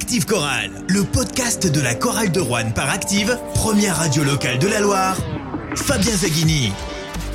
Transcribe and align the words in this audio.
Active 0.00 0.24
Chorale, 0.24 0.70
le 0.88 1.04
podcast 1.04 1.70
de 1.70 1.78
la 1.78 1.94
chorale 1.94 2.32
de 2.32 2.40
Rouen 2.40 2.70
par 2.74 2.88
Active, 2.88 3.38
première 3.54 3.98
radio 3.98 4.24
locale 4.24 4.58
de 4.58 4.66
la 4.66 4.80
Loire. 4.80 5.18
Fabien 5.76 6.16
Zaghini. 6.16 6.72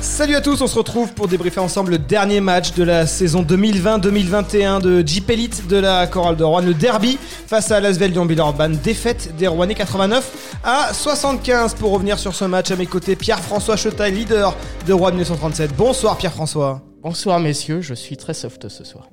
Salut 0.00 0.34
à 0.34 0.40
tous, 0.40 0.60
on 0.60 0.66
se 0.66 0.76
retrouve 0.76 1.12
pour 1.12 1.28
débriefer 1.28 1.60
ensemble 1.60 1.92
le 1.92 1.98
dernier 1.98 2.40
match 2.40 2.74
de 2.74 2.82
la 2.82 3.06
saison 3.06 3.44
2020-2021 3.44 4.82
de 4.82 5.06
Jeep 5.06 5.30
Elite 5.30 5.68
de 5.68 5.76
la 5.76 6.08
chorale 6.08 6.34
de 6.34 6.42
Rouen, 6.42 6.60
le 6.60 6.74
derby 6.74 7.18
face 7.46 7.70
à 7.70 7.78
Lasvel 7.78 8.10
Lyon 8.10 8.28
Urban, 8.28 8.70
défaite 8.70 9.36
des 9.36 9.46
Rouennais 9.46 9.76
89 9.76 10.58
à 10.64 10.92
75 10.92 11.74
pour 11.74 11.92
revenir 11.92 12.18
sur 12.18 12.34
ce 12.34 12.46
match 12.46 12.72
à 12.72 12.76
mes 12.76 12.86
côtés 12.86 13.14
Pierre-François 13.14 13.76
Chetaille, 13.76 14.12
leader 14.12 14.56
de 14.88 14.92
Rouen 14.92 15.12
1937. 15.12 15.70
Bonsoir 15.76 16.16
Pierre-François. 16.18 16.82
Bonsoir 17.00 17.38
messieurs, 17.38 17.80
je 17.80 17.94
suis 17.94 18.16
très 18.16 18.34
soft 18.34 18.68
ce 18.68 18.82
soir. 18.82 19.06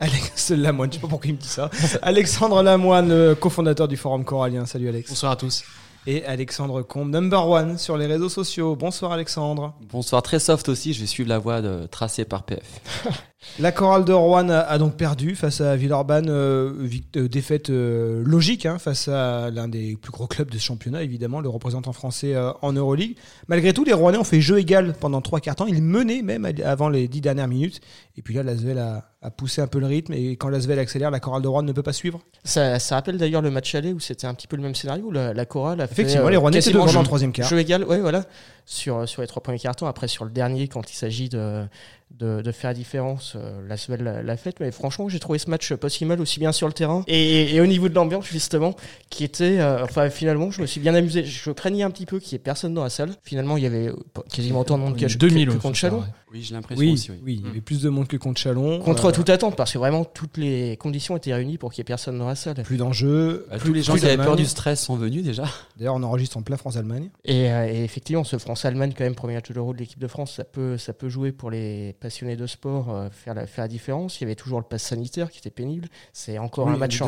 Alex 0.00 0.50
Lamoine, 0.56 0.90
je 0.90 0.96
sais 0.96 1.00
pas 1.00 1.08
pourquoi 1.08 1.28
il 1.28 1.34
me 1.34 1.38
dit 1.38 1.48
ça. 1.48 1.70
Alexandre 2.02 2.62
Lamoine, 2.62 3.08
le 3.08 3.34
cofondateur 3.34 3.88
du 3.88 3.96
Forum 3.96 4.24
Corallien. 4.24 4.66
Salut 4.66 4.88
Alex. 4.88 5.10
Bonsoir 5.10 5.32
à 5.32 5.36
tous. 5.36 5.64
Et 6.06 6.24
Alexandre 6.24 6.82
Combe, 6.82 7.10
number 7.10 7.46
one 7.46 7.76
sur 7.76 7.96
les 7.96 8.06
réseaux 8.06 8.28
sociaux. 8.28 8.76
Bonsoir 8.76 9.12
Alexandre. 9.12 9.74
Bonsoir, 9.90 10.22
très 10.22 10.38
soft 10.38 10.68
aussi. 10.68 10.94
Je 10.94 11.00
vais 11.00 11.06
suivre 11.06 11.28
la 11.28 11.38
voie 11.38 11.60
de, 11.60 11.86
tracée 11.86 12.24
par 12.24 12.44
PF. 12.44 12.80
La 13.60 13.70
chorale 13.70 14.04
de 14.04 14.12
Rouen 14.12 14.48
a, 14.48 14.78
donc 14.78 14.96
perdu 14.96 15.36
face 15.36 15.60
à 15.60 15.76
Villeurbanne, 15.76 16.28
euh, 16.28 16.88
euh, 17.16 17.28
défaite 17.28 17.70
euh, 17.70 18.22
logique 18.24 18.66
hein, 18.66 18.78
face 18.78 19.06
à 19.06 19.50
l'un 19.50 19.68
des 19.68 19.96
plus 19.96 20.10
gros 20.10 20.26
clubs 20.26 20.50
de 20.50 20.58
ce 20.58 20.64
championnat, 20.64 21.04
évidemment, 21.04 21.40
le 21.40 21.48
représentant 21.48 21.92
français 21.92 22.34
en 22.62 22.72
Euroleague. 22.72 23.16
Malgré 23.46 23.72
tout, 23.72 23.84
les 23.84 23.92
Rouennais 23.92 24.18
ont 24.18 24.24
fait 24.24 24.40
jeu 24.40 24.58
égal 24.58 24.94
pendant 24.98 25.20
trois 25.20 25.38
quarts 25.40 25.54
temps. 25.54 25.66
Ils 25.66 25.82
menaient 25.82 26.22
même 26.22 26.50
avant 26.64 26.88
les 26.88 27.06
dix 27.06 27.20
dernières 27.20 27.48
minutes. 27.48 27.80
Et 28.16 28.22
puis 28.22 28.34
là, 28.34 28.42
Lasvel 28.42 28.78
a, 28.78 29.08
a 29.20 29.30
poussé 29.30 29.60
un 29.60 29.66
peu 29.66 29.80
le 29.80 29.86
rythme. 29.86 30.12
Et 30.12 30.36
quand 30.36 30.48
Lasvel 30.48 30.78
accélère, 30.78 31.10
la 31.10 31.20
chorale 31.20 31.42
de 31.42 31.48
Rouen 31.48 31.62
ne 31.62 31.72
peut 31.72 31.82
pas 31.82 31.92
suivre. 31.92 32.20
Ça, 32.44 32.78
rappelle 32.90 33.18
d'ailleurs 33.18 33.42
le 33.42 33.50
match 33.50 33.74
aller 33.74 33.92
où 33.92 34.00
c'était 34.00 34.26
un 34.26 34.34
petit 34.34 34.46
peu 34.46 34.56
le 34.56 34.62
même 34.62 34.74
scénario. 34.74 35.10
La, 35.10 35.34
la 35.34 35.44
chorale 35.44 35.80
a 35.80 35.86
fait. 35.86 36.02
Effectivement, 36.02 36.28
les 36.28 36.36
Rouennais 36.36 36.58
étaient 36.58 36.72
devant 36.72 36.86
en 36.86 37.02
troisième 37.02 37.32
quart. 37.32 37.48
Jeu 37.48 37.58
égal, 37.58 37.84
ouais, 37.84 38.00
voilà. 38.00 38.24
Sur, 38.64 39.08
sur 39.08 39.22
les 39.22 39.28
trois 39.28 39.42
premiers 39.42 39.58
cartons. 39.58 39.86
Après, 39.86 40.08
sur 40.08 40.24
le 40.24 40.30
dernier, 40.30 40.68
quand 40.68 40.90
il 40.90 40.94
s'agit 40.94 41.28
de 41.28 41.66
de, 42.10 42.52
faire 42.52 42.70
la 42.70 42.74
différence. 42.74 43.34
Euh, 43.36 43.60
la 43.68 43.76
semaine 43.76 44.02
l'a 44.02 44.36
fait, 44.36 44.58
mais 44.60 44.70
franchement, 44.72 45.08
j'ai 45.08 45.18
trouvé 45.18 45.38
ce 45.38 45.50
match 45.50 45.72
pas 45.74 45.88
si 45.88 46.04
mal, 46.04 46.20
aussi 46.20 46.40
bien 46.40 46.52
sur 46.52 46.66
le 46.66 46.72
terrain 46.72 47.04
et, 47.06 47.60
au 47.60 47.66
niveau 47.66 47.88
de 47.88 47.94
l'ambiance, 47.94 48.26
justement, 48.26 48.74
qui 49.10 49.24
était. 49.24 49.58
Euh, 49.60 49.84
enfin, 49.84 50.10
finalement, 50.10 50.50
je 50.50 50.60
me 50.60 50.66
suis 50.66 50.80
bien 50.80 50.94
amusé. 50.94 51.24
Je 51.24 51.50
craignais 51.50 51.82
un 51.82 51.90
petit 51.90 52.06
peu 52.06 52.18
qu'il 52.18 52.36
n'y 52.36 52.36
ait 52.36 52.44
personne 52.44 52.74
dans 52.74 52.82
la 52.82 52.90
salle. 52.90 53.10
Finalement, 53.22 53.56
il 53.56 53.62
y 53.62 53.66
avait 53.66 53.90
quasiment 54.32 54.60
autant 54.60 54.78
de 54.78 54.82
monde 54.82 54.96
que, 54.96 55.06
2000 55.06 55.48
que, 55.48 55.54
contre 55.54 55.76
Chalon. 55.76 56.04
Oui, 56.32 56.42
j'ai 56.42 56.54
l'impression 56.54 56.84
oui, 56.84 56.92
aussi. 56.92 57.10
Oui. 57.24 57.40
il 57.40 57.46
y 57.46 57.50
avait 57.50 57.60
plus 57.60 57.80
de 57.82 57.88
monde 57.88 58.06
que 58.06 58.16
contre 58.16 58.40
Chalon. 58.40 58.80
Contre 58.80 59.06
euh, 59.06 59.12
toute 59.12 59.30
attente, 59.30 59.56
parce 59.56 59.72
que 59.72 59.78
vraiment, 59.78 60.04
toutes 60.04 60.36
les 60.36 60.76
conditions 60.76 61.16
étaient 61.16 61.32
réunies 61.32 61.56
pour 61.56 61.72
qu'il 61.72 61.82
n'y 61.82 61.86
ait 61.86 61.92
personne 61.92 62.18
dans 62.18 62.28
la 62.28 62.34
salle. 62.34 62.62
Plus 62.64 62.76
d'enjeux. 62.76 63.46
Bah, 63.50 63.58
tous 63.58 63.72
les 63.72 63.82
gens 63.82 63.96
qui 63.96 64.04
avaient 64.04 64.16
peur 64.16 64.36
du 64.36 64.44
stress 64.44 64.82
sont 64.82 64.96
venus 64.96 65.24
déjà. 65.24 65.44
D'ailleurs, 65.76 65.94
on 65.94 66.02
enregistre 66.02 66.36
en 66.36 66.42
plein 66.42 66.56
France-Allemagne. 66.56 67.10
Et, 67.24 67.46
effectivement, 67.84 68.24
ce 68.24 68.38
France-Allemagne, 68.38 68.92
quand 68.96 69.04
même, 69.04 69.14
premier 69.14 69.34
match 69.34 69.48
de 69.48 69.54
l'Euro 69.54 69.72
de 69.72 69.78
l'équipe 69.78 69.98
de 69.98 70.08
France, 70.08 70.34
ça 70.34 70.44
peut, 70.44 70.76
ça 70.76 70.92
peut 70.92 71.08
jouer 71.08 71.32
pour 71.32 71.50
les 71.50 71.94
passionnés 72.00 72.36
de 72.36 72.46
sport 72.46 72.90
euh, 72.90 73.08
faire, 73.10 73.34
la, 73.34 73.46
faire 73.46 73.64
la 73.64 73.68
différence. 73.68 74.20
Il 74.20 74.24
y 74.24 74.26
avait 74.26 74.34
toujours 74.34 74.58
le 74.58 74.64
pass 74.64 74.82
sanitaire 74.82 75.30
qui 75.30 75.38
était 75.38 75.50
pénible. 75.50 75.88
C'est 76.12 76.38
encore 76.38 76.68
un 76.68 76.76
match. 76.76 77.00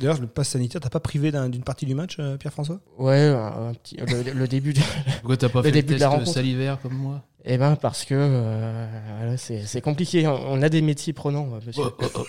D'ailleurs, 0.00 0.20
le 0.20 0.26
pass 0.26 0.50
sanitaire, 0.50 0.80
t'as 0.80 0.90
pas 0.90 1.00
privé 1.00 1.32
d'une 1.32 1.62
partie 1.62 1.86
du 1.86 1.94
match, 1.94 2.16
euh, 2.18 2.36
Pierre-François? 2.36 2.80
Ouais, 2.98 3.28
un, 3.28 3.72
petit, 3.74 3.96
le, 3.96 4.46
début. 4.46 4.72
De, 4.72 4.80
Pourquoi 5.20 5.36
t'as 5.36 5.48
pas 5.48 5.62
fait 5.62 5.68
le 5.68 5.74
début 5.74 5.96
test 5.96 6.04
de 6.04 6.18
la 6.18 6.26
salivaire 6.26 6.80
comme 6.80 6.94
moi? 6.94 7.22
Eh 7.46 7.58
ben 7.58 7.76
parce 7.76 8.06
que 8.06 8.14
euh, 8.14 9.36
c'est 9.36 9.82
compliqué. 9.82 10.26
On 10.26 10.62
a 10.62 10.70
des 10.70 10.80
métiers 10.80 11.12
prenants, 11.12 11.46
monsieur. 11.66 11.84
Oh, 11.84 11.92
oh, 12.16 12.24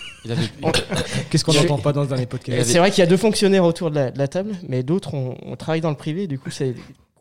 oh. 0.64 0.72
Qu'est-ce 1.30 1.46
qu'on 1.46 1.54
n'entend 1.54 1.78
pas 1.78 1.94
dans 1.94 2.04
ce 2.04 2.10
dernier 2.10 2.26
podcast 2.26 2.70
C'est 2.70 2.80
vrai 2.80 2.92
qu'il 2.92 3.00
y 3.00 3.08
a 3.08 3.10
deux 3.10 3.16
fonctionnaires 3.16 3.64
autour 3.64 3.92
de 3.92 4.12
la, 4.14 4.28
table, 4.28 4.52
mais 4.68 4.84
d'autres 4.84 5.14
on, 5.14 5.56
travaille 5.56 5.80
dans 5.80 5.90
le 5.90 5.96
privé. 5.96 6.28
Du 6.28 6.38
coup, 6.38 6.50
c'est 6.50 6.76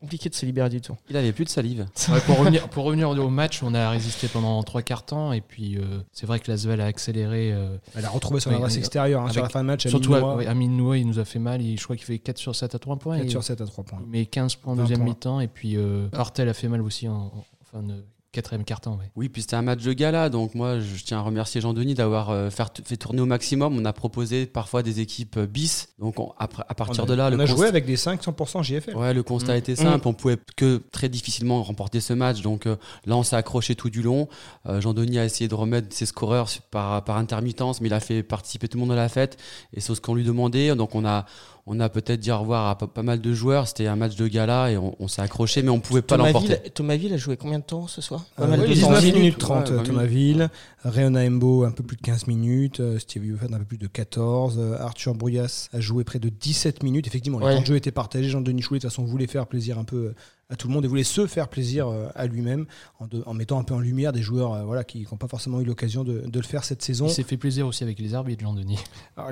compliqué 0.05 0.28
de 0.28 0.34
se 0.34 0.44
libérer 0.44 0.69
du 0.69 0.80
tout. 0.83 0.94
Il 1.08 1.16
avait 1.16 1.33
plus 1.33 1.44
de 1.44 1.48
salive. 1.48 1.86
pour, 2.27 2.38
revenir, 2.38 2.69
pour 2.69 2.84
revenir 2.84 3.08
au 3.10 3.30
match, 3.30 3.62
on 3.62 3.74
a 3.74 3.89
résisté 3.89 4.28
pendant 4.28 4.62
trois 4.62 4.83
quarts 4.83 5.06
temps 5.06 5.33
et 5.33 5.40
puis 5.40 5.78
euh, 5.78 6.01
c'est 6.12 6.27
vrai 6.27 6.40
que 6.40 6.51
Lasvel 6.51 6.80
a 6.80 6.86
accéléré. 6.86 7.52
Euh, 7.52 7.78
elle 7.96 8.05
a 8.05 8.11
retrouvé 8.11 8.40
son 8.40 8.55
adresse 8.55 8.77
extérieure 8.77 9.23
hein, 9.23 9.30
sur 9.30 9.42
la 9.42 9.48
fin 9.48 9.62
de 9.62 9.67
match. 9.67 9.89
Surtout 9.89 10.14
Amine 10.14 10.77
Noua, 10.77 10.98
il 10.98 11.06
nous 11.06 11.18
a 11.18 11.24
fait 11.24 11.39
mal. 11.39 11.61
je 11.62 11.83
crois 11.83 11.96
qu'il 11.96 12.05
fait 12.05 12.18
4 12.18 12.36
sur 12.36 12.55
7 12.55 12.74
à 12.74 12.78
3 12.78 12.96
points. 12.96 13.18
4 13.18 13.30
sur 13.30 13.42
7 13.42 13.61
à 13.61 13.67
3 13.67 13.84
points. 13.84 14.02
Mais 14.06 14.27
15 14.27 14.56
points 14.56 14.74
en 14.74 14.77
deuxième 14.77 15.02
mi-temps 15.02 15.40
et 15.40 15.48
puis 15.48 15.77
euh, 15.77 16.08
Hortel 16.12 16.48
a 16.48 16.55
fait 16.55 16.68
mal 16.68 16.83
aussi 16.83 17.08
en, 17.08 17.14
en 17.14 17.45
fin 17.64 17.83
de 17.83 17.95
quatrième 18.34 18.64
carton. 18.64 18.98
Oui. 19.00 19.06
oui, 19.17 19.28
puis 19.28 19.42
c'était 19.42 19.56
un 19.56 19.62
match 19.62 19.83
de 19.83 19.92
gala, 19.92 20.28
donc 20.28 20.55
moi 20.55 20.80
je 20.80 21.02
tiens 21.02 21.18
à 21.18 21.20
remercier 21.22 21.61
Jean-Denis 21.61 21.95
d'avoir 21.95 22.30
euh, 22.30 22.50
fait 22.50 22.96
tourner 22.96 23.20
au 23.20 23.27
maximum. 23.27 23.78
On 23.78 23.84
a 23.84 23.92
proposé 23.92 24.46
parfois 24.46 24.83
des 24.83 25.00
équipes 25.00 25.39
euh, 25.39 25.46
bis, 25.46 25.89
donc 25.98 26.17
à, 26.39 26.46
partir 26.74 27.06
de 27.06 27.14
là, 27.14 27.30
on 27.33 27.39
a 27.39 27.46
joué 27.46 27.67
avec 27.67 27.86
des 27.86 27.96
5 27.96 28.22
100% 28.22 28.62
JFL. 28.62 28.96
Ouais, 28.96 29.14
le 29.14 29.22
constat 29.22 29.55
mmh. 29.55 29.58
était 29.58 29.77
simple, 29.77 30.06
mmh. 30.06 30.11
on 30.11 30.14
pouvait 30.14 30.39
que 30.56 30.83
très 30.92 31.08
difficilement 31.08 31.62
remporter 31.62 32.00
ce 32.00 32.12
match, 32.12 32.42
donc 32.42 32.67
euh, 32.67 32.77
là 33.06 33.17
on 33.17 33.22
s'est 33.22 33.36
accroché 33.36 33.74
tout 33.74 33.90
du 33.90 34.02
long. 34.02 34.28
Jean-Denis 34.66 35.18
a 35.18 35.24
essayé 35.24 35.48
de 35.48 35.55
remettre 35.55 35.95
ses 35.95 36.06
scoreurs 36.06 36.48
par, 36.70 37.05
par 37.05 37.16
intermittence, 37.16 37.80
mais 37.80 37.89
il 37.89 37.95
a 37.95 38.01
fait 38.01 38.22
participer 38.22 38.68
tout 38.68 38.78
le 38.78 38.83
monde 38.83 38.92
à 38.92 38.96
la 38.96 39.08
fête, 39.08 39.39
et 39.72 39.80
c'est 39.80 39.95
ce 39.95 40.01
qu'on 40.01 40.14
lui 40.14 40.24
demandait, 40.24 40.74
donc 40.74 40.95
on 40.95 41.06
a 41.06 41.27
on 41.66 41.80
a 41.80 41.89
peut-être 41.89 42.20
dit 42.20 42.30
au 42.30 42.39
revoir 42.39 42.68
à 42.68 42.77
pas, 42.77 43.02
mal 43.02 43.20
de 43.20 43.33
joueurs. 43.33 43.68
C'était 43.68 43.86
un 43.86 43.96
match 43.96 44.16
de 44.16 44.28
gala 44.28 44.70
et 44.70 44.77
on, 44.77 45.08
s'est 45.08 45.22
accroché, 45.22 45.62
mais 45.62 45.70
on 45.70 45.80
pouvait 45.80 46.02
pas 46.02 46.16
l'emporter. 46.16 46.58
Thomas 46.70 46.96
Ville 46.96 47.14
a 47.14 47.16
joué 47.16 47.36
combien 47.36 47.58
de 47.58 47.64
temps 47.64 47.86
ce 47.86 48.01
soir? 48.01 48.23
Euh, 48.40 48.46
Pas 48.46 48.57
19 48.57 49.05
minutes 49.14 49.39
30, 49.39 49.85
Thomas 49.85 50.05
Ville. 50.05 50.51
Réona 50.85 51.20
Embo, 51.27 51.64
un 51.64 51.70
peu 51.70 51.83
plus 51.83 51.96
de 51.96 52.02
15 52.02 52.27
minutes. 52.27 52.80
Euh, 52.80 52.98
Stevie 52.98 53.30
Buffett, 53.30 53.52
un 53.52 53.58
peu 53.58 53.64
plus 53.64 53.79
de 53.79 53.86
14. 53.86 54.58
Euh, 54.58 54.79
Arthur 54.79 55.14
Brouillas 55.14 55.68
a 55.73 55.80
joué 55.80 56.05
près 56.05 56.18
de 56.18 56.29
17 56.29 56.83
minutes. 56.83 57.07
Effectivement, 57.07 57.39
les 57.39 57.55
temps 57.55 57.61
de 57.61 57.67
jeu 57.67 57.77
étaient 57.77 57.90
partagés. 57.90 58.29
Jean-Denis 58.29 58.63
Choulet, 58.63 58.79
de 58.79 58.83
toute 58.83 58.90
façon, 58.90 59.05
voulait 59.05 59.27
faire 59.27 59.46
plaisir 59.46 59.79
un 59.79 59.84
peu 59.84 60.14
à 60.50 60.56
tout 60.56 60.68
le 60.68 60.74
monde 60.74 60.84
et 60.84 60.88
voulait 60.88 61.05
se 61.05 61.27
faire 61.27 61.48
plaisir 61.48 61.88
euh, 61.88 62.08
à 62.14 62.27
lui-même 62.27 62.66
en, 62.98 63.34
mettant 63.34 63.58
un 63.58 63.64
peu 63.64 63.74
en 63.74 63.80
lumière 63.80 64.12
des 64.12 64.22
joueurs 64.22 64.52
euh, 64.52 64.64
voilà, 64.64 64.84
qui 64.84 65.06
n'ont 65.10 65.16
pas 65.16 65.28
forcément 65.28 65.60
eu 65.60 65.64
l'occasion 65.64 66.05
de, 66.05 66.22
le 66.32 66.42
faire 66.42 66.64
cette 66.64 66.82
saison. 66.82 67.06
Il 67.06 67.12
s'est 67.12 67.22
fait 67.22 67.36
plaisir 67.36 67.66
aussi 67.66 67.84
avec 67.84 67.98
les 67.98 68.14
arbitres, 68.14 68.42
Jean-Denis. 68.42 68.78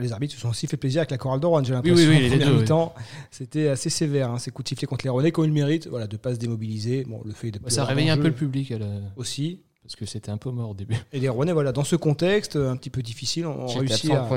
Les 0.00 0.12
arbitres 0.12 0.34
se 0.34 0.40
sont 0.40 0.50
aussi 0.50 0.66
fait 0.66 0.76
plaisir 0.76 1.00
avec 1.00 1.10
la 1.10 1.18
chorale 1.18 1.40
d'Oran, 1.40 1.62
j'ai 1.64 1.72
l'impression. 1.72 2.10
Oui, 2.10 2.30
oui, 2.30 2.40
oui, 2.40 2.64
temps 2.64 2.94
c'était 3.30 3.68
assez 3.68 3.90
sévère. 3.90 4.30
Hein, 4.30 4.38
ces 4.38 4.50
coups 4.50 4.64
de 4.64 4.68
sifflet 4.70 4.86
contre 4.86 5.04
les 5.04 5.10
Ronais, 5.10 5.32
quand 5.32 5.44
ils 5.44 5.48
le 5.48 5.52
méritent, 5.52 5.86
voilà, 5.88 6.06
de 6.06 6.14
ne 6.14 6.18
pas 6.18 6.34
se 6.34 6.38
démobiliser. 6.38 7.04
Bon, 7.04 7.20
le 7.24 7.32
fait 7.32 7.50
de 7.50 7.60
ça 7.68 7.84
réveille 7.84 8.10
un 8.10 8.16
peu 8.16 8.28
le 8.28 8.34
public. 8.34 8.72
Aussi 9.16 9.60
parce 9.82 9.96
que 9.96 10.06
c'était 10.06 10.30
un 10.30 10.36
peu 10.36 10.50
mort 10.50 10.70
au 10.70 10.74
début. 10.74 10.96
Et 11.12 11.18
les 11.18 11.28
Rouennais, 11.28 11.52
voilà, 11.52 11.72
dans 11.72 11.84
ce 11.84 11.96
contexte 11.96 12.56
un 12.56 12.76
petit 12.76 12.90
peu 12.90 13.02
difficile, 13.02 13.46
on, 13.46 13.66
réussit 13.66 14.12
à, 14.12 14.28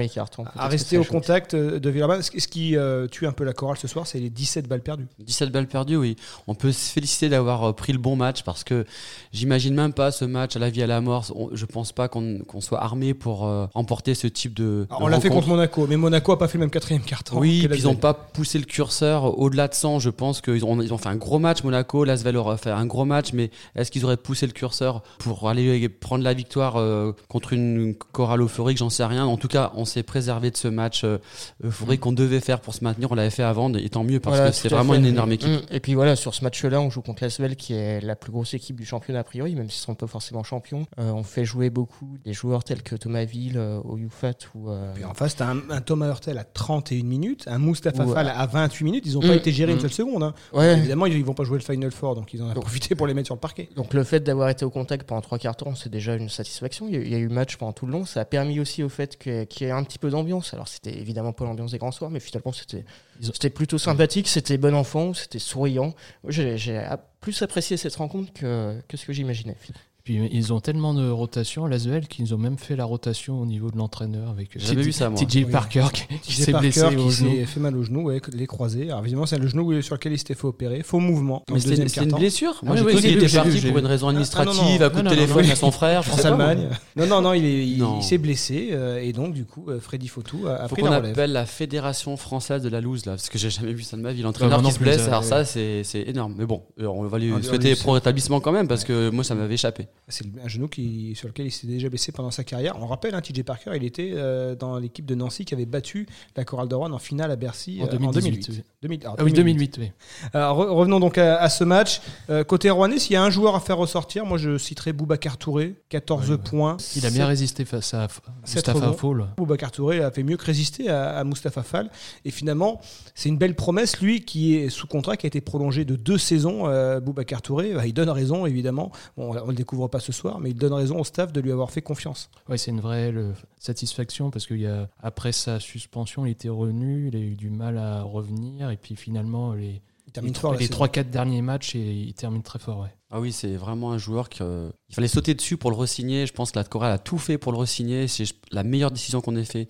à, 0.56 0.68
rester 0.68 0.98
au 0.98 1.04
contact 1.04 1.56
de 1.56 1.90
Villeurbanne. 1.90 2.22
Ce 2.24 2.48
qui 2.48 2.76
euh, 2.76 3.08
tue 3.08 3.28
un 3.28 3.32
peu 3.32 3.44
la 3.44 3.54
chorale 3.54 3.78
ce 3.78 3.88
soir, 3.88 4.08
c'est 4.08 4.20
les 4.20 4.30
17 4.30 4.68
balles 4.68 4.82
perdues. 4.82 5.08
17 5.20 5.52
balles 5.52 5.68
perdues, 5.68 5.98
oui. 5.98 6.16
On 6.48 6.56
peut 6.56 6.72
se 6.72 6.92
féliciter 6.92 7.30
d'avoir 7.30 7.64
euh, 7.64 7.74
pris 7.74 7.94
le 7.94 8.00
bon 8.00 8.16
match 8.16 8.44
parce 8.44 8.64
que 8.64 8.86
j'imagine 9.32 9.76
même 9.76 9.94
pas 9.94 10.12
ce 10.12 10.26
match 10.26 10.56
à 10.56 10.60
la 10.60 10.70
vie 10.70 10.82
à 10.82 10.88
la 10.88 11.00
mort. 11.00 11.26
Je 11.52 11.66
pense 11.66 11.92
pas 11.92 12.08
qu'on 12.08 12.44
soit 12.60 12.82
armé 12.82 13.14
pour 13.14 13.46
euh, 13.46 13.68
remporter 13.74 14.16
ce 14.16 14.28
type 14.28 14.54
de. 14.56 14.88
on 15.00 15.08
l'a 15.08 15.20
fait 15.20 15.30
contre 15.30 15.48
Monaco, 15.48 15.86
mais 15.88 15.98
Monaco 15.98 16.32
a 16.32 16.40
pas 16.40 16.48
fait 16.48 16.58
le 16.58 16.62
même 16.62 16.72
quatrième 16.72 17.04
carton. 17.04 17.38
Oui, 17.38 17.68
ils 17.72 17.84
n'ont 17.84 17.96
pas 17.96 18.14
poussé 18.14 18.58
le 18.58 18.66
curseur 18.66 19.38
au-delà 19.38 19.68
de 19.68 19.74
100. 19.74 20.00
Je 20.00 20.10
pense 20.10 20.42
qu'ils 20.42 20.66
ont, 20.66 20.82
ils 20.82 20.94
ont 20.94 20.98
fait 20.98 21.10
un 21.10 21.18
gros 21.18 21.40
match. 21.40 21.64
Monaco, 21.64 22.04
Lasvel 22.04 22.38
aura 22.38 22.58
fait 22.58 22.72
un 22.72 22.86
gros 22.86 23.06
match, 23.06 23.34
mais 23.34 23.52
est-ce 23.76 23.92
qu'ils 23.92 24.06
auraient 24.06 24.18
poussé 24.18 24.48
le 24.48 24.54
curseur 24.54 25.04
pour 25.20 25.35
aller 25.44 25.90
prendre 25.90 26.24
la 26.24 26.34
victoire 26.34 26.78
euh, 26.78 27.12
contre 27.28 27.54
une 27.54 27.96
chorale 27.96 28.42
euphorique, 28.42 28.78
j'en 28.78 28.90
sais 28.90 29.06
rien. 29.06 29.26
En 29.26 29.38
tout 29.38 29.48
cas, 29.48 29.72
on 29.76 29.86
s'est 29.86 30.04
préservé 30.04 30.52
de 30.52 30.58
ce 30.58 30.68
match 30.68 31.04
euh, 31.04 31.18
euphorique 31.64 32.00
mm. 32.00 32.04
qu'on 32.04 32.12
devait 32.14 32.40
faire 32.40 32.62
pour 32.62 32.74
se 32.74 32.84
maintenir. 32.84 33.12
On 33.12 33.16
l'avait 33.16 33.30
fait 33.30 33.44
avant, 33.44 33.72
et 33.74 33.90
tant 33.90 34.04
mieux 34.04 34.20
parce 34.20 34.40
que 34.40 34.52
c'est 34.52 34.70
vraiment 34.70 34.94
une 34.94 35.06
énorme 35.06 35.32
équipe. 35.32 35.50
Mm. 35.50 35.62
Et 35.76 35.80
puis 35.80 35.94
voilà, 35.94 36.16
sur 36.16 36.34
ce 36.34 36.44
match-là, 36.44 36.82
on 36.82 36.90
joue 36.90 37.02
contre 37.02 37.24
l'Asvel 37.24 37.56
qui 37.56 37.74
est 37.74 38.02
la 38.02 38.16
plus 38.16 38.32
grosse 38.32 38.54
équipe 38.54 38.78
du 38.78 38.86
championnat 38.86 39.20
a 39.20 39.24
priori, 39.24 39.56
même 39.56 39.70
s'ils 39.70 39.82
sont 39.82 39.96
pas 39.96 40.08
forcément 40.08 40.44
champions. 40.44 40.86
Euh, 41.00 41.12
on 41.12 41.24
fait 41.24 41.46
jouer 41.46 41.70
beaucoup 41.70 42.18
des 42.24 42.34
joueurs 42.34 42.64
tels 42.64 42.84
que 42.84 42.96
Thomas 42.96 43.26
Ville, 43.26 43.60
au 43.84 43.98
Youfat 43.98 44.34
ou. 44.56 44.70
Puis 44.94 45.04
en 45.04 45.14
face, 45.14 45.36
t'as 45.36 45.48
un, 45.48 45.62
un 45.70 45.82
Thomas 45.82 46.08
Hurtel 46.08 46.38
à 46.38 46.44
31 46.44 47.04
minutes, 47.04 47.46
un 47.48 47.60
Mustafa 47.60 48.06
Fall 48.06 48.30
à 48.30 48.46
28 48.46 48.86
minutes. 48.86 49.04
Ils 49.06 49.14
n'ont 49.14 49.22
pas 49.22 49.28
mm. 49.28 49.34
été 49.34 49.52
gérés 49.52 49.74
une 49.74 49.80
seule 49.80 49.92
seconde. 49.92 50.24
Hein. 50.24 50.34
Évidemment, 50.62 51.06
ils, 51.06 51.24
vont 51.26 51.34
pas 51.34 51.44
jouer 51.44 51.58
le 51.58 51.64
Final 51.64 51.92
Four, 51.92 52.16
donc 52.16 52.34
ils 52.34 52.42
en 52.42 52.50
ont 52.50 52.54
profité 52.54 52.96
pour 52.96 53.08
les 53.08 53.14
mettre 53.14 53.28
sur 53.28 53.36
le 53.36 53.40
parquet. 53.42 53.70
Donc 53.76 53.94
le 53.94 54.04
fait 54.04 54.22
d'avoir 54.22 54.50
été 54.50 54.64
au 54.64 54.70
contact 54.70 55.08
pendant 55.08 55.22
trois 55.26 55.40
quarts 55.40 55.58
temps, 55.58 55.76
c'est 55.76 55.90
déjà 55.90 56.16
une 56.16 56.30
satisfaction. 56.30 56.88
Il 56.88 57.08
y 57.08 57.16
a 57.16 57.18
eu 57.18 57.28
match 57.28 57.58
pendant 57.58 57.74
tout 57.74 57.86
le 57.86 57.92
long. 57.92 58.06
Ça 58.06 58.22
a 58.22 58.26
permis 58.26 58.60
aussi 58.60 58.84
au 58.84 58.90
fait 58.90 59.18
qu'il 59.18 59.46
y 59.62 59.64
ait 59.64 59.72
un 59.72 59.84
petit 59.84 60.00
peu 60.00 60.10
d'ambiance. 60.10 60.54
Alors, 60.54 60.68
c'était 60.68 60.98
évidemment 60.98 61.34
pas 61.34 61.46
l'ambiance 61.46 61.72
des 61.72 61.78
grands 61.78 61.92
soirs, 61.92 62.12
mais 62.12 62.20
finalement, 62.20 62.54
c'était, 62.54 62.86
c'était 63.20 63.50
plutôt 63.50 63.78
sympathique. 63.78 64.28
C'était 64.28 64.58
bon 64.58 64.76
enfant, 64.76 65.14
c'était 65.14 65.40
souriant. 65.40 65.94
J'ai, 66.28 66.88
plus 67.20 67.42
apprécié 67.42 67.76
cette 67.76 67.96
rencontre 67.96 68.32
que, 68.34 68.80
que 68.88 68.98
ce 68.98 69.06
que 69.06 69.14
j'imaginais. 69.14 69.58
Puis 70.06 70.20
ils 70.32 70.54
ont 70.54 70.60
tellement 70.60 70.94
de 70.94 71.10
rotation 71.10 71.66
à 71.66 71.70
l'Asvel 71.70 72.08
qu'ils 72.08 72.36
ont 72.36 72.38
même 72.38 72.60
fait 72.60 72.76
la 72.76 72.86
rotation 72.86 73.42
au 73.42 73.46
niveau 73.48 73.72
de 73.72 73.78
l'entraîneur 73.78 74.30
avec 74.30 74.56
euh, 74.56 74.60
J'avais 74.62 74.84
vu 74.84 74.92
ça, 74.92 75.10
moi. 75.10 75.20
TJ. 75.20 75.48
Parker 75.50 75.88
qui, 76.22 76.32
s'est 76.32 76.52
Parker 76.52 76.68
blessé 76.68 76.86
au 76.86 76.90
qui 76.90 77.12
genou. 77.12 77.32
s'est 77.32 77.46
fait 77.48 77.60
mal 77.60 77.76
au 77.76 77.82
genou, 77.82 78.04
ouais, 78.04 78.22
les 78.32 78.46
croisés. 78.46 78.84
Alors 78.90 79.00
évidemment, 79.00 79.26
c'est 79.26 79.40
le 79.40 79.48
genou 79.48 79.82
sur 79.82 79.96
lequel 79.96 80.14
il 80.14 80.20
s'était 80.20 80.36
fait 80.36 80.46
opérer. 80.46 80.84
Faux 80.84 81.00
mouvement. 81.00 81.44
Mais 81.52 81.60
c'était 81.60 82.04
une 82.04 82.12
blessure 82.12 82.60
Moi, 82.62 82.76
Ah 82.78 82.84
j'ai 82.84 82.86
cru 82.86 83.02
qu'il 83.02 83.18
était 83.24 83.36
parti 83.36 83.62
pour 83.62 83.80
une 83.80 83.86
raison 83.88 84.06
Ah, 84.06 84.10
administrative, 84.12 84.84
à 84.84 84.90
coup 84.92 85.02
de 85.02 85.10
téléphone 85.10 85.50
à 85.50 85.56
son 85.56 85.72
frère. 85.72 86.04
je 86.04 86.10
France 86.10 86.22
sais 86.22 86.30
pas, 86.30 86.36
moi. 86.36 86.46
Allemagne. 86.50 86.70
Non, 86.96 87.08
non, 87.08 87.22
non, 87.22 87.34
il 87.34 87.84
s'est 88.02 88.20
blessé 88.20 88.70
euh, 88.74 89.02
et 89.02 89.12
donc 89.12 89.34
du 89.34 89.46
coup, 89.46 89.66
euh, 89.70 89.80
Freddy 89.80 90.08
Fautou 90.08 90.46
a, 90.48 90.68
pris 90.68 90.84
la 90.84 90.98
relève. 90.98 91.14
appelle 91.14 91.32
la 91.32 91.48
Fédération 91.48 92.16
française 92.16 92.62
de 92.62 92.70
la 92.70 92.80
loose 92.80 93.08
là, 93.08 93.14
parce 93.14 93.30
que 93.30 93.40
j'ai 93.40 93.50
jamais 93.50 93.74
vu 93.74 93.82
ça 93.82 93.98
de 93.98 94.04
ma 94.04 94.14
vie. 94.14 94.22
L'entraîneur 94.22 94.62
moi 94.62 94.62
qui 94.62 94.66
non 94.66 94.72
se 94.72 94.78
plus, 94.78 94.86
blesse, 94.86 95.08
alors 95.08 95.24
ça 95.24 95.46
c'est 95.46 95.84
énorme. 96.06 96.36
Mais 96.38 96.46
bon, 96.46 96.62
on 96.80 97.08
va 97.08 97.18
lui 97.18 97.34
on 97.34 97.42
souhaiter 97.42 97.76
pro 97.76 97.94
rétablissement 97.94 98.40
quand 98.40 98.52
même, 98.52 98.68
parce 98.68 98.84
que 98.84 99.10
moi 99.10 99.24
ça 99.24 99.34
m'avait 99.34 99.56
échappé. 99.56 99.88
C'est 100.08 100.26
un 100.44 100.48
genou 100.48 100.68
qui, 100.68 101.16
sur 101.16 101.28
lequel 101.28 101.48
il 101.48 101.52
s'est 101.52 101.66
déjà 101.66 101.90
blessé 101.90 102.12
pendant 102.12 102.30
sa 102.30 102.44
carrière. 102.44 102.76
On 102.80 102.86
rappelle, 102.86 103.16
hein, 103.16 103.22
TJ 103.22 103.42
Parker, 103.44 103.72
il 103.76 103.84
était 103.84 104.12
euh, 104.14 104.56
dans 104.56 104.78
l'équipe 104.78 105.06
de 105.06 105.16
Nancy 105.16 105.46
qui 105.46 105.54
avait 105.56 105.66
battu 105.66 106.06
la 106.36 106.44
Chorale 106.46 106.68
de 106.68 106.76
Rouen 106.76 106.92
en 106.92 107.00
finale 107.00 107.32
à 107.32 107.36
Bercy 107.36 107.80
En 107.82 107.86
euh, 107.86 107.90
2018, 107.90 108.48
oui. 108.50 108.62
2000 108.84 109.00
alors, 109.02 109.16
Ah 109.18 109.24
oui, 109.24 109.34
2008, 109.34 109.78
oui. 109.80 109.92
Alors, 110.34 110.60
re- 110.60 110.68
revenons 110.70 111.00
donc 111.00 111.18
à, 111.18 111.38
à 111.38 111.50
ce 111.50 111.64
match. 111.64 112.02
Euh, 112.30 112.44
côté 112.44 112.70
rouennais, 112.70 113.00
s'il 113.00 113.14
y 113.14 113.16
a 113.16 113.24
un 113.24 113.30
joueur 113.32 113.56
à 113.56 113.60
faire 113.60 113.78
ressortir, 113.78 114.26
moi 114.28 114.38
je 114.38 114.58
citerai 114.60 114.94
Boubacar 114.94 115.38
Touré, 115.38 115.76
14 115.90 116.30
Ouais, 116.30 116.36
ouais. 116.36 116.42
points. 116.44 116.78
Il 116.96 117.06
a 117.06 117.10
bien 117.10 117.26
résisté 117.26 117.66
face 117.66 117.94
à 117.96 118.06
rebonds. 118.06 118.94
Fall. 118.94 119.28
Boubacar 119.38 119.72
Touré 119.72 120.02
a 120.04 120.12
fait 120.12 120.24
mieux 120.24 120.38
que 120.38 120.46
résister 120.46 120.90
à, 120.90 121.18
à 121.18 121.24
Mustapha 121.24 121.64
Fall. 121.64 121.90
Et 122.26 122.32
finalement, 122.32 122.80
c'est 123.16 123.30
une 123.30 123.38
belle 123.38 123.56
promesse, 123.56 124.00
lui, 124.02 124.22
qui 124.24 124.56
est 124.56 124.70
sous 124.70 124.86
contrat, 124.88 125.18
qui 125.18 125.26
a 125.26 125.30
été 125.30 125.42
prolongé 125.42 125.84
de 125.84 125.96
deux 125.96 126.18
saisons. 126.18 126.68
Euh, 126.68 127.00
Boubacar 127.00 127.42
Touré, 127.42 127.74
bah, 127.74 127.88
il 127.88 127.94
donne 127.94 128.10
raison, 128.10 128.46
évidemment. 128.46 128.92
Bon, 129.18 129.36
on 129.36 129.48
le 129.48 129.56
découvre 129.56 129.85
pas 129.90 130.00
ce 130.00 130.12
soir, 130.12 130.40
mais 130.40 130.50
il 130.52 130.56
donne 130.56 130.74
raison 130.74 131.00
au 131.00 131.04
staff 131.04 131.32
de 131.34 131.42
lui 131.42 131.52
avoir 131.52 131.72
fait 131.72 131.82
confiance. 131.82 132.30
Ouais, 132.50 132.58
c'est 132.58 132.72
une 132.72 132.82
vraie 132.82 133.12
le- 133.12 133.34
satisfaction 133.60 134.30
parce 134.32 134.46
qu'il 134.48 134.60
y 134.62 134.68
a 134.68 134.90
après 135.02 135.32
sa 135.32 135.60
suspension, 135.60 136.26
il 136.26 136.32
était 136.32 136.50
revenu, 136.50 137.08
il 137.10 137.16
a 137.16 137.20
eu 137.20 137.36
du 137.36 137.50
mal 137.50 137.78
à 137.78 138.04
revenir 138.04 138.70
et 138.70 138.78
puis 138.78 138.96
finalement 138.96 139.54
les 139.54 139.82
les 140.22 140.34
fort 140.34 140.54
les 140.54 140.68
saison. 140.68 140.86
3-4 140.86 141.10
derniers 141.10 141.42
matchs 141.42 141.76
et 141.76 141.92
il 141.94 142.14
termine 142.14 142.42
très 142.44 142.60
fort. 142.60 142.80
Ouais. 142.82 142.94
Ah 143.12 143.20
oui, 143.20 143.32
c'est 143.34 143.56
vraiment 143.56 143.92
un 143.92 143.98
joueur 143.98 144.30
qu'il 144.30 144.46
fallait 144.92 145.08
sauter 145.08 145.34
dessus 145.34 145.58
pour 145.58 145.72
le 145.72 145.76
re-signer. 145.78 146.26
Je 146.26 146.32
pense 146.34 146.52
que 146.52 146.60
la 146.60 146.64
chorale 146.64 146.92
a 146.94 146.98
tout 147.00 147.18
fait 147.18 147.38
pour 147.38 147.52
le 147.52 147.58
re-signer. 147.58 148.08
C'est 148.08 148.26
la 148.52 148.64
meilleure 148.64 148.92
décision 148.92 149.20
qu'on 149.20 149.36
ait 149.36 149.44
fait 149.44 149.68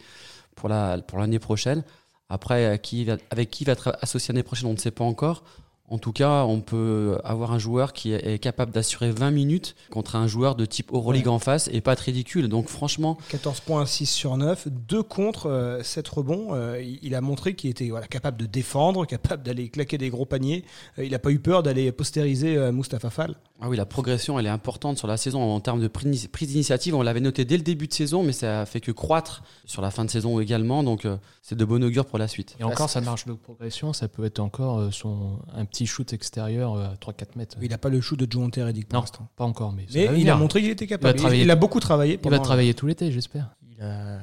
pour 0.56 0.70
la 0.70 1.00
pour 1.02 1.18
l'année 1.20 1.40
prochaine. 1.40 1.84
Après, 2.30 2.80
qui 2.84 3.08
avec 3.30 3.50
qui 3.50 3.64
il 3.64 3.68
va 3.68 3.74
être 3.74 3.98
associé 4.02 4.34
l'année 4.34 4.44
prochaine, 4.44 4.68
on 4.70 4.74
ne 4.74 4.78
sait 4.78 4.92
pas 4.92 5.04
encore. 5.04 5.44
En 5.88 6.00
tout 6.00 6.12
cas, 6.12 6.44
on 6.46 6.62
peut 6.62 7.20
avoir 7.24 7.52
un 7.54 7.60
joueur 7.60 7.94
qui 7.94 8.12
est 8.12 8.40
capable 8.40 8.72
d'assurer 8.72 9.12
20 9.12 9.30
minutes 9.30 9.76
contre 9.92 10.16
un 10.16 10.28
joueur 10.28 10.56
de 10.56 10.66
type 10.66 10.92
Euroleague 10.92 11.28
Ouais. 11.28 11.32
en 11.32 11.40
face 11.40 11.70
et 11.72 11.80
pas 11.82 11.94
être 11.94 12.00
ridicule. 12.00 12.48
Donc 12.50 12.70
franchement, 12.70 13.18
14 13.30 13.60
points, 13.60 13.86
6 13.86 14.08
sur 14.08 14.36
9, 14.36 14.68
2 14.68 15.04
contre, 15.04 15.48
euh, 15.48 15.84
7 15.84 16.08
rebonds. 16.08 16.56
Euh, 16.56 16.82
il, 17.02 17.14
a 17.14 17.22
montré 17.22 17.54
qu'il 17.56 17.70
était 17.70 17.90
voilà, 17.90 18.08
capable 18.08 18.38
de 18.38 18.46
défendre, 18.48 19.06
capable 19.06 19.44
d'aller 19.44 19.70
claquer 19.70 19.98
des 20.00 20.10
gros 20.10 20.26
paniers. 20.26 20.66
Euh, 20.98 21.06
il 21.06 21.12
n'a 21.12 21.20
pas 21.20 21.30
eu 21.32 21.40
peur 21.40 21.62
d'aller 21.62 21.92
postériser 21.92 22.58
euh, 22.58 22.72
Mustapha 22.72 23.10
Fall. 23.12 23.36
Ah 23.62 23.70
oui, 23.70 23.78
la 23.78 23.86
progression, 23.86 24.38
elle 24.38 24.48
est 24.48 24.50
importante 24.50 24.98
sur 24.98 25.08
la 25.08 25.16
saison 25.16 25.42
en 25.42 25.60
termes 25.62 25.80
de 25.80 25.88
prise 25.88 26.30
d'initiative. 26.50 26.94
On 26.94 27.02
l'avait 27.02 27.22
noté 27.22 27.46
dès 27.46 27.56
le 27.56 27.64
début 27.64 27.88
de 27.88 27.94
saison, 27.94 28.22
mais 28.22 28.34
ça 28.34 28.62
a 28.62 28.66
fait 28.66 28.82
que 28.82 28.92
croître 28.92 29.44
sur 29.66 29.82
la 29.82 29.92
fin 29.92 30.04
de 30.04 30.10
saison 30.10 30.40
également. 30.42 30.84
Donc, 30.84 31.06
euh, 31.06 31.16
c'est 31.42 31.56
de 31.56 31.64
bon 31.64 31.82
augure 31.84 32.06
pour 32.06 32.18
la 32.18 32.28
suite. 32.28 32.58
Et 32.60 32.64
encore, 32.64 32.90
sa 32.90 33.00
marge 33.02 33.26
de 33.26 33.34
progression, 33.34 33.94
ça 33.94 34.08
peut 34.08 34.26
être 34.26 34.40
encore 34.40 34.80
euh, 34.80 34.92
son, 34.92 35.40
un 35.54 35.64
petit 35.66 35.75
shoot 35.84 36.14
extérieur 36.14 36.76
euh, 36.76 36.86
à 36.86 36.96
3-4 36.96 37.38
mètres. 37.38 37.58
Il 37.62 37.70
n'a 37.70 37.78
pas 37.78 37.90
le 37.90 38.00
shoot 38.00 38.18
de 38.18 38.28
Joe 38.30 38.50
Reddick 38.56 38.88
pour 38.88 38.96
Non, 38.96 39.02
l'instant. 39.02 39.28
pas 39.36 39.44
encore, 39.44 39.74
mais, 39.74 39.86
il 39.92 40.30
a 40.30 40.36
montré 40.36 40.62
qu'il 40.62 40.70
était 40.70 40.88
capable. 40.88 41.20
Il, 41.34 41.52
a 41.52 41.56
beaucoup 41.56 41.80
travaillé. 41.80 42.20
Il 42.24 42.30
va 42.30 42.40
travailler 42.40 42.74
tout 42.74 42.88
l'été, 42.88 43.12
j'espère. 43.12 43.56
Il 43.70 43.84
a 43.84 44.20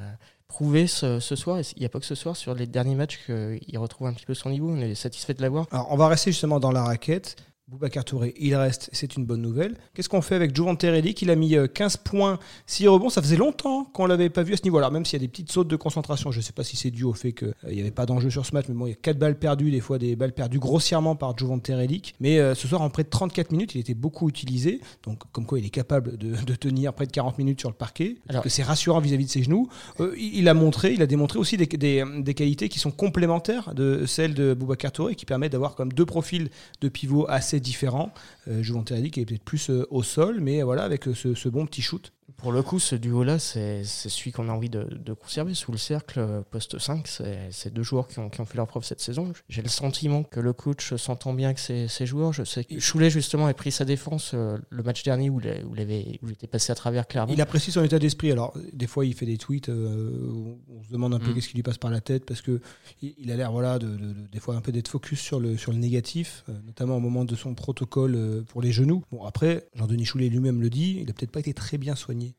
prouvé 0.49 0.87
ce, 0.87 1.19
ce 1.21 1.37
soir, 1.37 1.59
et 1.59 1.63
il 1.77 1.81
n'y 1.81 1.87
a 1.87 1.89
pas 1.89 1.99
que 2.01 2.07
ce 2.07 2.15
soir, 2.15 2.37
sur 2.37 2.55
les 2.55 2.67
derniers 2.67 2.95
matchs 2.95 3.21
qu'il 3.27 3.79
retrouve 3.79 4.07
un 4.07 4.13
petit 4.13 4.27
peu 4.27 4.35
son 4.35 4.51
niveau. 4.51 4.71
On 4.71 4.81
est 4.81 4.95
satisfait 4.95 5.35
de 5.35 5.43
l'avoir. 5.43 5.67
Alors, 5.71 5.89
on 5.91 5.97
va 5.97 6.09
rester 6.09 6.31
justement 6.31 6.61
dans 6.61 6.73
la 6.73 6.85
raquette. 6.85 7.37
Boubacar 7.73 8.05
Touré, 8.05 8.35
il 8.39 8.55
reste, 8.55 8.91
c'est 8.93 9.17
une 9.17 9.25
bonne 9.25 9.41
nouvelle. 9.41 9.79
Qu'est-ce 9.95 10.11
qu'on 10.11 10.21
fait 10.21 10.35
avec 10.35 10.55
Jovante 10.55 10.83
Reddick 10.83 11.23
Il 11.23 11.31
a 11.31 11.37
mis 11.37 11.57
euh, 11.57 11.67
15 11.67 11.97
points, 11.97 12.39
6 12.67 12.87
rebonds. 12.89 13.09
Ça 13.09 13.23
faisait 13.23 13.37
longtemps 13.39 13.85
qu'on 13.85 14.05
l'avait 14.05 14.29
pas 14.29 14.43
vu 14.43 14.53
à 14.53 14.59
ce 14.59 14.63
niveau. 14.65 14.77
Alors 14.77 14.91
même 14.93 15.07
s'il 15.07 15.15
y 15.15 15.23
a 15.23 15.25
des 15.25 15.29
petites 15.29 15.51
sautes 15.51 15.69
de 15.69 15.77
concentration, 15.77 16.31
je 16.31 16.37
ne 16.37 16.43
sais 16.43 16.53
pas 16.53 16.65
si 16.65 16.77
c'est 16.77 16.91
dû 16.91 17.05
au 17.05 17.15
fait 17.15 17.33
qu'il 17.33 17.55
n'y 17.71 17.81
avait 17.81 17.91
pas 17.91 18.05
d'enjeu 18.05 18.29
sur 18.29 18.45
ce 18.45 18.53
match, 18.53 18.67
mais 18.69 18.75
bon, 18.75 18.87
il 18.87 18.91
y 18.91 18.93
a 18.93 18.97
4 18.97 19.19
balles 19.19 19.39
perdues, 19.39 19.71
des 19.71 19.81
fois 19.81 19.97
des 19.99 20.17
balles 20.17 20.35
perdues 20.35 20.59
grossièrement 20.59 21.17
par 21.17 21.37
Jovante 21.39 21.67
Reddick. 21.69 22.15
Mais 22.21 22.39
euh, 22.39 22.55
ce 22.55 22.69
soir, 22.69 22.83
en 22.83 22.91
près 22.91 23.05
de 23.05 23.09
34 23.09 23.53
minutes, 23.53 23.75
il 23.75 23.81
était 23.81 23.95
beaucoup 23.95 24.29
utilisé. 24.29 24.81
Donc 25.05 25.21
comme 25.33 25.47
quoi 25.47 25.59
il 25.59 25.65
est 25.65 25.71
capable 25.71 26.19
de, 26.19 26.35
de 26.45 26.55
tenir 26.55 26.93
près 26.93 27.07
de 27.07 27.13
40 27.13 27.39
minutes 27.39 27.61
sur 27.61 27.71
le 27.71 27.75
parquet. 27.75 28.17
Alors- 28.29 28.43
que 28.43 28.51
c'est 28.51 28.63
rassurant 28.65 29.01
vis-à-vis 29.01 29.25
de 29.25 29.31
ses 29.31 29.45
genoux. 29.45 29.67
Euh, 30.01 30.13
il 30.19 30.43
il 30.43 30.49
a 30.49 30.55
montré, 30.55 30.93
il 30.93 31.01
a 31.01 31.07
démontré 31.07 31.39
aussi 31.39 31.57
des, 31.57 31.67
des- 31.67 32.05
des 32.19 32.35
qualités 32.35 32.69
qui 32.69 32.79
sont 32.81 32.91
complémentaires 32.91 33.73
de 33.75 34.05
celles 34.05 34.35
de 34.35 34.53
Boubacar 34.53 34.93
Touré, 34.93 35.15
qui 35.15 35.25
permettent 35.25 35.53
d'avoir 35.53 35.75
comme 35.75 35.91
deux 35.93 36.05
profils 36.05 36.51
de 36.83 36.89
pivot 36.91 37.25
assez 37.31 37.61
différents. 37.63 38.13
Euh, 38.49 38.63
Jovan 38.63 38.85
Teredi 38.85 39.11
qui 39.11 39.21
est 39.21 39.25
peut-être 39.25 39.45
plus 39.45 39.71
euh, 39.71 39.87
au 39.91 40.03
sol, 40.03 40.41
mais 40.41 40.63
voilà, 40.63 40.83
avec 40.83 41.09
euh, 41.09 41.15
ce 41.15 41.49
bon 41.49 41.67
petit 41.67 41.83
shoot. 41.83 42.13
Pour 42.43 42.53
le 42.53 42.63
coup, 42.63 42.79
ce 42.81 42.97
duo-là, 42.97 43.39
c'est 43.39 43.85
celui 43.85 44.33
qu'on 44.33 44.49
a 44.49 44.53
envie 44.53 44.69
de, 44.69 44.83
de 44.83 45.13
conserver 45.13 45.55
sous 45.55 45.71
le 45.73 45.79
cercle, 45.79 46.19
euh, 46.19 46.43
poste 46.51 46.79
5. 46.79 47.07
C'est 47.51 47.73
deux 47.73 47.85
joueurs 47.85 48.09
qui 48.09 48.19
ont, 48.19 48.29
qui 48.29 48.41
ont 48.41 48.45
fait 48.45 48.57
leur 48.57 48.67
preuve 48.67 48.85
cette 48.85 49.01
saison. 49.01 49.33
J'ai 49.49 49.63
le 49.63 49.69
sentiment 49.69 50.25
que 50.25 50.41
le 50.41 50.53
coach 50.53 50.95
s'entend 50.97 51.35
bien 51.35 51.49
avec 51.49 51.61
ses, 51.61 51.87
ses 51.87 52.05
joueurs. 52.05 52.33
Je 52.33 52.43
sais 52.43 52.65
que 52.65 52.81
Choulet, 52.81 53.11
justement, 53.11 53.47
a 53.47 53.55
pris 53.55 53.71
sa 53.71 53.85
défense 53.85 54.33
euh, 54.35 54.59
le 54.71 54.83
match 54.83 55.05
dernier 55.05 55.31
où 55.31 55.41
il, 55.41 55.49
a- 55.49 55.65
où 55.65 55.75
il 55.77 55.81
avait, 55.81 56.19
où 56.23 56.27
il 56.29 56.33
était 56.33 56.49
passé 56.49 56.73
à 56.73 56.75
travers 56.75 57.07
Clermont. 57.07 57.33
Il 57.33 57.41
apprécie 57.41 57.71
son 57.71 57.85
état 57.85 58.01
d'esprit. 58.01 58.33
Alors, 58.33 58.53
des 58.73 58.89
fois, 58.89 59.07
il 59.07 59.15
fait 59.15 59.27
des 59.27 59.39
tweets, 59.39 59.69
euh, 59.69 60.27
où 60.29 60.59
on 60.69 60.83
se 60.83 60.91
demande 60.91 61.15
un 61.15 61.21
peu 61.21 61.31
Mm. 61.31 61.35
qu'est-ce 61.35 61.49
qui 61.49 61.55
lui 61.55 61.63
passe 61.63 61.79
par 61.79 61.91
la 61.93 62.01
tête, 62.01 62.25
parce 62.27 62.43
que 62.43 62.61
il 63.03 63.31
a 63.31 63.37
l'air, 63.37 63.53
voilà, 63.53 63.79
de, 63.79 63.87
de- 63.87 63.97
de- 64.13 64.27
des 64.33 64.41
fois 64.41 64.57
un 64.57 64.61
peu 64.61 64.73
d'être 64.73 64.89
focus 64.89 65.21
sur 65.21 65.39
le, 65.39 65.57
sur 65.57 65.71
le 65.71 65.79
négatif, 65.79 66.45
notamment 66.67 66.97
au 66.97 67.01
moment 67.01 67.25
de 67.25 67.37
son 67.37 67.55
protocole 67.55 68.43
pour 68.49 68.63
les 68.63 68.73
genoux. 68.73 69.05
Bon, 69.13 69.25
après, 69.25 69.69
Jean-Denis 69.75 70.05
Choulet 70.07 70.29
lui-même 70.29 70.61
le 70.61 70.71
dit, 70.71 70.99
il 71.03 71.09
a 71.09 71.13
peut-être 71.13 71.31
pas 71.31 71.39
été 71.41 71.55
très 71.55 71.79
bien 71.79 71.95
soigné. 71.95 72.32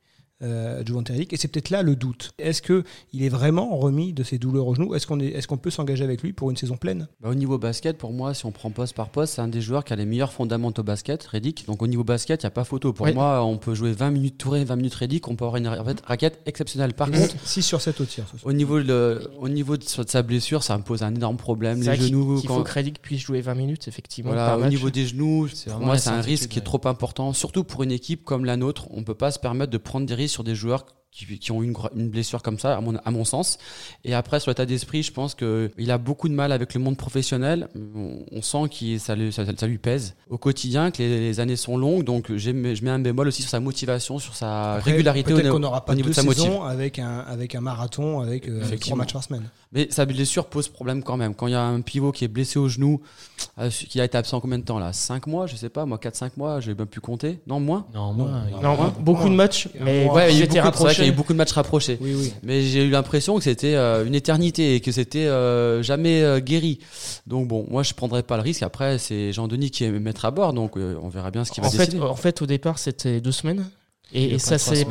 Euh, 0.43 0.83
Jovan 0.85 1.03
et 1.09 1.37
c'est 1.37 1.47
peut-être 1.47 1.69
là 1.69 1.83
le 1.83 1.95
doute. 1.95 2.31
Est-ce 2.37 2.61
que 2.61 2.83
il 3.13 3.23
est 3.23 3.29
vraiment 3.29 3.77
remis 3.77 4.11
de 4.13 4.23
ses 4.23 4.37
douleurs 4.37 4.67
au 4.67 4.75
genou? 4.75 4.93
Est-ce 4.93 5.07
qu'on 5.07 5.19
est, 5.19 5.27
est-ce 5.27 5.47
qu'on 5.47 5.57
peut 5.57 5.69
s'engager 5.69 6.03
avec 6.03 6.21
lui 6.21 6.33
pour 6.33 6.49
une 6.51 6.57
saison 6.57 6.75
pleine? 6.75 7.07
Bah, 7.21 7.29
au 7.29 7.35
niveau 7.35 7.57
basket, 7.57 7.97
pour 7.97 8.11
moi, 8.11 8.33
si 8.33 8.45
on 8.45 8.51
prend 8.51 8.69
poste 8.69 8.93
par 8.95 9.09
poste, 9.09 9.35
c'est 9.35 9.41
un 9.41 9.47
des 9.47 9.61
joueurs 9.61 9.83
qui 9.85 9.93
a 9.93 9.95
les 9.95 10.05
meilleurs 10.05 10.33
fondamentaux 10.33 10.83
basket, 10.83 11.23
Reddick. 11.23 11.65
Donc 11.65 11.81
au 11.81 11.87
niveau 11.87 12.03
basket, 12.03 12.43
il 12.43 12.45
n'y 12.45 12.47
a 12.47 12.51
pas 12.51 12.63
photo. 12.65 12.91
Pour 12.93 13.05
Oui. 13.05 13.13
moi, 13.13 13.43
on 13.45 13.57
peut 13.57 13.73
jouer 13.73 13.93
20 13.93 14.11
minutes 14.11 14.37
Touré, 14.37 14.63
20 14.65 14.75
minutes 14.75 14.95
Reddick, 14.95 15.27
on 15.29 15.35
peut 15.35 15.45
avoir 15.45 15.57
une 15.57 15.67
ra- 15.67 15.83
raquette 16.05 16.41
exceptionnelle. 16.45 16.93
Par 16.93 17.09
contre, 17.09 17.35
6 17.45 17.61
sur 17.61 17.79
7 17.81 18.01
au 18.01 18.05
tir. 18.05 18.25
au 18.43 18.51
niveau, 18.53 18.81
de, 18.81 19.29
au 19.39 19.47
niveau 19.49 19.77
de, 19.77 19.83
sa 19.85 20.21
blessure, 20.23 20.63
ça 20.63 20.77
me 20.77 20.83
pose 20.83 21.03
un 21.03 21.13
énorme 21.15 21.37
problème. 21.37 21.81
Les 21.81 21.93
qu'il- 21.97 22.07
genoux, 22.07 22.39
qu'il 22.39 22.49
quand- 22.49 22.57
faut 22.57 22.63
que 22.63 22.71
Reddick 22.71 23.01
puisse 23.01 23.21
jouer 23.21 23.41
20 23.41 23.55
minutes, 23.55 23.87
effectivement, 23.87 24.31
Voilà, 24.31 24.47
par 24.47 24.57
au 24.57 24.61
match. 24.61 24.69
niveau 24.71 24.89
des 24.89 25.05
genoux, 25.05 25.47
C'est 25.53 25.69
pour 25.69 25.79
moi, 25.79 25.97
c'est 25.97 26.09
un 26.09 26.21
risque 26.21 26.49
qui 26.49 26.59
est 26.59 26.63
trop 26.63 26.81
important, 26.85 27.31
surtout 27.33 27.63
pour 27.63 27.83
une 27.83 27.91
équipe 27.91 28.23
comme 28.25 28.43
la 28.45 28.57
nôtre. 28.57 28.87
On 28.91 29.03
peut 29.03 29.13
pas 29.13 29.31
se 29.31 29.39
permettre 29.39 29.71
de 29.71 29.77
prendre 29.77 30.05
des 30.05 30.15
risques 30.15 30.32
sur 30.33 30.43
des 30.43 30.55
joueurs 30.55 30.85
qui, 31.13 31.37
qui 31.37 31.51
ont 31.51 31.61
une, 31.61 31.75
blessure 32.09 32.41
comme 32.41 32.57
ça, 32.57 32.75
à 32.75 32.81
mon, 32.81 32.95
à 33.05 33.11
mon 33.11 33.23
sens. 33.23 33.59
Et 34.03 34.15
après, 34.15 34.39
sur 34.39 34.49
l'état 34.49 34.65
d'esprit, 34.65 35.03
je 35.03 35.11
pense 35.13 35.35
qu'il 35.35 35.91
a 35.91 35.97
beaucoup 35.99 36.27
de 36.27 36.33
mal 36.33 36.51
avec 36.51 36.73
le 36.73 36.79
monde 36.79 36.97
professionnel. 36.97 37.67
On, 37.75 38.23
on 38.31 38.41
sent 38.41 38.63
que 38.69 38.97
ça, 38.97 39.15
lui- 39.15 39.31
ça, 39.31 39.43
ça 39.55 39.67
lui 39.67 39.77
pèse 39.77 40.15
au 40.29 40.39
quotidien, 40.39 40.89
que 40.89 40.97
les, 41.03 41.19
les 41.19 41.39
années 41.39 41.55
sont 41.55 41.77
longues. 41.77 42.03
Donc, 42.03 42.35
je 42.35 42.49
mets 42.49 42.89
un 42.89 42.97
bémol 42.97 43.27
aussi 43.27 43.43
sur 43.43 43.51
sa 43.51 43.59
motivation, 43.59 44.17
sur 44.17 44.35
sa 44.35 44.73
Après, 44.73 44.91
régularité 44.93 45.33
au, 45.33 45.59
pas 45.59 45.83
au 45.89 45.93
niveau 45.95 46.09
de 46.09 46.15
sa 46.15 46.23
motive. 46.23 46.43
saisons 46.45 46.63
avec 46.63 46.97
un, 46.97 47.19
avec 47.19 47.53
un 47.53 47.61
marathon, 47.61 48.21
avec 48.21 48.47
euh, 48.47 48.63
trois 48.79 48.97
matchs 48.97 49.13
par 49.13 49.23
semaine. 49.23 49.43
Mais 49.73 49.87
sa 49.89 50.05
blessure 50.05 50.45
pose 50.45 50.67
problème 50.67 51.01
quand 51.03 51.17
même. 51.17 51.33
Quand 51.33 51.47
il 51.47 51.51
y 51.53 51.55
a 51.55 51.63
un 51.63 51.81
pivot 51.81 52.11
qui 52.11 52.23
est 52.25 52.27
blessé 52.27 52.59
au 52.59 52.67
genou, 52.69 53.01
euh, 53.59 53.69
qui 53.69 53.99
a 53.99 54.03
été 54.05 54.17
absent 54.17 54.39
combien 54.39 54.59
de 54.59 54.63
temps 54.63 54.77
là? 54.77 54.93
5 54.93 55.25
mois, 55.27 55.47
je 55.47 55.55
sais 55.55 55.69
pas, 55.69 55.85
moi 55.85 55.97
4-5 55.97 56.31
mois, 56.37 56.59
j'ai 56.59 56.75
même 56.75 56.85
pu 56.87 56.99
compter. 56.99 57.39
Non, 57.47 57.59
moins? 57.59 57.87
Non, 57.93 58.13
moins. 58.13 58.43
Non, 58.61 58.73
Ouais. 58.73 58.91
beaucoup 58.99 59.29
de 59.29 59.33
matchs, 59.33 59.67
mais. 59.81 60.07
Ouais, 60.09 60.31
il 60.31 60.37
y 60.37 60.41
a 60.41 60.45
eu 60.45 60.47
c'était 60.47 60.61
beaucoup, 60.61 60.83
vrai 60.83 60.93
y 60.97 61.01
a 61.01 61.07
eu 61.07 61.11
beaucoup 61.11 61.33
de 61.33 61.37
matchs 61.37 61.53
rapprochés. 61.53 61.97
Oui, 62.01 62.13
oui. 62.15 62.33
Mais 62.43 62.61
j'ai 62.61 62.85
eu 62.85 62.89
l'impression 62.91 63.35
que 63.37 63.43
c'était 63.43 63.73
euh, 63.75 64.05
une 64.05 64.15
éternité 64.15 64.75
et 64.75 64.79
que 64.79 64.91
c'était 64.91 65.25
euh, 65.27 65.81
jamais 65.81 66.21
euh, 66.21 66.39
guéri. 66.39 66.79
Donc 67.25 67.47
bon, 67.47 67.65
moi 67.69 67.81
je 67.83 67.93
prendrais 67.95 68.21
pas 68.23 68.35
le 68.37 68.43
risque. 68.43 68.61
Après, 68.63 68.97
c'est 68.99 69.33
Jean-Denis 69.33 69.71
qui 69.71 69.85
est 69.85 69.91
maître 69.91 70.25
à 70.25 70.31
bord, 70.31 70.53
donc 70.53 70.77
euh, 70.77 70.95
on 71.01 71.09
verra 71.09 71.31
bien 71.31 71.43
ce 71.45 71.51
qu'il 71.51 71.61
va 71.63 71.69
En 71.69 71.71
fait, 71.71 71.85
décider. 71.87 71.99
en 72.01 72.15
fait, 72.15 72.41
au 72.41 72.45
départ, 72.45 72.77
c'était 72.77 73.21
deux 73.21 73.31
semaines. 73.31 73.65
Et, 74.13 74.35
et 74.35 74.39
ça 74.39 74.57
s'est 74.57 74.85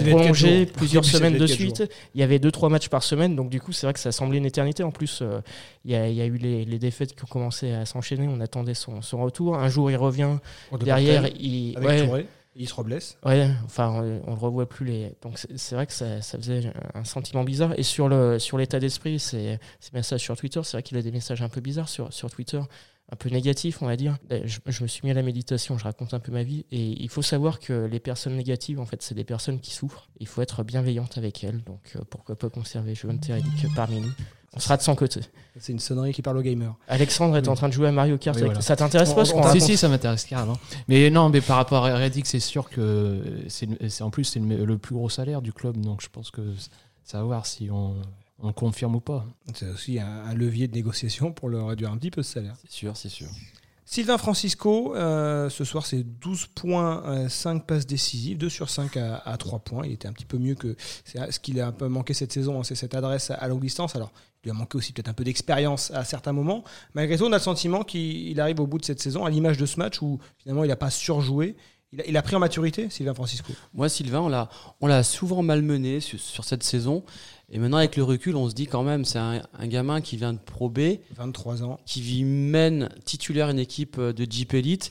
prolongé 0.00 0.66
plusieurs 0.66 1.04
semaines 1.04 1.38
de 1.38 1.46
suite. 1.46 1.84
Il 2.14 2.20
y 2.20 2.24
avait 2.24 2.38
deux 2.38 2.50
trois 2.50 2.68
matchs 2.68 2.88
par 2.88 3.02
semaine, 3.02 3.36
donc 3.36 3.48
du 3.48 3.60
coup 3.60 3.72
c'est 3.72 3.86
vrai 3.86 3.94
que 3.94 4.00
ça 4.00 4.12
semblait 4.12 4.38
une 4.38 4.46
éternité. 4.46 4.82
En 4.82 4.90
plus, 4.90 5.20
euh, 5.22 5.40
il 5.84 5.92
y, 5.92 5.94
a, 5.94 6.08
il 6.08 6.14
y 6.16 6.20
a 6.20 6.26
eu 6.26 6.36
les, 6.36 6.64
les 6.64 6.78
défaites 6.78 7.14
qui 7.14 7.22
ont 7.24 7.28
commencé 7.28 7.72
à 7.72 7.86
s'enchaîner. 7.86 8.26
On 8.28 8.40
attendait 8.40 8.74
son, 8.74 9.00
son 9.00 9.22
retour. 9.22 9.56
Un 9.56 9.68
jour 9.68 9.90
il 9.90 9.96
revient 9.96 10.38
Contre 10.70 10.84
derrière, 10.84 11.26
il 11.38 11.76
avec 11.76 11.88
ouais, 11.88 12.06
Touré, 12.06 12.26
il 12.56 12.68
se 12.68 12.74
reblesse. 12.74 13.16
ouais, 13.24 13.48
enfin 13.64 14.02
euh, 14.02 14.18
on 14.26 14.32
le 14.32 14.38
revoit 14.38 14.68
plus 14.68 14.86
les. 14.86 15.12
Donc 15.22 15.38
c'est 15.38 15.74
vrai 15.74 15.86
que 15.86 15.92
ça, 15.92 16.20
ça 16.20 16.36
faisait 16.38 16.72
un 16.94 17.04
sentiment 17.04 17.44
bizarre. 17.44 17.74
Et 17.78 17.82
sur 17.84 18.08
le 18.08 18.38
sur 18.38 18.58
l'état 18.58 18.80
d'esprit, 18.80 19.18
c'est 19.20 19.58
ça 20.02 20.18
sur 20.18 20.36
Twitter. 20.36 20.60
C'est 20.64 20.76
vrai 20.76 20.82
qu'il 20.82 20.96
a 20.96 21.02
des 21.02 21.12
messages 21.12 21.42
un 21.42 21.48
peu 21.48 21.60
bizarres 21.60 21.88
sur 21.88 22.12
sur 22.12 22.30
Twitter. 22.30 22.60
Un 23.12 23.16
peu 23.16 23.28
négatif, 23.28 23.82
on 23.82 23.86
va 23.86 23.96
dire. 23.96 24.16
Je, 24.30 24.58
je, 24.66 24.82
me 24.82 24.88
suis 24.88 25.02
mis 25.04 25.10
à 25.10 25.14
la 25.14 25.22
méditation, 25.22 25.78
je 25.78 25.84
raconte 25.84 26.14
un 26.14 26.20
peu 26.20 26.32
ma 26.32 26.42
vie. 26.42 26.64
Et 26.70 27.02
il 27.02 27.08
faut 27.08 27.22
savoir 27.22 27.60
que 27.60 27.86
les 27.86 28.00
personnes 28.00 28.36
négatives, 28.36 28.80
en 28.80 28.86
fait, 28.86 29.02
c'est 29.02 29.14
des 29.14 29.24
personnes 29.24 29.60
qui 29.60 29.72
souffrent. 29.72 30.08
Il 30.20 30.26
faut 30.26 30.42
être 30.42 30.62
bienveillante 30.64 31.18
avec 31.18 31.44
elles. 31.44 31.62
Donc, 31.64 31.92
euh, 31.96 32.00
pourquoi 32.08 32.36
pas 32.36 32.48
conserver 32.48 32.94
Johan 32.94 33.18
Teredic 33.18 33.66
parmi 33.74 34.00
nous 34.00 34.12
on 34.56 34.60
sera 34.60 34.76
de 34.76 34.82
son 34.82 34.94
côté. 34.94 35.20
C'est 35.58 35.72
une 35.72 35.80
sonnerie 35.80 36.12
qui 36.12 36.22
parle 36.22 36.38
aux 36.38 36.42
gamers. 36.42 36.74
Alexandre 36.86 37.36
est 37.36 37.48
en 37.48 37.54
train 37.54 37.68
de 37.68 37.72
jouer 37.72 37.88
à 37.88 37.92
Mario 37.92 38.18
Kart. 38.18 38.38
Ça 38.60 38.76
t'intéresse 38.76 39.12
pas 39.12 39.24
ce 39.24 39.32
qu'on 39.32 39.52
Si, 39.52 39.60
si, 39.60 39.76
ça 39.76 39.88
m'intéresse 39.88 40.24
carrément. 40.24 40.58
Mais 40.86 41.10
non, 41.10 41.28
mais 41.28 41.40
par 41.40 41.56
rapport 41.56 41.84
à 41.86 41.96
Reddick, 41.96 42.26
c'est 42.26 42.40
sûr 42.40 42.70
que 42.70 43.42
c'est 43.48 44.02
en 44.02 44.10
plus 44.10 44.24
c'est 44.24 44.40
le, 44.40 44.78
plus 44.78 44.94
gros 44.94 45.08
salaire 45.08 45.42
du 45.42 45.52
club. 45.52 45.76
Donc 45.78 46.02
je 46.02 46.08
pense 46.08 46.30
que 46.30 46.40
ça 47.02 47.18
va 47.18 47.24
voir 47.24 47.46
si 47.46 47.68
on, 47.70 47.96
on 48.44 48.52
confirme 48.52 48.96
ou 48.96 49.00
pas. 49.00 49.26
C'est 49.54 49.68
aussi 49.68 49.98
un, 49.98 50.34
levier 50.34 50.68
de 50.68 50.74
négociation 50.74 51.32
pour 51.32 51.48
le 51.48 51.62
réduire 51.62 51.90
un 51.90 51.96
petit 51.96 52.10
peu 52.10 52.22
ce 52.22 52.32
salaire. 52.32 52.54
C'est 52.62 52.70
sûr, 52.70 52.96
c'est 52.96 53.08
sûr. 53.08 53.28
Sylvain 53.86 54.16
Francisco, 54.16 54.94
euh, 54.96 55.50
ce 55.50 55.62
soir 55.64 55.84
c'est 55.84 56.02
12 56.02 56.46
points, 56.54 57.28
5 57.28 57.56
euh, 57.56 57.58
passes 57.60 57.86
décisives, 57.86 58.38
2 58.38 58.48
sur 58.48 58.70
5 58.70 58.96
à, 58.96 59.36
3 59.38 59.58
points. 59.58 59.86
Il 59.86 59.92
était 59.92 60.08
un 60.08 60.12
petit 60.12 60.24
peu 60.24 60.38
mieux 60.38 60.54
que 60.54 60.74
ce 61.04 61.38
qu'il 61.38 61.60
a 61.60 61.66
un 61.66 61.72
peu 61.72 61.86
manqué 61.88 62.14
cette 62.14 62.32
saison, 62.32 62.58
hein, 62.58 62.64
c'est 62.64 62.74
cette 62.74 62.94
adresse 62.94 63.30
à 63.30 63.46
longue 63.46 63.60
distance. 63.60 63.94
Alors 63.94 64.10
il 64.42 64.48
lui 64.48 64.50
a 64.50 64.54
manqué 64.54 64.78
aussi 64.78 64.92
peut-être 64.92 65.08
un 65.08 65.14
peu 65.14 65.24
d'expérience 65.24 65.90
à 65.90 66.04
certains 66.04 66.32
moments. 66.32 66.64
Malgré 66.94 67.18
tout, 67.18 67.24
on 67.24 67.32
a 67.32 67.36
le 67.36 67.42
sentiment 67.42 67.82
qu'il 67.82 68.40
arrive 68.40 68.60
au 68.60 68.66
bout 68.66 68.78
de 68.78 68.84
cette 68.84 69.02
saison, 69.02 69.24
à 69.24 69.30
l'image 69.30 69.58
de 69.58 69.66
ce 69.66 69.78
match 69.78 70.00
où 70.02 70.18
finalement 70.38 70.64
il 70.64 70.68
n'a 70.68 70.76
pas 70.76 70.90
surjoué. 70.90 71.56
Il 72.06 72.16
a, 72.16 72.22
pris 72.22 72.34
en 72.34 72.40
maturité, 72.40 72.90
Sylvain 72.90 73.14
Francisco? 73.14 73.52
Moi, 73.72 73.88
Sylvain, 73.88 74.48
on 74.80 74.86
l'a 74.86 75.02
souvent 75.04 75.42
malmené 75.42 76.00
sur, 76.00 76.18
sur, 76.18 76.44
cette 76.44 76.64
saison. 76.64 77.04
Et 77.50 77.58
maintenant, 77.58 77.76
avec 77.76 77.96
le 77.96 78.02
recul, 78.02 78.36
on 78.36 78.48
se 78.48 78.54
dit 78.54 78.66
quand 78.66 78.82
même, 78.82 79.04
c'est 79.04 79.18
un, 79.18 79.42
gamin 79.64 80.00
qui 80.00 80.16
vient 80.16 80.32
de 80.32 80.38
Pro 80.38 80.68
B. 80.68 80.98
23 81.16 81.62
ans. 81.62 81.78
Qui 81.86 82.24
mène 82.24 82.88
titulaire 83.04 83.50
une 83.50 83.58
équipe 83.58 84.00
de 84.00 84.26
Jeep 84.30 84.54
Elite. 84.54 84.90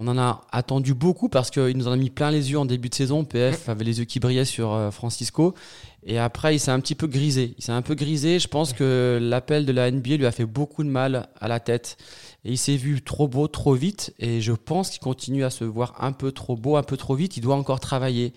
On 0.00 0.06
en 0.06 0.16
a 0.16 0.42
attendu 0.52 0.94
beaucoup 0.94 1.28
parce 1.28 1.50
qu'il 1.50 1.76
nous 1.76 1.88
en 1.88 1.92
a 1.92 1.96
mis 1.96 2.10
plein 2.10 2.30
les 2.30 2.52
yeux 2.52 2.58
en 2.58 2.64
début 2.64 2.88
de 2.88 2.94
saison. 2.94 3.24
PF 3.24 3.68
avait 3.68 3.82
les 3.82 3.98
yeux 3.98 4.04
qui 4.04 4.20
brillaient 4.20 4.44
sur 4.44 4.72
euh, 4.72 4.92
Francisco. 4.92 5.54
Et 6.04 6.18
après, 6.18 6.54
il 6.54 6.60
s'est 6.60 6.70
un 6.70 6.78
petit 6.78 6.94
peu 6.94 7.08
grisé. 7.08 7.54
Il 7.58 7.64
s'est 7.64 7.72
un 7.72 7.82
peu 7.82 7.96
grisé. 7.96 8.38
Je 8.38 8.46
pense 8.46 8.72
que 8.72 9.18
l'appel 9.20 9.66
de 9.66 9.72
la 9.72 9.90
NBA 9.90 10.16
lui 10.16 10.26
a 10.26 10.30
fait 10.30 10.46
beaucoup 10.46 10.84
de 10.84 10.88
mal 10.88 11.28
à 11.40 11.48
la 11.48 11.58
tête. 11.58 11.96
Et 12.48 12.52
il 12.52 12.56
s'est 12.56 12.76
vu 12.76 13.02
trop 13.02 13.28
beau, 13.28 13.46
trop 13.46 13.74
vite. 13.74 14.14
Et 14.18 14.40
je 14.40 14.52
pense 14.52 14.88
qu'il 14.88 15.00
continue 15.00 15.44
à 15.44 15.50
se 15.50 15.64
voir 15.64 15.94
un 16.02 16.12
peu 16.12 16.32
trop 16.32 16.56
beau, 16.56 16.76
un 16.76 16.82
peu 16.82 16.96
trop 16.96 17.14
vite. 17.14 17.36
Il 17.36 17.42
doit 17.42 17.56
encore 17.56 17.78
travailler. 17.78 18.32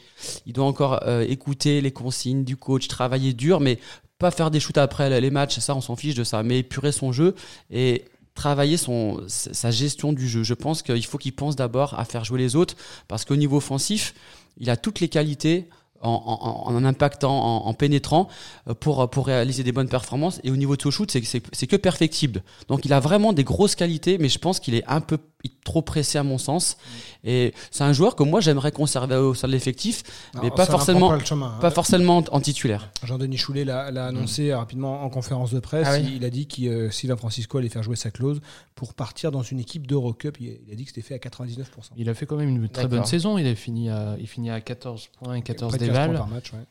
Il 0.46 0.52
doit 0.52 0.66
encore 0.66 1.00
euh, 1.08 1.26
écouter 1.26 1.80
les 1.80 1.92
consignes 1.92 2.44
du 2.44 2.58
coach, 2.58 2.90
travailler 2.90 3.32
dur, 3.32 3.62
mais 3.62 3.80
pas 4.20 4.30
faire 4.30 4.52
des 4.52 4.60
shoots 4.60 4.78
après 4.78 5.22
les 5.22 5.32
matchs. 5.32 5.60
Ça, 5.60 5.78
on 5.78 5.80
s'en 5.80 5.96
fiche 5.96 6.14
de 6.14 6.26
ça. 6.26 6.44
Mais 6.44 6.60
épurer 6.60 6.92
son 6.92 7.14
jeu 7.14 7.36
et 7.70 8.04
travailler 8.36 8.76
son, 8.76 9.24
sa 9.28 9.72
gestion 9.72 10.12
du 10.12 10.28
jeu. 10.28 10.44
Je 10.44 10.56
pense 10.56 10.82
qu'il 10.82 11.06
faut 11.06 11.18
qu'il 11.18 11.34
pense 11.34 11.56
d'abord 11.56 11.98
à 11.98 12.04
faire 12.04 12.26
jouer 12.26 12.40
les 12.40 12.58
autres 12.58 12.76
parce 13.08 13.24
qu'au 13.24 13.38
niveau 13.38 13.58
offensif, 13.58 14.14
il 14.58 14.70
a 14.70 14.76
toutes 14.76 15.00
les 15.00 15.08
qualités 15.08 15.70
en, 16.02 16.84
impactant, 16.84 17.66
en, 17.66 17.74
pénétrant 17.74 18.28
euh, 18.68 18.74
pour, 18.74 19.10
pour 19.10 19.28
réaliser 19.28 19.64
des 19.64 19.72
bonnes 19.72 19.90
performances. 19.90 20.40
Et 20.44 20.52
au 20.52 20.56
niveau 20.56 20.76
de 20.76 20.82
ce 20.82 20.90
shoot, 20.90 21.12
c'est 21.12 21.68
que 21.68 21.76
perfectible. 21.76 22.44
Donc 22.68 22.86
il 22.86 22.94
a 22.94 23.00
vraiment 23.00 23.34
des 23.34 23.44
grosses 23.44 23.76
qualités, 23.76 24.18
mais 24.18 24.30
je 24.30 24.40
pense 24.40 24.60
qu'il 24.60 24.76
est 24.76 24.86
un 24.88 25.02
peu 25.02 25.18
trop 25.64 25.82
pressé 25.82 26.18
à 26.18 26.24
mon 26.24 26.38
sens. 26.38 26.78
Et 27.24 27.54
c'est 27.70 27.84
un 27.84 27.94
joueur 27.94 28.16
que 28.16 28.24
moi 28.24 28.42
j'aimerais 28.42 28.72
conserver 28.72 29.16
au 29.16 29.34
sein 29.34 29.48
de 29.48 29.54
l'effectif, 29.54 30.04
mais 30.42 30.50
pas 30.52 30.66
forcément, 30.66 31.10
pas, 31.10 31.68
hein. 31.68 31.72
forcément 31.72 32.24
en 32.32 32.42
titulaire. 32.42 32.90
Jean-Denis 33.04 33.38
Choulet 33.38 33.64
l'a 33.64 34.06
annoncé 34.06 34.54
rapidement 34.54 35.04
en 35.04 35.10
conférence 35.10 35.52
de 35.52 35.60
presse. 35.60 35.88
Ah 35.90 36.00
il, 36.00 36.26
a 36.26 36.30
dit 36.30 36.48
que 36.48 36.62
euh, 36.64 36.92
Sylvain 36.92 37.16
Francisco 37.16 37.58
allait 37.58 37.70
faire 37.70 37.84
jouer 37.84 37.96
sa 37.96 38.12
clause 38.12 38.42
pour 38.76 38.94
partir 38.94 39.32
dans 39.32 39.44
une 39.44 39.60
équipe 39.60 39.88
d'Eurocup. 39.88 40.38
Il, 40.40 40.60
il 40.68 40.74
a 40.74 40.76
dit 40.76 40.84
que 40.84 40.90
c'était 40.90 41.02
fait 41.02 41.14
à 41.14 41.18
99%. 41.18 41.66
Il 41.98 42.10
a 42.10 42.14
fait 42.14 42.26
quand 42.26 42.38
même 42.38 42.50
une 42.50 42.70
très 42.70 42.88
bonne 42.88 43.06
saison. 43.06 43.38
Il 43.38 43.48
a 43.48 43.56
fini 43.56 43.90
à, 43.90 44.16
il 44.20 44.28
finit 44.28 44.50
à 44.50 44.60
14 44.62 45.10
points 45.20 45.36
et 45.36 45.42
14 45.42 45.78
déval. 45.78 46.24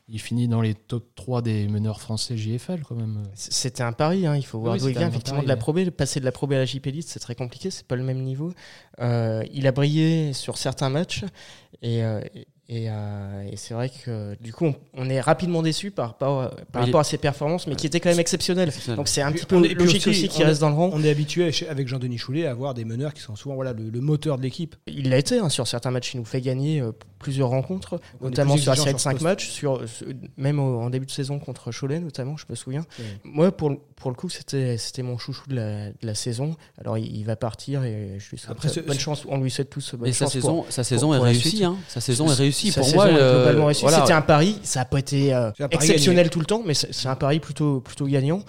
Il 0.08 0.20
finit 0.20 0.48
dans 0.48 0.60
les 0.60 0.74
top 0.74 1.04
3 1.14 1.42
des 1.42 1.68
meneurs 1.68 2.00
français 2.00 2.36
JFL 2.36 2.82
quand 2.86 2.96
même. 2.96 3.22
C'était 3.34 3.82
un 3.82 3.92
pari, 3.92 4.26
hein. 4.26 4.36
il 4.36 4.44
faut 4.44 4.58
voir 4.58 4.76
oui, 4.80 4.90
effectivement 4.90 5.42
de 5.42 5.48
la 5.48 5.56
probée, 5.56 5.90
passer 5.90 6.20
de 6.20 6.24
la 6.24 6.32
probée 6.32 6.56
à 6.56 6.58
la 6.58 6.64
JP 6.64 6.88
c'est 7.02 7.20
très 7.20 7.34
compliqué, 7.34 7.70
c'est 7.70 7.86
pas 7.86 7.96
le 7.96 8.02
même 8.02 8.22
niveau. 8.22 8.52
Euh, 9.00 9.42
il 9.52 9.66
a 9.66 9.72
brillé 9.72 10.32
sur 10.32 10.58
certains 10.58 10.90
matchs 10.90 11.24
et, 11.82 12.02
euh, 12.70 12.88
euh, 12.90 13.48
et, 13.50 13.56
c'est 13.56 13.74
vrai 13.74 13.90
que 13.90 14.36
du 14.40 14.52
coup, 14.52 14.72
on, 14.94 15.10
est 15.10 15.20
rapidement 15.20 15.62
déçu 15.62 15.90
par, 15.90 16.14
par, 16.14 16.52
rapport 16.72 17.00
à 17.00 17.04
ses 17.04 17.18
performances, 17.18 17.66
mais 17.66 17.74
qui 17.74 17.86
étaient 17.86 18.00
quand 18.00 18.10
même 18.10 18.20
exceptionnelles. 18.20 18.72
Donc 18.96 19.08
c'est 19.08 19.22
un 19.22 19.32
petit 19.32 19.46
peu 19.46 19.56
logique 19.74 20.06
aussi, 20.06 20.28
qu'il 20.28 20.44
reste 20.44 20.60
dans 20.60 20.68
le 20.68 20.74
rang. 20.74 20.90
On 20.92 21.02
est 21.02 21.10
habitué 21.10 21.50
avec 21.68 21.88
Jean-Denis 21.88 22.18
Choulet 22.18 22.46
à 22.46 22.50
avoir 22.50 22.74
des 22.74 22.84
meneurs 22.84 23.14
qui 23.14 23.22
sont 23.22 23.36
souvent 23.36 23.54
voilà, 23.54 23.72
le, 23.72 24.00
moteur 24.00 24.38
de 24.38 24.42
l'équipe. 24.42 24.76
Il 24.86 25.10
l'a 25.10 25.18
été 25.18 25.38
hein, 25.38 25.48
sur 25.48 25.66
certains 25.66 25.90
matchs, 25.90 26.14
il 26.14 26.18
nous 26.18 26.24
fait 26.24 26.40
gagner 26.40 26.82
plusieurs 27.18 27.48
rencontres, 27.48 28.00
notamment 28.20 28.56
sur 28.56 28.72
la 28.72 28.76
série 28.76 28.94
de 28.94 29.00
5 29.00 29.20
matchs, 29.20 29.48
sur, 29.48 29.82
même 30.36 30.60
en 30.60 30.90
début 30.90 31.06
de 31.06 31.10
saison 31.10 31.38
contre 31.38 31.70
Cholet, 31.72 32.00
notamment, 32.00 32.36
je 32.36 32.46
me 32.48 32.54
souviens. 32.54 32.84
Moi, 33.24 33.52
pour, 33.52 33.72
pour 33.96 34.10
le 34.10 34.16
coup, 34.16 34.28
c'était 34.28 35.02
mon 35.02 35.18
chouchou 35.18 35.48
de 35.48 35.56
la, 35.56 35.88
de 35.88 36.06
la, 36.06 36.14
saison. 36.14 36.56
Alors 36.78 36.98
il, 36.98 37.24
va 37.24 37.36
partir 37.36 37.84
et 37.84 38.16
je 38.18 38.30
lui 38.30 38.38
souhaite 38.38 38.50
Après, 38.50 38.68
bonne 38.82 38.98
chance. 38.98 39.24
On 39.28 39.38
lui 39.38 39.50
souhaite 39.50 39.70
tous 39.70 39.94
bonne 39.94 40.08
Mais 40.08 40.12
chance. 40.12 40.32
Sa 40.32 40.40
saison, 40.40 40.64
sa 40.68 40.84
saison 40.84 41.14
est 41.14 41.18
réussie. 41.18 41.64
Hein. 41.64 41.76
Sa 41.88 42.00
saison 42.00 42.28
est 42.28 42.34
réussie 42.34 42.59
pour 42.74 42.94
moi, 42.94 43.74
C'était 43.74 44.12
un 44.12 44.22
pari, 44.22 44.58
ça 44.62 44.80
n'a 44.80 44.84
pas 44.84 44.98
été 44.98 45.34
euh, 45.34 45.50
exceptionnel 45.70 46.30
tout 46.30 46.40
le 46.40 46.46
temps, 46.46 46.62
mais 46.64 46.74
c'est 46.74 47.08
un 47.08 47.16
pari 47.16 47.40
plutôt, 47.40 47.80
plutôt 47.80 48.06
gagnant. 48.06 48.42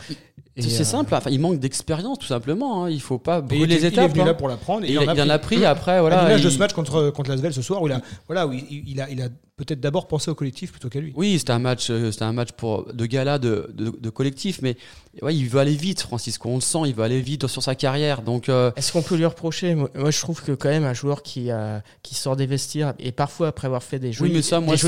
C'est 0.57 0.81
euh, 0.81 0.83
simple, 0.83 1.15
enfin, 1.15 1.29
il 1.29 1.39
manque 1.39 1.59
d'expérience 1.59 2.19
tout 2.19 2.27
simplement. 2.27 2.83
Hein. 2.83 2.89
Il 2.89 3.01
faut 3.01 3.17
pas 3.17 3.39
brûler 3.39 3.67
les 3.67 3.85
étapes. 3.85 4.11
Il 4.13 4.21
est 4.21 4.25
là 4.25 4.31
hein. 4.31 4.33
pour 4.33 4.49
l'apprendre. 4.49 4.85
il, 4.85 4.99
en 4.99 5.29
a 5.29 5.39
pris 5.39 5.63
après. 5.65 6.01
Voilà, 6.01 6.19
à 6.19 6.23
l'image 6.25 6.43
de 6.43 6.49
ce 6.49 6.59
match 6.59 6.73
contre, 6.73 7.09
contre 7.11 7.29
Lasvel 7.29 7.53
ce 7.53 7.61
soir, 7.61 7.81
où 7.81 7.87
il 7.87 7.93
a, 7.93 8.01
voilà, 8.27 8.45
où 8.47 8.53
il, 8.53 8.99
a, 8.99 9.09
il 9.09 9.21
a 9.21 9.29
peut-être 9.57 9.79
d'abord 9.79 10.07
pensé 10.07 10.31
au 10.31 10.35
collectif 10.35 10.71
plutôt 10.71 10.89
qu'à 10.89 10.99
lui. 10.99 11.13
Oui, 11.15 11.37
c'était 11.37 11.51
un 11.51 11.59
match, 11.59 11.87
c'était 11.87 12.23
un 12.23 12.33
match 12.33 12.51
pour 12.51 12.91
de 12.93 13.05
gala 13.05 13.39
de, 13.39 13.69
de, 13.73 13.93
de 13.97 14.09
collectif, 14.09 14.59
mais 14.61 14.75
ouais, 15.21 15.35
il 15.35 15.47
veut 15.47 15.59
aller 15.59 15.75
vite, 15.75 16.01
Francisco. 16.01 16.49
On 16.49 16.55
le 16.55 16.61
sent, 16.61 16.79
il 16.85 16.95
veut 16.95 17.03
aller 17.03 17.21
vite 17.21 17.47
sur 17.47 17.61
sa 17.61 17.75
carrière. 17.75 18.21
Donc, 18.21 18.49
euh, 18.49 18.71
est-ce 18.75 18.91
qu'on 18.91 19.01
peut 19.01 19.15
lui 19.15 19.25
reprocher? 19.25 19.75
Moi, 19.75 19.89
je 19.95 20.19
trouve 20.19 20.41
que 20.41 20.53
quand 20.53 20.69
même 20.69 20.85
un 20.85 20.93
joueur 20.93 21.23
qui 21.23 21.49
qui 22.03 22.15
sort 22.15 22.35
des 22.35 22.45
vestiaires 22.45 22.93
et 22.99 23.11
parfois 23.11 23.47
après 23.47 23.67
avoir 23.67 23.83
fait 23.83 23.99
des 23.99 24.11
jolies, 24.11 24.41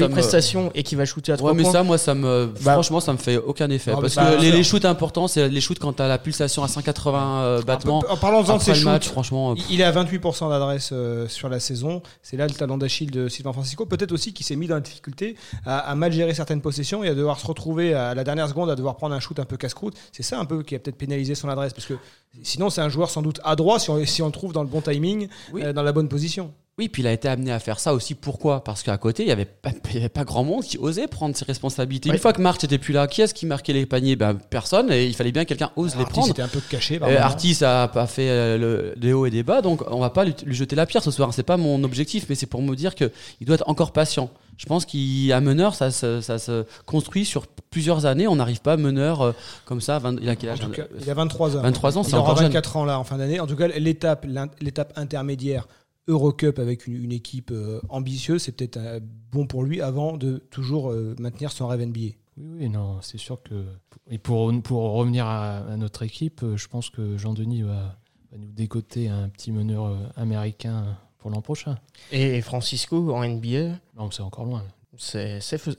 prestations 0.10 0.72
et 0.75 0.84
qui 0.84 0.96
va 0.96 1.05
shooter 1.05 1.32
à 1.32 1.38
trois 1.38 1.51
ouais, 1.51 1.58
mais 1.58 1.63
ça, 1.63 1.84
moi, 1.84 1.98
ça 1.98 2.13
me, 2.13 2.51
bah, 2.63 2.74
franchement, 2.74 3.00
ça 3.00 3.13
me 3.13 3.17
fait 3.17 3.38
aucun 3.38 3.70
effet 3.70 3.91
parce 3.91 4.15
que 4.15 4.41
les, 4.41 4.51
les, 4.51 4.63
shoots 4.63 4.86
importants, 4.86 5.27
c'est 5.27 5.50
les 5.50 5.62
shoots 5.62 5.79
quand 5.79 5.93
t'as 5.93 6.08
la 6.08 6.17
pulsation 6.17 6.63
à 6.63 6.67
180 6.67 7.41
euh, 7.41 7.62
battements. 7.62 8.03
En 8.10 8.17
parlant 8.17 8.41
de 8.43 8.62
ces 8.62 8.75
shoots, 8.75 9.05
franchement, 9.05 9.51
euh, 9.51 9.55
il 9.70 9.82
est 9.82 9.84
à 9.84 9.91
28% 9.91 10.50
d'adresse 10.50 10.93
sur 11.27 11.50
la 11.50 11.60
saison. 11.60 12.01
C'est 12.22 12.38
là 12.38 12.48
le 12.48 12.53
talent 12.53 12.77
d'Achille 12.77 13.12
de 13.12 13.27
Sylvain 13.27 13.53
Francisco. 13.53 13.86
Peut-être 13.86 14.12
aussi 14.12 14.34
qu'il 14.34 14.46
s'est 14.46 14.52
mis 14.55 14.67
dans 14.67 14.75
la 14.75 14.81
difficulté 14.81 15.36
à, 15.65 15.79
à, 15.79 15.95
mal 15.95 16.12
gérer 16.12 16.33
certaines 16.33 16.62
possessions 16.62 17.03
et 17.03 17.10
à 17.10 17.15
devoir 17.15 17.39
se 17.39 17.48
retrouver 17.48 17.93
à 17.93 18.13
la 18.13 18.24
dernière 18.24 18.48
seconde 18.48 18.69
à 18.69 18.75
devoir 18.75 18.95
prendre 18.95 19.15
un 19.15 19.19
shoot 19.19 19.39
un 19.39 19.45
peu 19.45 19.57
casse-croûte. 19.57 19.95
C'est 20.12 20.24
ça 20.24 20.39
un 20.39 20.45
peu 20.45 20.63
qui 20.63 20.75
a 20.75 20.79
peut-être 20.79 20.98
pénaliser 20.98 21.36
son 21.36 21.50
adresse 21.50 21.74
parce 21.74 21.86
que 21.88 21.95
sinon 22.41 22.69
c'est 22.69 22.81
un 22.81 22.89
joueur 22.89 23.10
sans 23.10 23.22
doute 23.22 23.39
adroit 23.43 23.79
si 23.79 23.89
on, 23.89 24.05
si 24.05 24.22
on 24.22 24.27
le 24.27 24.31
trouve 24.31 24.53
dans 24.53 24.63
le 24.63 24.69
bon 24.69 24.81
timing, 24.81 25.27
euh, 25.55 25.74
dans 25.74 25.83
la 25.83 25.91
bonne 25.91 26.10
position. 26.10 26.53
Oui, 26.80 26.89
puis 26.89 27.03
il 27.03 27.08
a 27.08 27.12
été 27.12 27.27
amené 27.27 27.51
à 27.51 27.60
faire 27.60 27.80
ça 27.80 27.94
aussi. 27.94 28.15
Pourquoi? 28.15 28.63
Parce 28.63 28.82
qu'à 28.82 28.98
côté, 28.98 29.22
il 29.22 29.27
n'y 29.27 29.32
avait, 29.32 29.46
pas, 29.46 29.70
avait 29.96 30.10
pas 30.10 30.24
grand 30.24 30.44
monde 30.44 30.63
qui 30.63 30.80
osait 30.80 31.06
prendre 31.06 31.36
ses 31.36 31.46
responsabilités. 31.46 32.10
Une 32.10 32.18
fois 32.18 32.34
que 32.34 32.42
March 32.42 32.63
n'était 32.63 32.80
plus 32.80 32.94
là, 32.94 33.06
qui 33.06 33.22
est-ce 33.22 33.36
qui 33.36 33.46
marquait 33.46 33.74
les 33.74 33.86
paniers? 33.86 34.15
Ben, 34.15 34.34
Personne. 34.50 34.92
Et 34.92 35.06
il 35.06 35.13
fallait 35.13 35.32
bien 35.32 35.44
que 35.44 35.50
quelqu'un 35.50 35.70
ose 35.75 35.96
les 35.96 36.06
prendre. 36.06 36.25
C'était 36.25 36.42
un 36.42 36.48
peu 36.48 36.62
caché. 36.68 37.00
Euh, 37.00 37.22
Artis 37.22 37.63
a 37.63 37.88
pas 37.88 38.08
fait 38.08 38.27
euh, 38.27 38.58
le, 38.58 38.96
les 39.00 39.13
hauts 39.13 39.27
et 39.27 39.30
des 39.30 39.44
bas, 39.44 39.62
donc 39.62 39.84
on 39.88 40.00
va 40.00 40.10
pas 40.10 40.25
lui, 40.25 40.34
jeter 40.48 40.75
la 40.75 40.88
pierre 40.88 41.03
ce 41.03 41.12
soir. 41.12 41.32
C'est 41.32 41.44
pas 41.44 41.58
mon 41.58 41.84
objectif, 41.84 42.25
mais 42.27 42.34
c'est 42.34 42.48
pour 42.48 42.63
me 42.63 42.75
dire 42.75 42.96
qu'il 42.96 43.12
doit 43.42 43.56
être 43.56 43.70
encore 43.70 43.92
patient. 43.92 44.32
Je 44.58 44.65
pense 44.65 44.86
qu'à 44.86 45.42
meneur, 45.42 45.75
ça, 45.75 45.92
ça, 45.92 46.22
se 46.22 46.65
construit 46.86 47.25
sur 47.25 47.46
plusieurs 47.70 48.08
années. 48.08 48.27
On 48.27 48.36
n'arrive 48.36 48.62
pas 48.62 48.74
à 48.74 48.77
meneur 48.77 49.22
euh, 49.22 49.32
comme 49.65 49.82
ça. 49.82 50.01
il 50.22 50.27
a 50.27 50.36
quel 50.36 50.50
âge 50.50 50.60
Il 51.01 51.10
a 51.10 51.13
23 51.13 51.58
ans. 51.58 51.62
23 51.62 51.98
ans, 52.00 52.03
c'est 52.03 52.15
encore 52.15 52.36
24 52.36 52.77
ans 52.77 52.86
là 52.86 52.98
en 52.98 53.03
fin 53.03 53.18
d'année. 53.18 53.39
En 53.39 53.46
tout 53.46 53.56
cas, 53.56 53.68
l'étape, 53.68 54.25
l'étape 54.60 54.94
intermédiaire 54.96 55.68
Eurocup 56.07 56.60
avec 56.60 56.88
une, 56.88 57.12
équipe 57.12 57.51
euh, 57.51 57.79
ambitieuse, 57.89 58.43
c'est 58.43 58.51
peut-être 58.51 58.77
euh, 58.77 59.00
bon 59.31 59.48
pour 59.48 59.63
lui 59.63 59.81
avant 59.81 60.17
de 60.17 60.38
toujours 60.50 60.91
euh, 60.91 61.15
maintenir 61.19 61.51
son 61.51 61.67
rêve 61.67 61.81
NBA. 61.81 62.00
Oui, 62.36 62.50
oui, 62.57 62.69
non, 62.69 63.00
c'est 63.01 63.17
sûr 63.17 63.41
que. 63.41 63.65
Et 64.10 64.17
pour, 64.17 64.51
pour 64.63 64.93
revenir 64.93 65.25
à, 65.25 65.77
notre 65.77 66.03
équipe, 66.03 66.43
je 66.55 66.67
pense 66.67 66.89
que 66.89 67.17
Jean-Denis 67.17 67.62
va, 67.62 67.98
nous 68.38 68.51
décoter 68.51 69.07
un 69.07 69.29
petit 69.29 69.51
meneur 69.51 69.95
américain 70.17 70.98
pour 71.19 71.29
l'an 71.29 71.41
prochain. 71.41 71.77
Et 72.12 72.41
Francisco 72.41 73.13
en 73.13 73.25
NBA 73.25 73.77
Non, 73.95 74.10
c'est 74.12 74.24
encore 74.24 74.45
loin. 74.45 74.63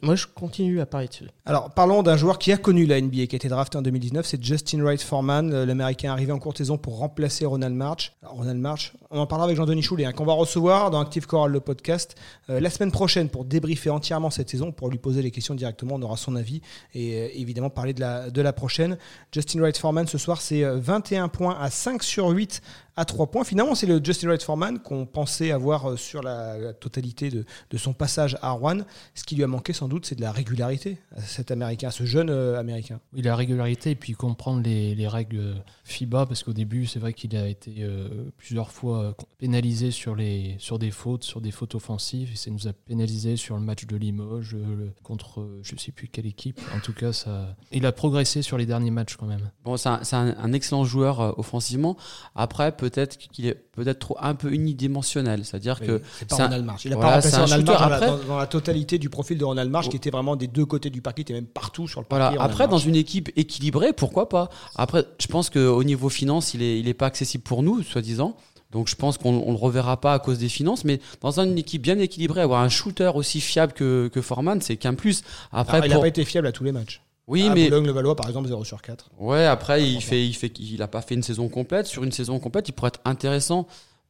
Moi, 0.02 0.16
je 0.16 0.26
continue 0.26 0.80
à 0.80 0.87
parier 0.87 1.06
dessus. 1.06 1.28
Alors, 1.47 1.71
parlons 1.71 2.02
d'un 2.02 2.16
joueur 2.16 2.38
qui 2.38 2.50
a 2.50 2.56
connu 2.56 2.85
la 2.85 3.00
NBA, 3.00 3.26
qui 3.26 3.35
a 3.35 3.37
été 3.37 3.49
drafté 3.49 3.78
en 3.78 3.83
2019, 3.83 4.26
c'est 4.26 4.42
Justin 4.42 4.83
Wright 4.83 5.00
Foreman, 5.00 5.52
euh, 5.52 5.64
l'américain 5.64 6.11
arrivé 6.11 6.33
en 6.33 6.40
courte 6.40 6.59
saison 6.59 6.78
pour 6.78 6.99
remplacer 6.99 7.47
Ronald 7.47 7.76
March. 7.76 8.12
Ronald 8.23 8.59
March, 8.59 8.92
on 9.11 9.21
en 9.21 9.26
parlera 9.26 9.47
avec 9.47 9.56
Jean-Denis 9.56 9.83
Choulet, 9.83 10.04
hein, 10.04 10.12
qu'on 10.12 10.25
va 10.25 10.33
recevoir 10.33 10.90
dans 10.90 11.00
Active 11.00 11.26
Choral, 11.26 11.52
le 11.52 11.61
podcast, 11.61 12.16
euh, 12.50 12.59
la 12.59 12.68
semaine 12.71 12.90
prochaine 12.90 13.28
pour 13.28 13.44
débriefer 13.44 13.88
entièrement 13.88 14.30
cette 14.30 14.50
saison, 14.50 14.73
pour 14.73 14.90
lui 14.90 14.99
poser 14.99 15.23
les 15.23 15.30
questions 15.30 15.54
directement, 15.54 15.94
on 15.94 16.02
aura 16.02 16.16
son 16.16 16.35
avis 16.35 16.61
et 16.94 17.14
euh, 17.14 17.28
évidemment 17.35 17.71
parler 17.71 17.94
de 17.94 18.00
la, 18.00 18.30
de 18.30 18.42
la 18.42 18.52
prochaine. 18.52 18.99
Justin 19.30 19.61
Wright 19.61 19.78
Foreman, 19.78 20.09
ce 20.09 20.18
soir, 20.18 20.40
c'est 20.40 20.64
euh, 20.64 20.78
21 20.78 21.28
points 21.28 21.56
à 21.61 21.71
5 21.71 22.02
sur 22.02 22.30
8 22.30 22.61
à 22.97 23.05
3 23.05 23.27
points. 23.31 23.45
Finalement, 23.45 23.75
c'est 23.75 23.87
le 23.87 24.01
Justin 24.03 24.29
Wright 24.29 24.43
Foreman 24.43 24.79
qu'on 24.79 25.07
pensait 25.07 25.51
avoir 25.51 25.91
euh, 25.91 25.97
sur 25.97 26.23
la, 26.23 26.57
la 26.59 26.73
totalité 26.73 27.31
de, 27.31 27.45
de 27.71 27.77
son 27.79 27.93
passage 27.93 28.37
à 28.43 28.51
Rouen. 28.51 28.79
Ce 29.15 29.25
qui 29.25 29.35
lui 29.37 29.43
a 29.45 29.47
manqué 29.47 29.73
sans 29.73 29.89
doute, 29.89 30.07
c'est 30.07 30.15
de 30.15 30.21
la 30.21 30.33
régularité 30.33 30.99
à 31.17 31.21
cet 31.21 31.51
Américain, 31.51 31.89
à 31.89 31.91
ce 31.91 32.05
jeune 32.05 32.31
euh, 32.31 32.59
Américain. 32.59 33.01
Oui, 33.13 33.23
la 33.23 33.35
régularité 33.37 33.91
et 33.91 33.95
puis 33.97 34.13
comprendre 34.13 34.63
les, 34.63 34.95
les 34.95 35.09
règles 35.09 35.57
FIBA 35.85 36.27
parce 36.27 36.43
qu'au 36.43 36.53
début 36.53 36.87
c'est 36.87 36.99
vrai 36.99 37.13
qu'il 37.13 37.37
a 37.37 37.47
été 37.49 37.75
euh, 37.81 38.09
plusieurs 38.39 38.71
fois 38.71 39.17
pénalisé 39.39 39.91
sur, 39.91 40.15
les, 40.15 40.57
sur 40.59 40.79
des 40.79 40.91
fautes, 40.91 41.25
sur 41.25 41.41
des 41.41 41.51
fautes 41.51 41.75
offensives 41.75 42.31
et 42.33 42.37
ça 42.37 42.51
nous 42.51 42.69
a 42.69 42.73
pénalisé 42.73 43.37
sur 43.37 43.55
le 43.57 43.61
match 43.63 43.87
de 43.87 43.97
Limoges 43.97 44.55
euh, 44.55 44.77
le- 44.77 44.93
contre 45.03 45.41
euh, 45.41 45.61
je 45.63 45.77
sais 45.77 45.93
plus 45.93 46.09
quelle 46.09 46.27
équipe. 46.27 46.61
En 46.75 46.81
tout 46.81 46.93
cas, 46.95 47.13
ça, 47.13 47.57
il 47.73 47.85
a 47.87 47.93
progressé 47.93 48.43
sur 48.43 48.57
les 48.59 48.67
derniers 48.67 48.91
matchs 48.91 49.17
quand 49.17 49.27
même. 49.27 49.51
Bon, 49.65 49.77
c'est 49.77 49.89
un, 49.89 50.03
c'est 50.05 50.17
un- 50.17 50.37
un 50.39 50.53
excellent 50.53 50.85
joueur 50.85 51.21
euh, 51.21 51.33
offensivement. 51.37 51.97
Après, 52.35 52.73
peut-être 52.91 53.17
qu'il 53.19 53.47
est 53.47 53.55
peut-être 53.73 53.99
trop 53.99 54.17
un 54.21 54.35
peu 54.35 54.53
unidimensionnel. 54.53 55.45
C'est-à-dire 55.45 55.81
que 55.81 56.03
c'est 56.19 56.29
pas 56.29 56.37
Ronald 56.37 56.64
March. 56.64 56.85
Il 56.85 56.91
n'a 56.91 56.97
voilà, 56.97 57.21
pas 57.23 57.29
remplacé 57.31 57.73
Après- 57.73 58.07
dans- 58.07 58.19
dans 58.29 58.38
la 58.38 58.47
totalité 58.47 58.99
du 58.99 59.09
profil 59.11 59.38
de 59.38 59.45
Ronald 59.45 59.71
March, 59.71 59.88
qui 59.88 59.97
était 59.97 60.11
vraiment 60.11 60.37
des 60.37 60.47
deux 60.47 60.67
côtés 60.67 60.91
du 60.91 61.00
parquet, 61.00 61.23
était 61.23 61.33
même 61.35 61.47
partout 61.47 61.88
sur 61.88 62.00
le 62.00 62.07
Voilà. 62.09 62.26
parquet. 62.26 62.38
Ronald 62.38 62.53
Après, 62.53 62.69
dans 62.69 62.79
une 62.79 62.97
équipe 62.97 63.31
équilibrée, 63.37 63.93
pourquoi 63.93 64.29
pas? 64.29 64.49
Après, 64.76 65.05
je 65.19 65.26
pense 65.26 65.50
qu'au 65.50 65.85
niveau 65.85 66.09
finance, 66.09 66.55
il 66.55 66.62
est, 66.62 66.79
il 66.79 66.88
est 66.88 66.95
pas 66.95 67.07
accessible 67.07 67.43
pour 67.45 67.62
nous, 67.62 67.83
soi-disant. 67.83 68.37
Donc, 68.71 68.88
je 68.88 68.97
pense 68.97 69.19
qu'on 69.19 69.35
on 69.47 69.53
le 69.53 69.57
reverra 69.57 70.00
pas 70.00 70.14
à 70.14 70.19
cause 70.19 70.38
des 70.38 70.49
finances. 70.49 70.85
Mais 70.85 70.99
dans 71.21 71.38
une 71.38 71.57
équipe 71.57 71.81
bien 71.83 71.99
équilibrée, 71.99 72.41
avoir 72.41 72.61
un 72.61 72.69
shooter 72.69 73.12
aussi 73.14 73.41
fiable 73.41 73.73
que, 73.73 74.09
que 74.12 74.21
Foreman, 74.21 74.61
c'est 74.61 74.76
qu'un 74.76 74.95
plus. 74.95 75.23
Après, 75.53 75.75
Alors, 75.76 75.87
il 75.87 75.88
n'a 75.91 75.95
pour- 75.95 76.03
pas 76.03 76.09
été 76.09 76.25
fiable 76.25 76.49
à 76.49 76.53
tous 76.53 76.64
les 76.64 76.73
matchs. 76.73 77.00
Oui, 77.26 77.49
à 77.49 77.54
mais 77.54 77.64
Boulogne-le-Valois, 77.64 78.16
par 78.16 78.28
exemple, 78.28 78.49
0 78.49 78.64
sur 78.64 78.83
4. 78.83 79.11
ouais, 79.19 79.45
après, 79.47 79.83
il 79.88 80.00
fait, 80.02 80.26
il 80.26 80.35
fait, 80.35 80.52
il 80.59 80.83
a 80.83 80.88
pas 80.88 81.00
fait 81.02 81.14
une 81.14 81.23
saison 81.23 81.49
complète. 81.49 81.87
Sur 81.87 82.04
une 82.04 82.12
saison 82.12 82.38
complète, 82.38 82.69
il 82.69 82.73
pourrait 82.73 82.88
être 82.88 83.00
intéressant. 83.04 83.66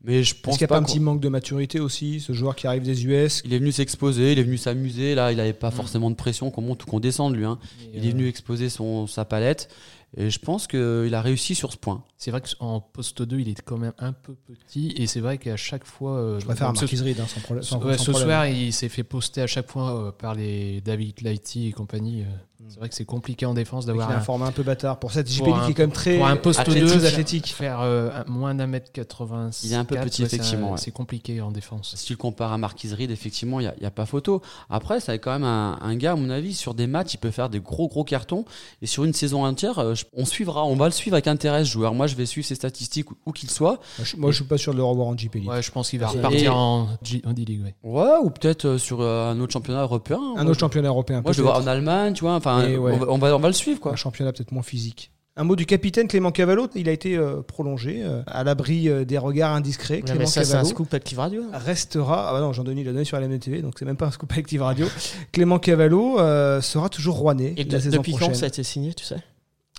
Mais 0.06 0.22
je 0.22 0.34
Est-ce 0.34 0.42
pense 0.42 0.58
qu'il 0.58 0.62
n'y 0.62 0.66
a 0.66 0.68
pas 0.68 0.76
un 0.78 0.82
petit 0.82 1.00
manque 1.00 1.20
de 1.20 1.30
maturité 1.30 1.80
aussi, 1.80 2.20
ce 2.20 2.34
joueur 2.34 2.54
qui 2.56 2.66
arrive 2.66 2.82
des 2.82 3.06
US 3.06 3.40
Il 3.46 3.54
est 3.54 3.58
venu 3.58 3.72
s'exposer, 3.72 4.32
il 4.32 4.38
est 4.38 4.42
venu 4.42 4.58
s'amuser. 4.58 5.14
Là, 5.14 5.32
il 5.32 5.38
n'avait 5.38 5.54
pas 5.54 5.70
Mm. 5.70 5.72
forcément 5.72 6.10
de 6.10 6.14
pression 6.16 6.50
qu'on 6.50 6.60
monte 6.60 6.82
ou 6.82 6.86
qu'on 6.86 7.00
descende, 7.00 7.34
lui. 7.34 7.46
hein. 7.46 7.58
Il 7.94 8.04
est 8.06 8.10
venu 8.10 8.28
exposer 8.28 8.68
son, 8.68 9.06
sa 9.06 9.24
palette. 9.24 9.70
Et 10.16 10.30
je 10.30 10.38
pense 10.38 10.66
qu'il 10.68 11.10
a 11.14 11.20
réussi 11.22 11.54
sur 11.54 11.72
ce 11.72 11.76
point. 11.76 12.02
C'est 12.18 12.30
vrai 12.30 12.40
qu'en 12.40 12.80
poste 12.80 13.22
2, 13.22 13.40
il 13.40 13.48
est 13.48 13.60
quand 13.62 13.76
même 13.78 13.92
un 13.98 14.12
peu 14.12 14.34
petit 14.34 14.92
et 14.96 15.06
c'est 15.06 15.20
vrai 15.20 15.38
qu'à 15.38 15.56
chaque 15.56 15.84
fois. 15.84 16.12
euh, 16.18 16.40
Je 16.40 16.44
préfère 16.44 16.68
ce- 16.76 16.80
Marquis 16.82 16.96
Reed, 17.00 17.20
hein, 17.20 17.26
sans 17.26 17.40
problème. 17.40 17.62
sans- 17.64 17.82
Ouais, 17.82 17.98
sans 17.98 18.04
ce 18.04 18.10
problème. 18.12 18.28
soir, 18.30 18.46
il 18.46 18.72
s'est 18.72 18.88
fait 18.88 19.02
poster 19.04 19.42
à 19.42 19.46
chaque 19.46 19.70
fois 19.70 20.06
euh, 20.08 20.12
par 20.12 20.34
les 20.34 20.80
David 20.80 21.20
Lighty 21.22 21.68
et 21.68 21.72
compagnie. 21.72 22.22
euh. 22.22 22.26
C'est 22.66 22.78
vrai 22.78 22.88
que 22.88 22.94
c'est 22.94 23.04
compliqué 23.04 23.44
en 23.44 23.52
défense 23.52 23.84
Il 23.84 23.88
d'avoir 23.88 24.08
a 24.10 24.14
un 24.14 24.16
un, 24.16 24.20
format 24.22 24.46
un 24.46 24.50
peu 24.52 24.62
bâtard. 24.62 24.98
Pour 24.98 25.12
cette 25.12 25.30
JP 25.30 25.44
Pour 25.44 25.62
qui 25.66 25.72
est 25.72 25.74
quand 25.74 25.82
même 25.82 25.92
très, 25.92 26.16
pour 26.16 26.26
un 26.26 26.36
poste 26.36 26.64
très, 26.64 26.80
2, 26.80 26.86
très 26.86 27.04
athlétique. 27.04 27.48
faire 27.48 27.82
euh, 27.82 28.08
un- 28.10 28.24
moins 28.30 28.54
d'un 28.54 28.66
mètre 28.66 28.90
80. 28.90 29.50
Il 29.64 29.72
est 29.72 29.76
un 29.76 29.84
peu 29.84 29.96
petit, 29.96 30.22
effectivement, 30.22 30.70
ouais. 30.72 30.78
C'est 30.78 30.90
compliqué 30.90 31.42
en 31.42 31.50
défense. 31.50 31.92
Si 31.94 32.06
tu 32.06 32.14
le 32.14 32.16
compares 32.16 32.52
à 32.54 32.56
Marquis 32.58 32.88
Reed, 32.94 33.10
effectivement, 33.10 33.60
il 33.60 33.64
n'y 33.64 33.68
a, 33.68 33.74
il 33.76 33.82
y 33.82 33.86
a 33.86 33.90
pas 33.90 34.06
photo. 34.06 34.40
Après, 34.70 34.98
c'est 35.00 35.18
quand 35.18 35.32
même 35.32 35.44
un, 35.44 35.78
un 35.82 35.94
gars, 35.96 36.12
à 36.12 36.16
mon 36.16 36.30
avis, 36.30 36.54
sur 36.54 36.72
des 36.72 36.86
matchs, 36.86 37.14
il 37.14 37.18
peut 37.18 37.30
faire 37.32 37.50
des 37.50 37.60
gros, 37.60 37.86
gros 37.88 38.04
cartons. 38.04 38.46
Et 38.80 38.86
sur 38.86 39.04
une 39.04 39.12
saison 39.12 39.44
entière, 39.44 39.78
euh, 39.78 39.94
je- 39.94 40.03
on 40.12 40.24
suivra, 40.24 40.64
on 40.64 40.76
va 40.76 40.86
le 40.86 40.92
suivre 40.92 41.14
avec 41.14 41.26
intérêt, 41.26 41.64
ce 41.64 41.70
joueur. 41.70 41.94
Moi, 41.94 42.06
je 42.06 42.14
vais 42.16 42.26
suivre 42.26 42.46
ses 42.46 42.54
statistiques 42.54 43.10
où, 43.10 43.16
où 43.26 43.32
qu'il 43.32 43.50
soit. 43.50 43.80
Moi, 43.98 44.04
je- 44.04 44.16
Moi, 44.16 44.30
je 44.30 44.36
suis 44.36 44.44
pas 44.44 44.58
sûr 44.58 44.72
de 44.72 44.78
le 44.78 44.84
revoir 44.84 45.08
en 45.08 45.16
JP 45.16 45.34
League. 45.36 45.48
Ouais, 45.48 45.62
je 45.62 45.70
pense 45.70 45.90
qu'il 45.90 46.00
va 46.00 46.06
Et- 46.12 46.16
repartir 46.16 46.56
en, 46.56 46.88
G- 47.02 47.22
en 47.24 47.32
D-League. 47.32 47.62
ouais. 47.62 47.74
Ouais, 47.82 48.16
ou 48.22 48.30
peut-être 48.30 48.64
euh, 48.66 48.78
sur 48.78 49.00
euh, 49.00 49.30
un 49.30 49.40
autre 49.40 49.52
championnat 49.52 49.82
européen. 49.82 50.18
Un 50.18 50.20
Moi, 50.20 50.42
autre 50.42 50.54
je- 50.54 50.60
championnat 50.60 50.88
européen. 50.88 51.20
Moi, 51.22 51.32
je 51.32 51.38
le 51.38 51.44
vois 51.44 51.58
en 51.58 51.66
Allemagne, 51.66 52.12
tu 52.14 52.22
vois. 52.24 52.34
Enfin, 52.34 52.64
ouais. 52.64 52.76
on, 52.78 52.96
va, 52.98 53.06
on, 53.10 53.18
va, 53.18 53.36
on 53.36 53.40
va 53.40 53.48
le 53.48 53.54
suivre, 53.54 53.80
quoi. 53.80 53.92
Un 53.92 53.96
championnat 53.96 54.32
peut-être 54.32 54.52
moins 54.52 54.62
physique. 54.62 55.10
Un 55.36 55.42
mot 55.42 55.56
du 55.56 55.66
capitaine 55.66 56.06
Clément 56.06 56.30
Cavallo. 56.30 56.68
Il 56.76 56.88
a 56.88 56.92
été 56.92 57.16
euh, 57.16 57.42
prolongé 57.42 58.02
euh, 58.04 58.22
à 58.28 58.44
l'abri 58.44 58.88
euh, 58.88 59.04
des 59.04 59.18
regards 59.18 59.52
indiscrets. 59.52 60.00
Clément 60.02 60.20
mais 60.20 60.26
ça, 60.26 60.44
c'est 60.44 60.50
un 60.52 60.58
Cavallo 60.58 60.68
scoop 60.68 60.94
Active 60.94 61.18
Radio. 61.18 61.42
restera. 61.52 62.28
Ah 62.28 62.32
bah 62.32 62.40
non, 62.40 62.52
Jean-Denis 62.52 62.84
l'a 62.84 62.92
donné 62.92 63.04
sur 63.04 63.18
la 63.18 63.26
MTV, 63.26 63.60
donc 63.60 63.74
c'est 63.76 63.84
même 63.84 63.96
pas 63.96 64.06
un 64.06 64.10
scoop 64.12 64.30
Active 64.36 64.62
Radio. 64.62 64.86
Clément 65.32 65.58
Cavallo 65.58 66.20
euh, 66.20 66.60
sera 66.60 66.88
toujours 66.88 67.16
rouennais 67.16 67.52
Et 67.56 67.64
la 67.64 67.80
saison 67.80 67.96
depuis 67.96 68.12
quand 68.12 68.18
prochaine. 68.18 68.34
ça 68.36 68.44
a 68.44 68.48
été 68.48 68.62
signé, 68.62 68.94
tu 68.94 69.04
sais? 69.04 69.16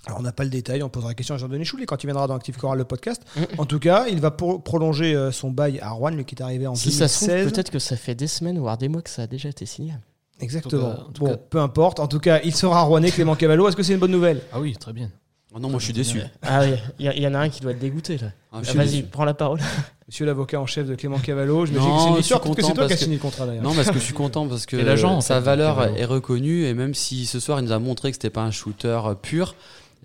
Alors 0.06 0.20
on 0.20 0.22
n'a 0.22 0.32
pas 0.32 0.44
le 0.44 0.50
détail, 0.50 0.82
on 0.84 0.88
posera 0.88 1.10
la 1.10 1.14
question 1.14 1.34
à 1.34 1.38
Jean-Denis 1.38 1.64
Choulet 1.64 1.84
quand 1.84 2.02
il 2.02 2.06
viendra 2.06 2.26
dans 2.28 2.36
Active 2.36 2.56
Choral 2.56 2.78
le 2.78 2.84
podcast. 2.84 3.22
Mhm. 3.36 3.46
En 3.58 3.64
tout 3.66 3.78
cas, 3.80 4.06
il 4.08 4.20
va 4.20 4.30
pro- 4.30 4.58
prolonger 4.60 5.14
euh, 5.16 5.32
son 5.32 5.50
bail 5.50 5.80
à 5.80 5.90
Rouen, 5.90 6.10
lui 6.10 6.24
qui 6.24 6.34
est 6.36 6.42
arrivé 6.42 6.66
en 6.66 6.74
Si 6.76 6.92
ça 6.92 7.08
se 7.08 7.16
trouve, 7.16 7.28
2016. 7.30 7.52
peut-être 7.52 7.70
que 7.70 7.78
ça 7.80 7.96
fait 7.96 8.14
des 8.14 8.28
semaines, 8.28 8.58
voire 8.58 8.78
des 8.78 8.88
mois 8.88 9.02
que 9.02 9.10
ça 9.10 9.22
a 9.22 9.26
déjà 9.26 9.48
été 9.48 9.66
signé. 9.66 9.94
Exactement. 10.38 10.88
En 10.88 10.90
tout 10.90 10.96
cas- 10.96 11.02
en 11.02 11.12
tout 11.12 11.24
bon, 11.24 11.30
cas- 11.30 11.36
peu 11.50 11.58
importe. 11.60 11.98
En 12.00 12.06
tout 12.06 12.20
cas, 12.20 12.40
il 12.44 12.54
sera 12.54 12.82
rouennais, 12.82 13.10
Clément 13.10 13.34
Cavallo. 13.34 13.66
Est-ce 13.68 13.76
que 13.76 13.82
c'est 13.82 13.94
une 13.94 13.98
bonne 13.98 14.10
nouvelle? 14.12 14.42
Ah 14.52 14.60
oui, 14.60 14.76
très 14.76 14.92
bien. 14.92 15.10
Oh 15.54 15.58
non, 15.58 15.70
moi, 15.70 15.78
je 15.80 15.84
suis 15.86 15.94
déçu. 15.94 16.20
Ah 16.42 16.60
oui, 16.62 16.74
il 16.98 17.06
y, 17.22 17.26
en 17.26 17.32
a 17.34 17.38
un 17.38 17.48
qui 17.48 17.60
doit 17.62 17.72
être 17.72 17.78
dégoûté 17.78 18.18
là. 18.18 18.28
Ah, 18.52 18.58
Ah, 18.68 18.72
Vas-y, 18.74 19.02
prends 19.02 19.24
la 19.24 19.32
parole. 19.32 19.58
Monsieur 20.06 20.26
l'avocat 20.26 20.60
en 20.60 20.66
chef 20.66 20.86
de 20.86 20.94
Clément 20.94 21.18
Cavallo, 21.18 21.64
je 21.66 21.72
suis 21.72 21.80
histoire, 22.20 22.42
peut-être 22.42 22.56
que 22.56 22.62
c'est 22.62 22.68
content 22.68 22.74
toi 22.74 22.86
qui 22.88 22.92
as 22.92 22.96
signé 22.98 23.16
le 23.16 23.22
contrat 23.22 23.46
d'ailleurs. 23.46 23.62
Non, 23.64 23.72
parce 23.74 23.88
que 23.88 23.94
je 23.98 24.04
suis 24.04 24.12
content 24.14 24.46
parce 24.46 24.66
que 24.66 24.76
Et 24.76 24.84
l'agent, 24.84 25.14
en 25.16 25.20
sa 25.20 25.36
fait, 25.36 25.40
valeur 25.40 25.82
est 25.96 26.04
reconnue 26.04 26.64
et 26.66 26.74
même 26.74 26.94
si 26.94 27.24
ce 27.26 27.40
soir 27.40 27.58
il 27.58 27.64
nous 27.64 27.72
a 27.72 27.78
montré 27.78 28.10
que 28.10 28.16
c'était 28.16 28.30
pas 28.30 28.42
un 28.42 28.50
shooter 28.50 29.00
pur, 29.22 29.54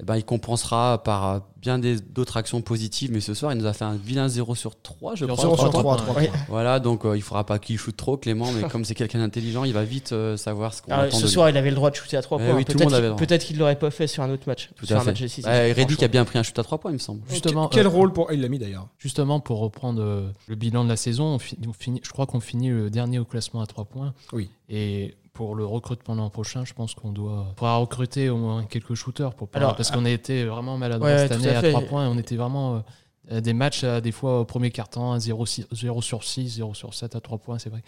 eh 0.02 0.04
ben, 0.04 0.16
il 0.18 0.26
compensera 0.26 1.04
par 1.04 1.30
euh, 1.30 1.40
bien 1.62 1.80
d'autres 1.80 2.38
actions 2.38 2.62
positives. 2.62 3.12
Mais 3.12 3.22
ce 3.22 3.34
soir, 3.36 3.54
il 3.54 3.60
nous 3.60 3.68
a 3.68 3.74
fait 3.74 3.86
un 3.86 3.96
vilain 3.96 4.28
0 4.28 4.56
sur 4.56 4.82
3, 4.82 5.14
je 5.16 5.26
Zéro 5.26 5.36
crois. 5.38 5.44
0 5.44 5.56
sur 5.58 5.70
trois 5.70 5.82
3, 5.82 5.96
points, 5.98 6.06
3 6.06 6.16
ouais. 6.16 6.28
points. 6.30 6.40
Voilà, 6.50 6.80
donc 6.80 7.06
euh, 7.06 7.16
il 7.16 7.22
faudra 7.22 7.46
pas 7.46 7.60
qu'il 7.60 7.78
shoot 7.78 7.96
trop, 7.96 8.18
Clément, 8.18 8.52
mais 8.52 8.68
comme 8.68 8.84
c'est 8.84 8.96
quelqu'un 8.96 9.20
d'intelligent, 9.20 9.64
il 9.64 9.74
va 9.74 9.84
vite 9.84 10.12
euh, 10.12 10.38
savoir 10.38 10.74
ce 10.74 10.82
qu'on 10.82 10.92
Ah, 10.92 11.02
attend 11.02 11.18
ce 11.18 11.22
de 11.22 11.28
lui. 11.28 11.34
soir, 11.34 11.50
il 11.52 11.58
avait 11.58 11.70
le 11.70 11.76
droit 11.76 11.92
de 11.92 11.96
shooter 11.96 12.18
à 12.18 12.22
3 12.24 12.40
Eh 12.42 12.46
points. 12.48 12.56
oui, 12.58 12.66
tout 12.66 12.72
le 12.72 12.78
Peut-être 12.80 12.84
monde 12.90 12.94
avait 12.96 13.02
qu'il- 13.02 13.04
le 13.04 13.16
droit. 13.16 13.28
peut-être 13.28 13.46
qu'il 13.46 13.58
l'aurait 13.60 13.78
pas 13.80 13.92
fait 13.92 14.08
sur 14.08 14.24
un 14.24 14.30
autre 14.32 14.44
match. 14.48 14.70
Tout 14.76 14.86
sur 14.88 14.96
à 14.96 15.00
un 15.00 15.04
fait. 15.04 15.12
match 15.12 15.22
décisif. 15.22 15.46
Ouais, 15.46 15.72
Reddick 15.72 16.02
a 16.02 16.08
bien 16.08 16.26
pris 16.26 16.40
un 16.40 16.44
shoot 16.44 16.58
à 16.58 16.64
3 16.64 16.80
points, 16.80 16.92
il 16.92 16.96
me 16.96 17.00
semble. 17.00 17.22
Justement, 17.30 17.68
Quel 17.68 17.86
euh, 17.86 17.90
rôle 17.90 18.12
pour. 18.12 18.32
Il 18.32 18.42
l'a 18.42 18.50
mis 18.50 18.58
d'ailleurs. 18.60 18.88
Justement, 18.98 19.40
pour 19.40 19.60
reprendre 19.60 20.02
le 20.48 20.56
bilan 20.56 20.84
de 20.84 20.90
la 20.90 20.98
saison, 20.98 21.26
on 21.26 21.40
fi- 21.40 21.58
on 21.68 21.74
finit, 21.74 22.02
je 22.04 22.10
crois 22.10 22.26
qu'on 22.26 22.40
finit 22.40 22.70
le 22.70 22.90
dernier 22.90 23.20
au 23.20 23.26
classement 23.26 23.62
à 23.62 23.68
3 23.68 23.86
points. 23.86 24.14
Oui. 24.34 24.50
Et 24.70 25.16
pour 25.34 25.56
le 25.56 25.65
recrutement 25.65 26.15
l'an 26.15 26.30
prochain, 26.30 26.65
je 26.65 26.74
pense 26.74 26.94
qu'on 26.94 27.12
doit 27.12 27.54
faudra 27.58 27.78
recruter 27.78 28.30
au 28.30 28.38
moins 28.38 28.63
quelques 28.65 28.96
shooters 28.96 29.34
pour 29.34 29.48
pas- 29.48 29.60
Alors, 29.60 29.76
parce 29.76 29.89
qu'on 29.91 30.06
a 30.06 30.10
été 30.10 30.46
vraiment 30.46 30.78
maladroit 30.78 31.10
Ouais, 31.10 31.17
cette 31.20 31.32
année 31.34 31.50
à 31.50 31.60
à, 31.60 31.62
fait. 31.62 31.72
3 31.72 31.84
points. 31.84 32.08
On 32.10 32.17
était 32.17 32.36
vraiment 32.36 32.84
euh, 33.32 33.39
des 33.39 33.54
matchs 33.54 33.86
des 33.86 34.12
fois 34.12 34.41
au 34.41 34.46
premier 34.46 34.72
carton 34.72 35.17
0, 35.17 35.46
0 35.72 36.02
sur 36.02 36.24
6, 36.24 36.50
0 36.58 36.74
sur 36.74 36.94
7 36.94 37.15
à 37.15 37.22
3 37.22 37.38
points, 37.38 37.60
c'est 37.60 37.70
vrai. 37.70 37.82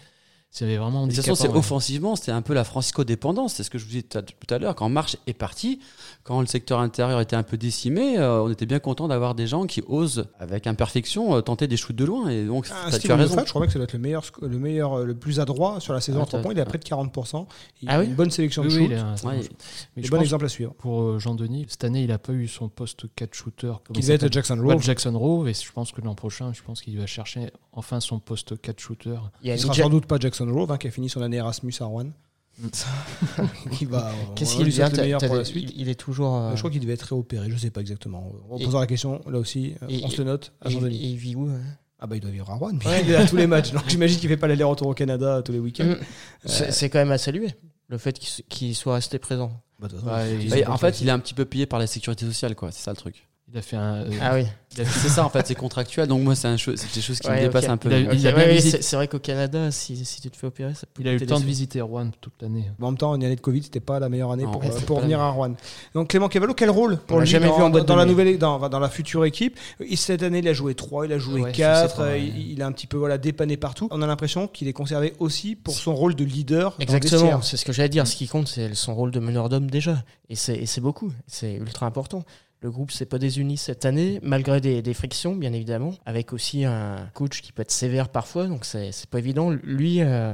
C'est 0.55 0.77
vraiment 0.77 1.07
De 1.07 1.11
toute 1.15 1.25
façon, 1.25 1.33
c'est 1.33 1.47
ouais. 1.49 1.57
offensivement, 1.57 2.15
c'était 2.15 2.31
un 2.31 2.43
peu 2.43 2.53
la 2.53 2.63
Francisco-dépendance. 2.63 3.55
C'est 3.55 3.63
ce 3.63 3.71
que 3.71 3.79
je 3.79 3.85
vous 3.85 3.89
disais 3.89 4.03
tout 4.03 4.19
à- 4.53 4.57
l'heure. 4.59 4.75
Quand 4.75 4.87
Marche 4.87 5.17
est 5.25 5.33
parti, 5.33 5.79
quand 6.23 6.39
le 6.41 6.45
secteur 6.45 6.79
intérieur 6.79 7.19
était 7.21 7.35
un 7.35 7.41
peu 7.41 7.57
décimé, 7.57 8.19
euh, 8.19 8.43
on 8.43 8.51
était 8.51 8.67
bien 8.67 8.77
content 8.77 9.07
d'avoir 9.07 9.33
des 9.33 9.47
gens 9.47 9.65
qui 9.65 9.81
osent, 9.87 10.25
avec 10.37 10.67
imperfection, 10.67 11.35
euh, 11.35 11.41
tenter 11.41 11.65
des 11.67 11.75
shoots 11.75 11.95
de 11.95 12.05
loin. 12.05 12.29
Et 12.29 12.45
donc, 12.45 12.67
Ah, 12.71 12.95
tu 12.95 13.11
as 13.11 13.15
raison. 13.15 13.41
Je 13.43 13.49
crois 13.49 13.65
que 13.65 13.73
ça 13.73 13.79
doit 13.79 13.85
être 13.85 13.93
le 13.93 13.99
meilleur, 13.99 14.23
le 14.43 14.59
meilleur, 14.59 14.93
euh, 14.99 15.05
le 15.05 15.15
plus 15.15 15.39
adroit 15.39 15.79
sur 15.79 15.91
la 15.91 16.01
saison 16.01 16.19
Ah, 16.19 16.21
à 16.21 16.25
3 16.27 16.39
t'as- 16.39 16.43
points. 16.43 16.53
Il 16.53 16.59
est 16.59 16.61
à 16.61 16.65
près 16.65 16.77
de 16.77 16.83
40%. 16.83 17.47
Il 17.81 17.89
Ah 17.89 17.95
a 17.95 17.99
oui 18.01 18.05
une 18.05 18.13
bonne 18.13 18.29
sélection 18.29 18.61
Oui, 18.61 18.67
de 18.67 18.73
oui, 18.75 18.79
shoot. 18.83 18.91
il 18.91 18.97
a 18.97 19.05
un- 19.07 19.13
Ouais. 19.27 19.49
Mais 19.95 20.01
Des 20.03 20.05
je 20.05 20.11
bons 20.11 20.17
pense 20.17 20.25
exemples 20.25 20.45
à 20.45 20.49
suivre. 20.49 20.75
pour 20.75 21.19
Jean-Denis, 21.19 21.65
cette 21.69 21.83
année, 21.83 22.03
il 22.03 22.09
n'a 22.09 22.19
pas 22.19 22.31
eu 22.33 22.47
son 22.47 22.69
poste 22.69 23.05
4 23.15 23.33
shooter. 23.33 23.73
Qui 23.91 23.99
il 23.99 24.01
devait 24.03 24.13
être. 24.13 24.31
Jackson 24.31 24.59
Rove. 24.63 24.83
Jackson 24.83 25.17
Rove, 25.17 25.47
et 25.49 25.53
je 25.55 25.71
pense 25.71 25.91
que 25.91 26.01
l'an 26.01 26.13
prochain, 26.13 26.53
je 26.53 26.61
pense 26.61 26.79
qu'il 26.83 26.95
va 26.99 27.07
chercher 27.07 27.49
enfin 27.71 27.99
son 27.99 28.19
poste 28.19 28.61
4 28.61 28.79
shooter. 28.79 29.15
Il 29.41 29.49
une 29.49 29.57
sera 29.57 29.73
sans 29.73 29.89
doute 29.89 30.05
pas 30.05 30.19
Jackson 30.19 30.42
Rove, 30.51 30.71
hein, 30.71 30.77
qui 30.77 30.88
a 30.88 30.91
fini 30.91 31.10
son 31.10 31.21
année 31.21 31.38
Erasmus 31.38 31.73
à 31.79 31.86
Rouen. 31.86 32.08
va. 33.88 34.12
Qu'est-ce 34.36 34.56
qu'il 34.58 34.67
vient 34.69 34.89
le 34.89 34.97
meilleur 34.97 35.21
pour 35.21 35.36
la 35.36 35.43
suite. 35.45 35.71
il, 35.75 35.82
il 35.82 35.89
est 35.89 35.95
toujours. 35.95 36.36
euh, 36.36 36.51
Je 36.53 36.60
crois 36.60 36.69
qu'il 36.69 36.82
devait 36.82 36.93
être 36.93 37.01
réopéré, 37.03 37.49
je 37.49 37.58
sais 37.58 37.71
pas 37.71 37.82
exactement. 37.82 38.32
On 38.49 38.60
posera 38.60 38.82
la 38.82 38.88
question 38.88 39.21
là 39.27 39.39
aussi. 39.39 39.73
euh, 39.82 39.88
et- 39.89 40.01
on 40.03 40.10
se 40.10 40.17
le 40.19 40.25
note 40.25 40.53
à 40.62 40.69
et- 40.69 40.73
il 40.75 41.15
vit 41.17 41.36
où 41.36 41.47
hein? 41.47 41.60
Ah 41.99 42.06
bah 42.06 42.15
il 42.17 42.19
doit 42.19 42.32
vivre 42.32 42.49
à 42.51 42.56
Rouen, 42.56 42.77
puis 42.77 42.88
il 43.06 43.12
est 43.12 43.15
à 43.15 43.25
tous 43.25 43.38
les 43.38 43.47
matchs. 43.47 43.71
Donc 43.71 43.84
j'imagine 43.88 44.19
qu'il 44.19 44.29
fait 44.29 44.38
pas 44.38 44.47
l'aller-retour 44.47 44.88
au 44.88 44.93
Canada 44.93 45.41
tous 45.41 45.51
les 45.51 45.60
week-ends. 45.60 45.86
Mm. 45.86 45.97
C'est 46.45 46.71
c'est 46.71 46.89
quand 46.89 46.99
même 46.99 47.12
à 47.12 47.17
saluer, 47.17 47.49
le 47.88 47.97
fait 47.97 48.19
qu'il 48.19 48.45
qu'il 48.45 48.75
soit 48.75 48.95
resté 48.95 49.19
présent. 49.19 49.51
Bah, 49.79 49.88
Ouais, 50.06 50.47
Ouais, 50.51 50.65
en 50.67 50.77
fait, 50.77 51.01
il 51.01 51.08
est 51.08 51.12
un 51.12 51.19
petit 51.19 51.34
peu 51.34 51.45
payé 51.45 51.65
par 51.65 51.79
la 51.79 51.88
sécurité 51.88 52.25
sociale, 52.25 52.56
quoi. 52.56 52.71
C'est 52.71 52.84
ça 52.84 52.91
le 52.91 52.97
truc. 52.97 53.27
Il 53.53 53.59
a 53.59 53.61
fait 53.61 53.75
un. 53.75 53.97
euh, 53.97 54.09
Ah 54.19 54.33
oui. 54.33 54.45
fait- 54.73 54.83
C'est 54.83 55.09
ça 55.09 55.23
en 55.23 55.29
fait, 55.29 55.45
c'est 55.45 55.53
contractuel. 55.53 56.07
Donc 56.07 56.23
moi, 56.23 56.33
c'est 56.33 56.47
un 56.47 56.57
cho- 56.57 56.71
des 56.73 57.01
choses 57.01 57.19
qui 57.19 57.27
Ouais, 57.29 57.35
me 57.35 57.41
dépassent 57.41 57.69
un 57.69 57.77
peu. 57.77 57.89
Il 57.91 58.07
a- 58.07 58.11
Ok, 58.11 58.17
il 58.19 58.27
a 58.27 58.31
ouais, 58.31 58.35
bien 58.35 58.45
ouais, 58.47 58.55
visité- 58.55 58.81
c'est 58.81 58.95
vrai 58.95 59.07
qu'au 59.07 59.19
Canada, 59.19 59.69
si, 59.69 60.03
si 60.05 60.21
tu 60.21 60.31
te 60.31 60.37
fais 60.37 60.47
opérer, 60.47 60.73
ça 60.73 60.87
peut 60.91 61.03
Il 61.03 61.07
a 61.07 61.11
eu 61.13 61.17
le 61.19 61.25
temps 61.27 61.39
de 61.39 61.45
visiter 61.45 61.79
Rouen 61.79 62.09
toute 62.19 62.33
l'année. 62.41 62.65
En 62.81 62.87
même 62.87 62.97
temps, 62.97 63.13
une 63.13 63.23
année 63.23 63.35
de 63.35 63.41
Covid, 63.41 63.61
c'était 63.61 63.79
pas 63.79 63.99
la 63.99 64.09
meilleure 64.09 64.31
année 64.31 64.45
Non, 64.45 64.51
pour, 64.53 64.63
ouais, 64.63 64.71
euh, 64.71 64.79
pour 64.87 65.01
venir 65.01 65.19
à 65.19 65.29
Rouen. 65.29 65.53
Donc 65.93 66.07
Clément 66.09 66.29
Cavallo, 66.29 66.55
quel 66.55 66.71
rôle 66.71 66.97
pour 66.97 67.19
lui 67.19 67.27
jamais 67.27 67.45
dans, 67.45 67.57
vu 67.57 67.61
en 67.63 67.69
dans 67.69 67.95
la 67.95 68.05
nouvelle, 68.05 68.39
dans, 68.39 68.67
dans 68.67 68.79
la 68.79 68.89
future 68.89 69.23
équipe? 69.25 69.59
Et 69.79 69.95
Cette 69.95 70.23
année, 70.23 70.39
il 70.39 70.47
a 70.47 70.53
joué 70.53 70.73
3, 70.73 71.05
il 71.05 71.13
a 71.13 71.19
joué 71.19 71.41
Ouais, 71.41 71.51
je 71.53 71.57
4, 71.57 71.91
sais 71.91 71.95
pas, 71.95 72.03
ouais. 72.07 72.23
il, 72.23 72.53
il 72.53 72.61
a 72.63 72.65
un 72.65 72.71
petit 72.71 72.87
peu 72.87 72.97
voilà, 72.97 73.19
dépanné 73.19 73.55
partout. 73.57 73.87
On 73.91 74.01
a 74.01 74.07
l'impression 74.07 74.47
qu'il 74.47 74.67
est 74.67 74.73
conservé 74.73 75.13
aussi 75.19 75.55
pour 75.55 75.75
son 75.75 75.93
rôle 75.93 76.15
de 76.15 76.23
leader. 76.23 76.75
Exactement, 76.79 77.43
c'est 77.43 77.57
ce 77.57 77.65
que 77.65 77.73
j'allais 77.73 77.89
dire. 77.89 78.07
Ce 78.07 78.15
qui 78.15 78.27
compte, 78.27 78.47
c'est 78.47 78.73
son 78.73 78.95
rôle 78.95 79.11
de 79.11 79.19
meneur 79.19 79.49
d'homme 79.49 79.69
déjà. 79.69 80.03
Et 80.29 80.35
c'est 80.35 80.81
beaucoup, 80.81 81.11
c'est 81.27 81.53
ultra 81.53 81.85
important. 81.85 82.23
Le 82.63 82.71
groupe 82.71 82.91
s'est 82.91 83.06
pas 83.06 83.19
désuni 83.19 83.58
cette 83.58 83.84
année, 83.84 84.21
malgré 84.23 84.62
des, 84.62 84.82
des 84.82 84.93
frictions, 84.93 85.36
bien 85.36 85.52
évidemment, 85.52 85.95
avec 86.06 86.32
aussi 86.32 86.63
un 86.63 87.10
coach 87.13 87.41
qui 87.41 87.52
peut 87.52 87.62
être 87.62 87.71
sévère 87.71 88.08
parfois, 88.08 88.47
donc 88.47 88.63
c'est 88.63 89.06
pas 89.08 89.19
évident. 89.19 89.49
Lui, 89.49 89.99
euh, 90.02 90.34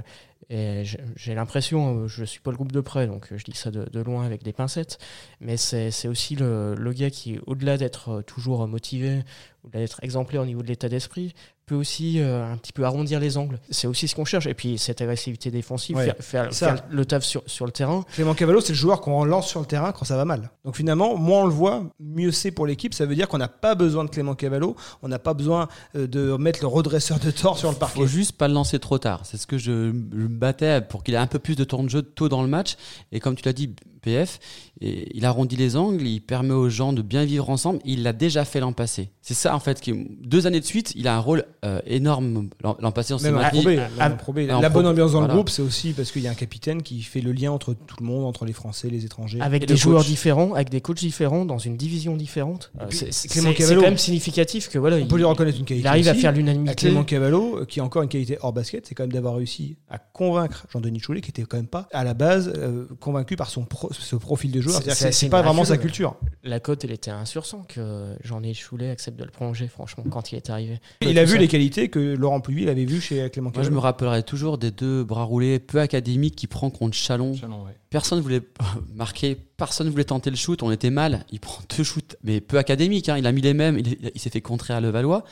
j'ai 0.51 1.33
l'impression, 1.33 2.07
je 2.07 2.23
suis 2.23 2.39
pas 2.39 2.51
le 2.51 2.57
groupe 2.57 2.71
de 2.71 2.81
près, 2.81 3.07
donc 3.07 3.29
je 3.35 3.43
dis 3.43 3.55
ça 3.55 3.71
de, 3.71 3.99
loin 3.99 4.27
avec 4.27 4.43
des 4.43 4.53
pincettes, 4.53 4.99
mais 5.41 5.57
c'est 5.57 6.07
aussi 6.07 6.35
le, 6.35 6.75
le 6.75 6.93
gars 6.93 7.09
qui, 7.09 7.39
au-delà 7.47 7.77
d'être 7.77 8.21
toujours 8.21 8.67
motivé, 8.67 9.23
au-delà 9.63 9.79
d'être 9.79 10.03
exemplaire 10.03 10.43
au 10.43 10.45
niveau 10.45 10.61
de 10.61 10.67
l'état 10.67 10.87
d'esprit, 10.87 11.33
peut 11.69 11.75
aussi 11.75 12.19
euh, 12.19 12.51
un 12.51 12.57
petit 12.57 12.73
peu 12.73 12.83
arrondir 12.83 13.19
les 13.19 13.37
angles. 13.37 13.59
C'est 13.69 13.87
aussi 13.87 14.07
ce 14.07 14.15
qu'on 14.15 14.25
cherche. 14.25 14.47
Et 14.47 14.53
puis 14.53 14.77
cette 14.77 15.01
agressivité 15.01 15.51
défensive, 15.51 15.95
Ouais, 15.95 16.05
faire, 16.05 16.15
faire- 16.19 16.53
ça. 16.53 16.75
faire 16.75 16.83
le 16.89 17.05
taf 17.05 17.23
sur, 17.23 17.43
sur 17.45 17.65
le 17.65 17.71
terrain. 17.71 18.03
Clément 18.13 18.33
Cavallo, 18.33 18.59
c'est 18.61 18.73
le 18.73 18.77
joueur 18.77 19.01
qu'on 19.01 19.23
lance 19.23 19.47
sur 19.47 19.59
le 19.59 19.65
terrain 19.65 19.91
quand 19.91 20.05
ça 20.05 20.17
va 20.17 20.25
mal. 20.25 20.49
Donc 20.65 20.75
finalement, 20.75 21.15
moins 21.15 21.43
on 21.43 21.45
le 21.45 21.53
voit, 21.53 21.83
mieux 21.99 22.31
c'est 22.31 22.51
pour 22.51 22.65
l'équipe. 22.65 22.93
Ça 22.93 23.05
veut 23.05 23.15
dire 23.15 23.27
qu'on 23.27 23.37
n'a 23.37 23.47
pas 23.47 23.75
besoin 23.75 24.03
de 24.03 24.09
Clément 24.09 24.35
Cavallo, 24.35 24.75
on 25.03 25.07
n'a 25.07 25.19
pas 25.19 25.33
besoin 25.33 25.67
euh, 25.95 26.07
de 26.07 26.35
mettre 26.37 26.59
le 26.61 26.67
redresseur 26.67 27.19
de 27.19 27.29
tort 27.31 27.57
sur 27.57 27.69
le 27.69 27.77
parquet. 27.77 27.99
Faut 27.99 28.07
juste 28.07 28.33
pas 28.33 28.47
le 28.47 28.53
lancer 28.55 28.79
trop 28.79 28.97
tard. 28.97 29.21
C'est 29.25 29.37
ce 29.37 29.45
que 29.47 29.57
je, 29.57 29.91
je 29.91 30.17
me 30.17 30.27
battais 30.27 30.81
pour 30.81 31.03
qu'il 31.03 31.13
ait 31.13 31.17
un 31.17 31.27
peu 31.27 31.39
plus 31.39 31.55
de 31.55 31.63
temps 31.63 31.83
de 31.83 31.89
jeu 31.89 32.01
tôt 32.01 32.29
dans 32.29 32.41
le 32.41 32.47
match. 32.49 32.75
Et 33.11 33.19
comme 33.19 33.35
tu 33.35 33.43
l'as 33.45 33.53
dit, 33.53 33.73
PF, 34.01 34.39
et 34.79 35.11
il 35.17 35.25
arrondit 35.25 35.57
les 35.57 35.75
angles, 35.75 36.07
il 36.07 36.21
permet 36.21 36.53
aux 36.53 36.69
gens 36.69 36.93
de 36.93 37.01
bien 37.01 37.25
vivre 37.25 37.49
ensemble. 37.49 37.79
Il 37.83 38.01
l'a 38.03 38.13
déjà 38.13 38.45
fait 38.45 38.61
l'an 38.61 38.71
passé. 38.71 39.09
C'est 39.21 39.33
ça 39.33 39.53
en 39.53 39.59
fait. 39.59 39.81
Qui, 39.81 40.07
deux 40.21 40.47
années 40.47 40.61
de 40.61 40.65
suite, 40.65 40.93
il 40.95 41.05
a 41.09 41.15
un 41.15 41.19
rôle 41.19 41.43
euh, 41.65 41.79
énorme. 41.85 42.49
L'an 42.63 42.91
passé, 42.91 43.13
on 43.13 43.17
s'est 43.17 43.31
maintenu. 43.31 43.77
La 43.97 44.69
bonne 44.69 44.87
ambiance 44.87 45.11
dans 45.11 45.19
voilà. 45.19 45.33
le 45.33 45.37
groupe, 45.37 45.49
c'est 45.49 45.61
aussi 45.61 45.93
parce 45.93 46.11
qu'il 46.11 46.21
y 46.21 46.27
a 46.27 46.31
un 46.31 46.35
capitaine 46.35 46.81
qui 46.83 47.01
fait 47.01 47.21
le 47.21 47.31
lien 47.31 47.51
entre 47.51 47.73
tout 47.73 47.95
le 47.99 48.05
monde, 48.05 48.25
entre 48.25 48.45
les 48.45 48.53
Français, 48.53 48.89
les 48.89 49.05
étrangers. 49.05 49.39
Avec 49.41 49.63
et 49.63 49.65
des 49.65 49.75
joueurs 49.75 49.99
coach. 49.99 50.07
différents, 50.07 50.53
avec 50.53 50.69
des 50.69 50.81
coachs 50.81 50.97
différents, 50.99 51.45
dans 51.45 51.57
une 51.57 51.77
division 51.77 52.15
différente. 52.15 52.71
Euh, 52.81 52.85
c'est 52.89 53.27
quand 53.27 53.81
même 53.81 53.97
significatif 53.97 54.69
que 54.69 54.79
voilà, 54.79 54.95
On 54.97 54.99
il, 54.99 55.07
peut 55.07 55.17
lui 55.17 55.23
reconnaître 55.23 55.57
une 55.59 55.65
qualité. 55.65 55.83
il 55.83 55.87
arrive 55.87 56.07
à 56.07 56.11
aussi. 56.11 56.21
faire 56.21 56.29
À 56.31 56.33
l'unanimité. 56.33 56.75
Clément 56.75 57.03
Cavallo, 57.03 57.65
qui 57.67 57.79
a 57.79 57.83
encore 57.83 58.03
une 58.03 58.09
qualité 58.09 58.37
hors 58.41 58.53
basket, 58.53 58.85
c'est 58.87 58.95
quand 58.95 59.03
même 59.03 59.11
d'avoir 59.13 59.35
réussi 59.35 59.77
à 59.89 59.97
convaincre 59.97 60.65
Jean-Denis 60.71 60.99
Choulet, 60.99 61.21
qui 61.21 61.29
était 61.29 61.43
quand 61.43 61.57
même 61.57 61.67
pas 61.67 61.87
à 61.91 62.03
la 62.03 62.13
base 62.13 62.53
euh, 62.55 62.85
convaincu 62.99 63.35
par 63.35 63.49
son 63.49 63.65
pro- 63.65 63.91
ce 63.91 64.15
profil 64.15 64.51
de 64.51 64.61
joueur. 64.61 64.81
C'est- 64.83 65.29
pas 65.29 65.41
vraiment 65.41 65.65
sa 65.65 65.77
culture. 65.77 66.15
La 66.43 66.59
cote, 66.59 66.83
elle 66.85 66.91
était 66.91 67.11
à 67.11 67.17
1 67.17 67.25
sur 67.25 67.45
100 67.45 67.63
que 67.67 68.15
Jean-Né 68.23 68.53
Choulet 68.53 68.89
accepte 68.89 69.19
de 69.19 69.25
le 69.25 69.31
prolonger, 69.31 69.67
franchement, 69.67 70.03
quand 70.09 70.31
il 70.31 70.37
est 70.37 70.49
arrivé. 70.49 70.79
Il 71.01 71.19
a 71.19 71.25
vu 71.25 71.37
les 71.37 71.47
qualités 71.49 71.89
que 71.89 71.99
Laurent 72.15 72.39
Pluy 72.39 72.63
il 72.63 72.69
avait 72.69 72.85
vu 72.85 73.01
chez 73.01 73.29
Clément 73.29 73.51
Moi, 73.53 73.63
je 73.63 73.69
me 73.69 73.77
rappellerai 73.77 74.23
toujours 74.23 74.57
des 74.57 74.71
deux 74.71 75.03
bras 75.03 75.23
roulés 75.23 75.59
peu 75.59 75.79
académiques 75.79 76.35
qui 76.35 76.47
prend 76.47 76.69
contre 76.69 76.95
Chalon. 76.95 77.35
Chalon, 77.35 77.65
ouais. 77.65 77.75
Personne 77.89 78.19
voulait 78.21 78.41
marquer, 78.95 79.35
personne 79.57 79.89
voulait 79.89 80.03
tenter 80.03 80.29
le 80.29 80.35
shoot. 80.35 80.61
On 80.63 80.71
était 80.71 80.89
mal. 80.91 81.25
Il 81.31 81.39
prend 81.39 81.61
deux 81.77 81.83
shoots, 81.83 82.15
mais 82.23 82.39
peu 82.41 82.57
académiques. 82.57 83.09
hein. 83.09 83.17
Il 83.17 83.25
a 83.25 83.31
mis 83.31 83.41
les 83.41 83.53
mêmes. 83.53 83.77
Il, 83.79 84.11
il 84.13 84.19
s'est 84.21 84.29
fait 84.29 84.41
contrer 84.41 84.73
à 84.75 84.79
Levallois, 84.81 85.23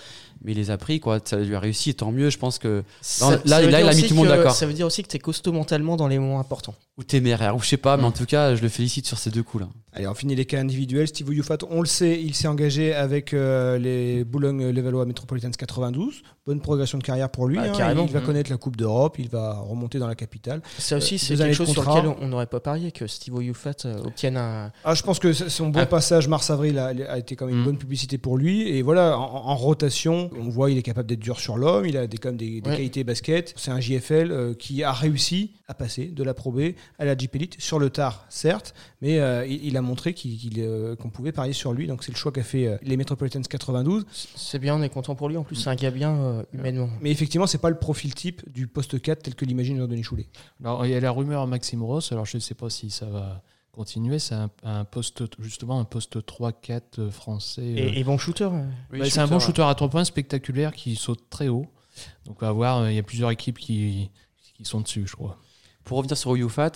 mais 0.44 0.54
il 0.54 0.58
les 0.58 0.72
a 0.72 0.78
pris. 0.78 1.00
Quoi. 1.00 1.20
Ça 1.24 1.38
lui 1.38 1.54
a 1.56 1.60
réussi. 1.60 1.94
Tant 1.94 2.12
mieux. 2.12 2.30
Je 2.32 2.38
pense 2.40 2.58
que 2.58 2.84
Ça- 3.02 3.32
là, 3.32 3.38
ça 3.46 3.64
il 3.64 3.74
a 3.76 3.94
mis 3.94 4.02
tout 4.04 4.10
le 4.10 4.16
monde 4.16 4.28
d'accord. 4.28 4.54
Ça 4.56 4.66
veut 4.66 4.74
dire 4.74 4.88
aussi 4.88 5.04
que 5.04 5.08
tu 5.08 5.16
es 5.18 5.20
costaud 5.20 5.52
mentalement 5.52 5.96
dans 5.98 6.08
les 6.08 6.18
moments 6.20 6.40
importants. 6.40 6.76
ou 7.00 7.04
téméraire, 7.04 7.56
ou 7.56 7.60
je 7.60 7.68
sais 7.68 7.78
pas. 7.78 7.96
Mais 7.96 8.02
Mm. 8.02 8.06
en 8.08 8.12
tout 8.12 8.26
cas, 8.26 8.56
je 8.56 8.62
le 8.64 8.70
félicite 8.70 9.06
sur 9.06 9.20
ces 9.20 9.30
deux 9.30 9.44
coups 9.44 9.66
là. 9.66 9.70
Allez, 9.94 10.08
on 10.08 10.16
finit 10.16 10.34
les 10.34 10.46
cas 10.46 10.60
individuels. 10.60 11.08
Steve 11.08 11.32
Youfat, 11.32 11.58
on 11.70 11.82
le 11.82 11.86
sait, 11.88 12.20
il 12.20 12.34
s'est 12.34 12.48
engagé 12.48 12.96
avec 12.96 13.36
euh, 13.36 13.78
les 13.78 14.24
Boulogne-Levallois 14.24 15.06
Metropolitans 15.06 15.52
92. 15.52 16.24
Bonne 16.48 16.60
progression 16.60 16.98
de 16.98 17.04
carrière 17.04 17.30
pour 17.30 17.48
lui. 17.48 17.60
Ah, 17.60 17.66
hein. 17.66 17.94
Il 18.08 18.12
va 18.12 18.20
Mhm. 18.20 18.26
connaître 18.26 18.50
la 18.50 18.58
Coupe 18.58 18.78
d'Europe, 18.78 19.18
il 19.20 19.30
va 19.30 19.60
remonter 19.60 20.00
dans 20.00 20.08
la 20.08 20.16
capitale. 20.16 20.64
Ça 20.80 20.98
aussi, 20.98 21.16
Euh, 21.16 21.18
c'est 21.20 21.36
quelque 21.36 21.54
chose 21.54 21.70
sur 21.70 21.84
lequel 21.84 22.12
on 22.20 22.30
n'aurait 22.30 22.47
pas 22.48 22.60
parié, 22.60 22.92
que 22.92 23.06
Steve 23.08 23.42
Youfat 23.44 23.72
euh, 23.86 24.00
obtienne 24.06 24.38
un, 24.38 24.72
Ah, 24.84 24.94
je 24.96 25.04
pense 25.04 25.20
que 25.20 25.32
son 25.34 25.70
bon 25.70 25.80
Ah. 25.82 25.86
passage 25.86 26.28
mars-avril 26.28 26.80
a, 26.80 26.88
a 27.10 27.18
été 27.18 27.36
quand 27.36 27.46
même 27.46 27.56
une 27.56 27.62
Mm. 27.62 27.66
bonne 27.66 27.78
publicité 27.78 28.18
pour 28.18 28.38
lui. 28.38 28.68
Et 28.70 28.82
voilà, 28.82 29.18
en, 29.18 29.22
en 29.24 29.56
rotation, 29.56 30.30
on 30.40 30.50
voit 30.50 30.72
il 30.72 30.78
est 30.78 30.82
capable 30.84 31.08
d'être 31.08 31.20
dur 31.20 31.40
sur 31.40 31.58
l'homme, 31.58 31.86
il 31.86 31.98
a 31.98 32.08
des, 32.08 32.18
quand 32.18 32.30
même 32.30 32.38
des, 32.38 32.62
des 32.62 32.70
Ouais. 32.70 32.76
qualités 32.78 33.04
basket. 33.04 33.54
C'est 33.58 33.72
un 33.72 33.80
JFL 33.80 34.32
euh, 34.32 34.54
qui 34.54 34.84
a 34.84 34.92
réussi 34.92 35.52
à 35.68 35.74
passer 35.74 36.06
de 36.08 36.24
la 36.24 36.34
Pro 36.34 36.52
B 36.52 36.60
à 36.98 37.06
la 37.06 37.18
Jeep 37.18 37.36
Elite, 37.36 37.56
sur 37.60 37.78
le 37.80 37.90
tard, 37.90 38.26
certes, 38.30 38.74
mais 39.02 39.20
euh, 39.20 39.46
il, 39.46 39.66
il 39.66 39.78
a 39.78 39.82
montré 39.82 40.14
qu'il- 40.14 40.38
qu'il, 40.38 40.56
euh, 40.60 40.96
qu'on 40.96 41.10
pouvait 41.10 41.32
parier 41.34 41.54
sur 41.54 41.74
lui. 41.74 41.88
Donc 41.88 42.04
c'est 42.04 42.12
le 42.12 42.18
choix 42.18 42.32
qu'a 42.32 42.44
fait 42.44 42.68
euh, 42.68 42.78
les 42.82 42.96
Metropolitans 42.98 43.42
92. 43.42 44.06
C'est 44.36 44.60
bien, 44.60 44.76
on 44.76 44.82
est 44.82 44.90
content 44.90 45.16
pour 45.16 45.28
lui. 45.30 45.38
En 45.38 45.44
plus, 45.44 45.56
c'est 45.58 45.70
un 45.70 45.76
gars 45.76 45.92
bien 45.92 46.16
euh, 46.16 46.44
humainement. 46.54 46.90
Mais 47.02 47.12
effectivement, 47.12 47.48
c'est 47.48 47.58
pas 47.58 47.70
le 47.70 47.78
profil 47.78 48.14
type 48.16 48.42
du 48.52 48.68
poste 48.68 49.02
4 49.02 49.24
tel 49.24 49.36
que 49.36 49.44
l'imagine 49.46 49.78
Jean-Denis 49.78 50.04
Choulet. 50.04 50.28
Alors, 50.64 50.86
il 50.86 50.92
y 50.92 50.96
a 50.96 51.00
la 51.00 51.12
rumeur 51.12 51.46
Maxime 51.48 51.84
Ross, 51.84 52.12
alors 52.12 52.26
je 52.26 52.37
ne 52.38 52.42
sais 52.42 52.56
pas 52.56 52.70
si 52.70 52.90
ça 52.90 53.06
va 53.08 53.42
continuer, 53.72 54.18
c'est 54.20 54.34
un, 54.36 54.50
un 54.64 54.86
poste, 54.86 55.24
justement 55.40 55.80
un 55.80 55.84
poste 55.86 56.18
3-4 56.18 56.82
euh, 57.00 57.12
français. 57.12 57.62
euh, 57.62 57.92
Et, 57.94 58.00
et 58.00 58.04
bon 58.04 58.18
shooter. 58.18 58.50
c'est 59.04 59.20
un 59.20 59.28
bon 59.28 59.40
shooter 59.40 59.62
à 59.64 59.76
3 59.76 59.90
points 59.90 60.04
spectaculaire 60.04 60.74
qui 60.74 60.96
saute 60.96 61.30
très 61.30 61.48
haut. 61.48 61.68
Donc 62.26 62.42
on 62.42 62.46
va 62.46 62.52
voir, 62.52 62.78
euh, 62.80 62.92
il 62.92 62.96
y 62.96 63.00
a 63.00 63.04
plusieurs 63.04 63.30
équipes 63.32 63.60
qui, 63.60 64.10
qui 64.56 64.66
sont 64.66 64.82
dessus, 64.82 65.06
je 65.08 65.16
crois. 65.16 65.38
Pour 65.84 65.98
revenir 66.00 66.18
sur 66.18 66.36
Youfat, 66.36 66.72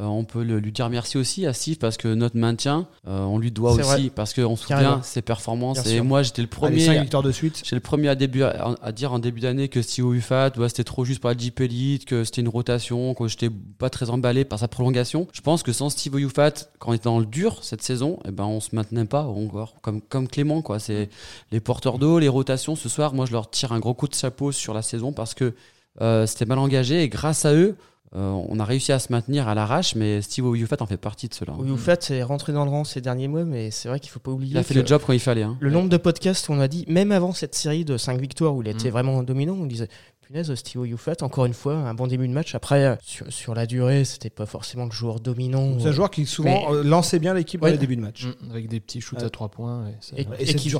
euh, 0.00 0.04
on 0.04 0.24
peut 0.24 0.42
le- 0.42 0.58
lui 0.58 0.72
dire 0.72 0.90
merci 0.90 1.18
aussi 1.18 1.46
à 1.46 1.52
Steve 1.52 1.76
parce 1.78 1.96
que 1.96 2.08
notre 2.08 2.36
maintien, 2.36 2.88
euh, 3.06 3.20
on 3.24 3.38
lui 3.38 3.52
doit 3.52 3.72
aussi 3.72 3.82
vrai. 3.82 4.10
parce 4.14 4.34
qu'on 4.34 4.56
se 4.56 4.66
Carrément. 4.66 4.90
souvient 4.94 5.02
ses 5.04 5.22
performances. 5.22 5.82
Bien 5.82 5.92
et 5.92 5.94
sûr. 5.96 6.04
moi, 6.04 6.22
j'étais 6.24 6.42
le 6.42 6.48
premier. 6.48 6.80
5 6.84 7.00
victoires 7.02 7.22
de 7.22 7.30
suite. 7.30 7.60
J'étais 7.62 7.76
le 7.76 7.80
premier 7.80 8.08
à, 8.08 8.14
début, 8.16 8.42
à, 8.42 8.74
à 8.82 8.90
dire 8.92 9.12
en 9.12 9.18
début 9.20 9.40
d'année 9.40 9.68
que 9.68 9.82
Steve 9.82 10.12
Ufat, 10.14 10.50
ouais, 10.58 10.68
c'était 10.68 10.82
trop 10.84 11.04
juste 11.04 11.20
pour 11.20 11.30
la 11.30 11.36
Jeep 11.36 11.60
Elite, 11.60 12.06
que 12.06 12.24
c'était 12.24 12.40
une 12.40 12.48
rotation, 12.48 13.14
que 13.14 13.28
j'étais 13.28 13.50
pas 13.50 13.88
très 13.88 14.10
emballé 14.10 14.44
par 14.44 14.58
sa 14.58 14.66
prolongation. 14.66 15.28
Je 15.32 15.40
pense 15.42 15.62
que 15.62 15.72
sans 15.72 15.90
Steve 15.90 16.18
Ufat, 16.18 16.50
quand 16.80 16.90
on 16.90 16.94
était 16.94 17.04
dans 17.04 17.20
le 17.20 17.26
dur 17.26 17.58
cette 17.62 17.82
saison, 17.82 18.18
eh 18.26 18.32
ben 18.32 18.44
on 18.44 18.58
se 18.60 18.70
maintenait 18.74 19.04
pas 19.04 19.22
encore. 19.22 19.74
Comme, 19.80 20.00
comme 20.00 20.26
Clément, 20.26 20.60
quoi. 20.60 20.80
C'est 20.80 21.08
les 21.52 21.60
porteurs 21.60 21.98
d'eau, 21.98 22.18
les 22.18 22.28
rotations. 22.28 22.74
Ce 22.74 22.88
soir, 22.88 23.14
moi, 23.14 23.26
je 23.26 23.32
leur 23.32 23.48
tire 23.48 23.70
un 23.72 23.78
gros 23.78 23.94
coup 23.94 24.08
de 24.08 24.14
chapeau 24.14 24.50
sur 24.50 24.74
la 24.74 24.82
saison 24.82 25.12
parce 25.12 25.34
que 25.34 25.54
euh, 26.00 26.26
c'était 26.26 26.46
mal 26.46 26.58
engagé 26.58 27.02
et 27.04 27.08
grâce 27.08 27.44
à 27.44 27.54
eux, 27.54 27.76
on 28.14 28.58
a 28.60 28.64
réussi 28.64 28.92
à 28.92 28.98
se 28.98 29.12
maintenir 29.12 29.48
à 29.48 29.54
l'arrache, 29.54 29.94
mais 29.94 30.22
Steve 30.22 30.46
Ufat 30.56 30.76
en 30.80 30.86
fait 30.86 30.96
partie 30.96 31.28
de 31.28 31.34
cela. 31.34 31.52
Youfat 31.64 31.96
est 32.10 32.22
rentré 32.22 32.52
dans 32.52 32.64
le 32.64 32.70
rang 32.70 32.84
ces 32.84 33.00
derniers 33.00 33.28
mois, 33.28 33.44
mais 33.44 33.70
c'est 33.70 33.88
vrai 33.88 33.98
qu'il 34.00 34.10
faut 34.10 34.20
pas 34.20 34.30
oublier. 34.30 34.52
Il 34.52 34.58
a 34.58 34.62
fait 34.62 34.74
le 34.74 34.86
job 34.86 35.02
quand 35.06 35.12
il 35.12 35.20
fallait. 35.20 35.42
Hein. 35.42 35.56
Le 35.60 35.70
nombre 35.70 35.88
de 35.88 35.96
podcasts 35.96 36.48
où 36.48 36.52
on 36.52 36.60
a 36.60 36.68
dit, 36.68 36.84
même 36.88 37.12
avant 37.12 37.32
cette 37.32 37.54
série 37.54 37.84
de 37.84 37.96
5 37.96 38.20
victoires 38.20 38.54
où 38.54 38.62
il 38.62 38.68
était 38.68 38.88
Mm. 38.88 38.92
vraiment 38.92 39.22
dominant, 39.22 39.54
on 39.60 39.66
disait 39.66 39.88
punaise, 40.22 40.54
Steve 40.54 40.86
Youfat, 40.86 41.16
encore 41.20 41.44
une 41.44 41.52
fois, 41.52 41.74
un 41.74 41.92
bon 41.92 42.06
début 42.06 42.26
de 42.26 42.32
match. 42.32 42.54
Après, 42.54 42.84
euh, 42.84 42.96
sur, 43.02 43.30
sur 43.30 43.54
la 43.54 43.66
durée, 43.66 44.04
c'était 44.04 44.30
pas 44.30 44.46
forcément 44.46 44.86
le 44.86 44.90
joueur 44.90 45.20
dominant. 45.20 45.78
C'est 45.78 45.88
un 45.88 45.92
joueur 45.92 46.10
qui 46.10 46.24
souvent 46.24 46.66
Mais- 46.70 46.76
euh, 46.76 46.82
lançait 46.82 47.18
bien 47.18 47.34
l'équipe 47.34 47.60
Ouais. 47.62 47.72
les 47.72 47.76
débuts 47.78 47.96
de 47.96 48.00
match. 48.00 48.24
Mm, 48.26 48.50
Avec 48.50 48.68
des 48.68 48.80
petits 48.80 49.02
shoots 49.02 49.18
Ouais. 49.18 49.24
à 49.26 49.30
3 49.30 49.50
points. 49.50 49.84
ouais, 49.84 49.96
ça- 50.00 50.16
Et- 50.16 50.22
Et, 50.50 50.54
qui-. 50.54 50.70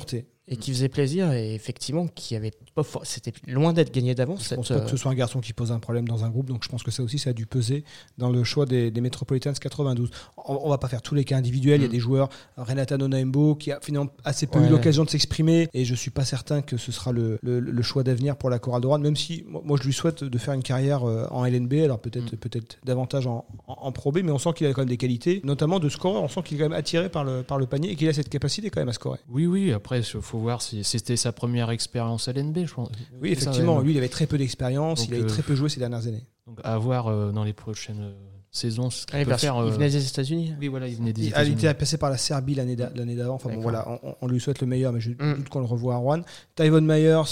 Et 0.47 0.57
qui 0.57 0.73
faisait 0.73 0.89
plaisir 0.91 1.33
et 1.33 1.55
effectivement 1.55 2.07
qui 2.07 2.37
avait 2.37 2.53
pas 2.75 2.83
for- 2.83 3.07
c'était 3.07 3.33
loin 3.47 3.73
d'être 3.73 3.93
gagné 3.95 4.15
d'avance 4.15 4.49
Je 4.51 4.55
pense 4.57 4.69
pas 4.69 4.81
que 4.81 4.91
ce 4.91 4.97
soit 4.99 5.11
un 5.11 5.15
garçon 5.15 5.41
qui 5.41 5.53
pose 5.55 5.73
un 5.73 5.79
problème 5.79 6.07
dans 6.07 6.25
un 6.25 6.29
groupe, 6.29 6.47
donc 6.49 6.63
je 6.65 6.69
pense 6.69 6.83
que 6.83 6.91
ça 6.91 7.03
aussi, 7.03 7.19
ça 7.19 7.31
a 7.31 7.33
dû 7.33 7.47
peser 7.47 7.83
dans 8.19 8.29
le 8.31 8.45
choix 8.45 8.67
des, 8.67 8.91
des 8.91 9.01
Metropolitans 9.01 9.53
92. 9.59 10.11
On, 10.47 10.61
on 10.65 10.69
va 10.69 10.77
pas 10.77 10.89
faire 10.89 11.01
tous 11.01 11.15
les 11.15 11.25
cas 11.25 11.37
individuels, 11.39 11.81
il 11.81 11.85
y 11.85 11.87
a 11.87 11.89
Mm. 11.89 11.93
des 11.93 11.99
joueurs, 12.01 12.29
Renata 12.59 12.97
Nonaimbo, 12.99 13.55
qui 13.55 13.73
a 13.73 13.79
finalement 13.81 14.11
assez 14.25 14.47
peu 14.47 14.59
Ouais. 14.59 14.67
eu 14.67 14.71
l'occasion 14.71 15.05
de 15.05 15.11
s'exprimer, 15.11 15.69
et 15.73 15.85
je 15.87 15.95
suis 15.95 16.11
pas 16.11 16.25
certain 16.27 16.61
que 16.63 16.77
ce 16.77 16.93
sera 16.93 17.13
le, 17.13 17.39
le- 17.43 17.61
le 17.61 17.83
choix 17.83 18.03
d'avenir 18.03 18.37
pour 18.37 18.51
la 18.51 18.59
Chorale 18.59 18.83
de 18.83 18.87
Rouen, 18.87 18.99
même 18.99 19.17
si 19.17 19.45
moi, 19.49 19.63
moi, 19.65 19.79
je 19.81 19.87
lui 19.87 19.93
souhaite 19.95 20.25
de 20.25 20.39
faire 20.39 20.53
une 20.55 20.63
carrière 20.63 21.05
euh, 21.09 21.27
en 21.31 21.47
LNB, 21.47 21.73
alors 21.85 22.01
peut-être 22.01 22.35
Mm. 22.35 22.37
peut-être 22.37 22.79
davantage 22.85 23.27
en, 23.27 23.47
en, 23.67 23.73
en 23.81 23.93
Pro 23.93 24.13
B, 24.13 24.19
mais 24.23 24.31
on 24.33 24.39
sent 24.39 24.51
qu'il 24.55 24.67
a 24.67 24.73
quand 24.75 24.83
même 24.83 24.89
des 24.91 24.97
qualités, 24.99 25.41
notamment 25.45 25.81
de 25.81 25.89
scoreur, 25.89 26.23
on 26.23 26.29
sent 26.29 26.43
qu'il 26.45 26.57
est 26.57 26.61
quand 26.61 26.69
même 26.69 26.79
attiré 26.79 27.09
par 27.09 27.25
le, 27.25 27.43
par 27.43 27.57
le 27.59 27.67
panier 27.67 27.91
et 27.93 27.97
qu'il 27.97 28.09
a 28.09 28.13
cette 28.13 28.29
capacité 28.29 28.69
quand 28.71 28.81
même 28.81 28.89
à 28.91 28.93
scorer. 28.93 29.21
Oui, 29.31 29.47
oui, 29.47 29.73
après, 29.73 30.01
il 30.01 30.05
faut 30.35 30.41
voir 30.41 30.63
si 30.63 30.83
c'était 30.85 31.17
sa 31.17 31.31
première 31.33 31.71
expérience 31.71 32.27
LNB, 32.29 32.67
je 32.67 32.75
pense. 32.75 32.89
Oui, 33.23 33.35
ça, 33.37 33.43
effectivement, 33.43 33.81
lui, 33.81 33.93
il 33.93 33.99
avait 33.99 34.09
très 34.09 34.27
peu 34.27 34.37
d'expérience, 34.37 35.07
il 35.07 35.15
avait 35.15 35.23
euh, 35.23 35.27
très 35.27 35.43
peu 35.43 35.55
joué 35.55 35.69
ces 35.69 35.79
dernières 35.79 36.07
années. 36.09 36.25
Donc 36.47 36.59
à 36.65 36.77
voir 36.77 37.07
euh, 37.07 37.31
dans 37.31 37.45
les 37.45 37.53
prochaines 37.53 38.01
euh, 38.01 38.13
saisons 38.51 38.91
ce 38.91 39.07
peut 39.07 39.25
parce 39.25 39.43
faire. 39.43 39.57
euh, 39.57 39.71
venait 39.71 39.89
des 39.91 40.07
États-Unis 40.07 40.55
Oui, 40.61 40.69
voilà, 40.69 40.89
il 40.89 40.97
venait 40.97 41.13
des 41.13 41.23
Il, 41.23 41.33
ah, 41.35 41.43
il 41.45 41.51
États-Unis. 41.53 41.59
était 41.67 41.75
passé 41.75 41.99
par 41.99 42.11
la 42.11 42.19
Serbie 42.19 42.55
l'année 42.57 42.75
d'a- 42.77 42.91
l'année 42.97 43.15
d'avant. 43.15 43.35
Enfin 43.35 43.51
bon, 43.55 43.61
voilà, 43.61 43.87
on, 44.03 44.15
on 44.21 44.27
lui 44.27 44.41
souhaite 44.41 44.61
le 44.61 44.67
meilleur, 44.67 44.93
mais 44.93 45.01
je 45.01 45.11
Mm. 45.11 45.35
doute 45.37 45.49
qu'on 45.49 45.61
le 45.61 45.67
revoit 45.67 45.95
à 45.95 45.99
Rouen. 45.99 46.21
Tyvon 46.57 46.81
Myers, 46.83 47.23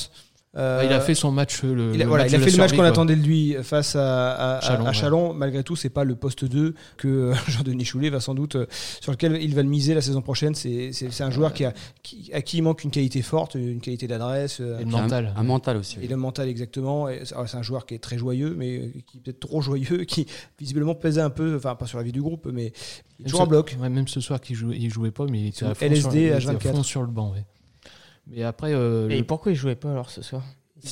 Euh, 0.55 0.83
il 0.85 0.93
a 0.93 1.01
fait 1.01 1.15
son 1.15 1.31
match. 1.33 1.63
Le, 1.63 1.95
il 1.95 2.01
a, 2.03 2.05
le 2.05 2.09
voilà, 2.09 2.25
match 2.25 2.33
il 2.33 2.37
a 2.37 2.39
fait 2.41 2.51
le 2.51 2.57
match 2.59 2.73
qu'on 2.75 2.83
attendait 2.83 3.17
de 3.17 3.23
lui 3.23 3.55
face 3.63 3.97
à, 3.97 4.61
Chalon, 4.63 4.85
à 4.85 4.89
ouais. 4.89 4.95
Chalon. 4.95 5.33
Malgré 5.33 5.65
tout, 5.65 5.77
c'est 5.77 5.89
pas 5.89 6.05
le 6.05 6.15
poste 6.15 6.45
2 6.45 6.75
que 6.99 7.09
euh, 7.09 7.35
Jean-Denis 7.49 7.87
Choulet 7.87 8.11
va 8.11 8.21
sans 8.21 8.35
doute 8.35 8.57
euh, 8.57 8.67
sur 9.01 9.13
lequel 9.13 9.39
il 9.41 9.55
va 9.55 9.63
le 9.63 9.69
miser 9.71 9.95
la 9.95 10.03
saison 10.03 10.21
prochaine. 10.21 10.55
C'est 10.55 10.93
un 11.21 11.31
joueur 11.31 11.55
qui 11.55 11.65
a, 11.65 11.73
qui- 12.03 12.31
à 12.35 12.43
qui 12.43 12.59
il 12.59 12.63
manque 12.63 12.85
une 12.85 12.91
qualité 12.91 13.23
forte, 13.23 13.55
une 13.55 13.81
qualité 13.81 14.07
d'adresse. 14.07 14.61
Et 14.61 14.65
le 14.65 14.77
Puis 14.77 14.85
un- 14.95 15.01
mental. 15.03 15.33
Un, 15.35 15.43
mental 15.43 15.77
aussi. 15.79 15.97
oui. 15.99 16.05
Et 16.05 16.09
le 16.09 16.17
mental 16.17 16.49
exactement. 16.49 17.07
C'est 17.25 17.57
un 17.57 17.63
joueur 17.63 17.87
qui 17.87 17.95
est 17.95 17.99
très 17.99 18.19
joyeux, 18.19 18.55
mais 18.55 18.93
qui 19.07 19.17
est 19.17 19.21
peut-être 19.21 19.41
trop 19.41 19.63
joyeux, 19.63 20.05
qui 20.07 20.27
visiblement 20.59 20.95
pesait 20.95 21.23
un 21.23 21.31
peu, 21.31 21.57
enfin 21.57 21.75
pas 21.77 21.87
sur 21.87 21.97
la 21.97 22.05
vie 22.05 22.13
du 22.13 22.21
groupe, 22.21 22.47
mais 22.53 22.73
toujours 23.25 23.41
en 23.41 23.47
bloc. 23.47 23.75
ouais, 23.81 23.89
même 23.89 24.07
ce 24.07 24.21
soir, 24.21 24.39
il 24.51 24.55
jouait, 24.55 24.77
il 24.79 24.91
jouait 24.93 25.13
pas, 25.13 25.25
mais 25.31 25.41
il 25.41 25.47
était 25.49 25.65
à 25.65 25.75
fond, 25.75 25.87
LSD 25.87 26.01
sur, 26.03 26.15
il 26.15 26.27
était 26.27 26.35
à 26.35 26.39
H24. 26.39 26.73
fond 26.77 26.83
sur 26.83 27.01
le 27.01 27.09
banc. 27.09 27.33
Mais 28.33 28.43
après, 28.43 28.73
euh, 28.73 29.09
Et 29.11 29.19
le- 29.19 29.25
pourquoi 29.25 29.53
il 29.53 29.55
jouait 29.55 29.75
pas 29.77 29.91
alors 29.91 30.11
ce 30.11 30.23
soir? 30.23 30.43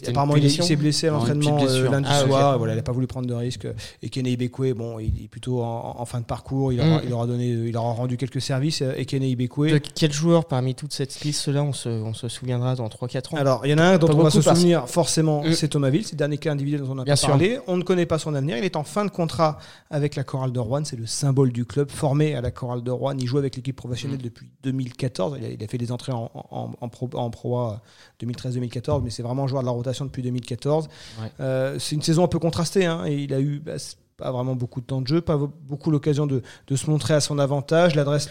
Apparemment, 0.06 0.36
il, 0.36 0.50
s'est 0.50 0.76
blessé 0.76 1.08
à 1.08 1.10
l'entraînement 1.10 1.58
euh, 1.62 1.90
lundi 1.90 2.08
Ah, 2.10 2.20
soir. 2.24 2.58
Voilà, 2.58 2.74
il 2.74 2.76
n'a 2.76 2.82
pas 2.82 2.92
voulu 2.92 3.06
prendre 3.06 3.26
de 3.26 3.34
risque. 3.34 3.66
Et 4.02 4.08
Kenny 4.08 4.32
Ibekwe, 4.32 4.72
bon, 4.74 4.98
il 4.98 5.24
est 5.24 5.28
plutôt 5.28 5.62
en, 5.62 5.96
en 5.98 6.04
fin 6.04 6.20
de 6.20 6.24
parcours. 6.24 6.72
Il 6.72 6.80
aura, 6.80 6.98
Mm. 6.98 7.02
il 7.06 7.12
aura 7.12 7.26
donné, 7.26 7.48
il 7.48 7.76
aura 7.76 7.92
rendu 7.92 8.16
quelques 8.16 8.40
services. 8.40 8.82
Et 8.96 9.04
Kenny 9.06 9.30
Ibekwe. 9.30 9.70
De 9.72 9.78
quel 9.78 10.12
joueur 10.12 10.44
parmi 10.46 10.74
toute 10.74 10.92
cette 10.92 11.20
liste-là 11.22 11.62
on 11.62 11.72
se, 11.72 11.88
on 11.88 12.14
se 12.14 12.28
souviendra 12.28 12.74
dans 12.76 12.88
3-4 12.88 13.34
ans? 13.34 13.38
Alors, 13.38 13.66
il 13.66 13.70
y 13.70 13.74
en 13.74 13.78
a 13.78 13.84
un 13.84 13.98
dont 13.98 14.08
on 14.12 14.22
va 14.22 14.30
se 14.30 14.38
parce- 14.38 14.58
souvenir 14.58 14.88
forcément, 14.88 15.42
Mm. 15.42 15.52
c'est 15.54 15.68
Thomasville. 15.68 16.04
C'est 16.04 16.12
le 16.12 16.18
dernier 16.18 16.38
cas 16.38 16.52
individuel 16.52 16.82
dont 16.82 16.92
on 16.94 16.98
a 16.98 17.04
Bien 17.04 17.16
sûr. 17.16 17.28
parlé. 17.30 17.58
On 17.66 17.76
ne 17.76 17.82
connaît 17.82 18.06
pas 18.06 18.18
son 18.18 18.34
avenir. 18.34 18.56
Il 18.56 18.64
est 18.64 18.76
en 18.76 18.84
fin 18.84 19.04
de 19.04 19.10
contrat 19.10 19.58
avec 19.90 20.14
la 20.16 20.24
Chorale 20.24 20.52
de 20.52 20.60
Rouen. 20.60 20.84
C'est 20.84 20.96
le 20.98 21.06
symbole 21.06 21.52
du 21.52 21.64
club, 21.64 21.90
formé 21.90 22.34
à 22.34 22.40
la 22.40 22.50
Chorale 22.50 22.82
de 22.82 22.90
Rouen. 22.90 23.14
Il 23.18 23.26
joue 23.26 23.38
avec 23.38 23.56
l'équipe 23.56 23.76
professionnelle 23.76 24.18
Mm. 24.18 24.22
depuis 24.22 24.46
2014. 24.62 25.36
Il 25.40 25.44
a, 25.44 25.48
il 25.48 25.64
a 25.64 25.66
fait 25.66 25.78
des 25.78 25.90
entrées 25.92 26.12
en, 26.12 26.30
en, 26.34 26.70
en 26.80 26.88
pro, 26.88 27.08
en 27.14 27.30
Pro 27.30 27.58
A 27.58 27.82
2013-2014, 28.22 29.02
mais 29.02 29.10
c'est 29.10 29.22
vraiment 29.22 29.44
un 29.44 29.46
joueur 29.46 29.62
de 29.62 29.66
la 29.66 29.72
rotation 29.80 30.04
depuis 30.04 30.22
2014. 30.22 30.88
Ouais. 31.20 31.28
Euh, 31.40 31.78
c'est 31.78 31.94
une 31.96 32.02
saison 32.02 32.24
un 32.24 32.28
peu 32.28 32.38
contrastée. 32.38 32.86
hein, 32.86 33.04
et 33.06 33.14
il 33.16 33.34
a 33.34 33.40
eu 33.40 33.58
bah, 33.58 33.72
pas 34.16 34.32
vraiment 34.32 34.54
beaucoup 34.54 34.82
de 34.82 34.86
temps 34.86 35.00
de 35.00 35.06
jeu, 35.06 35.22
pas 35.22 35.38
beaucoup 35.38 35.90
l'occasion 35.90 36.26
de, 36.26 36.42
de 36.66 36.76
se 36.76 36.90
montrer 36.90 37.14
à 37.14 37.20
son 37.20 37.38
avantage. 37.38 37.94
L'adresse 37.94 38.28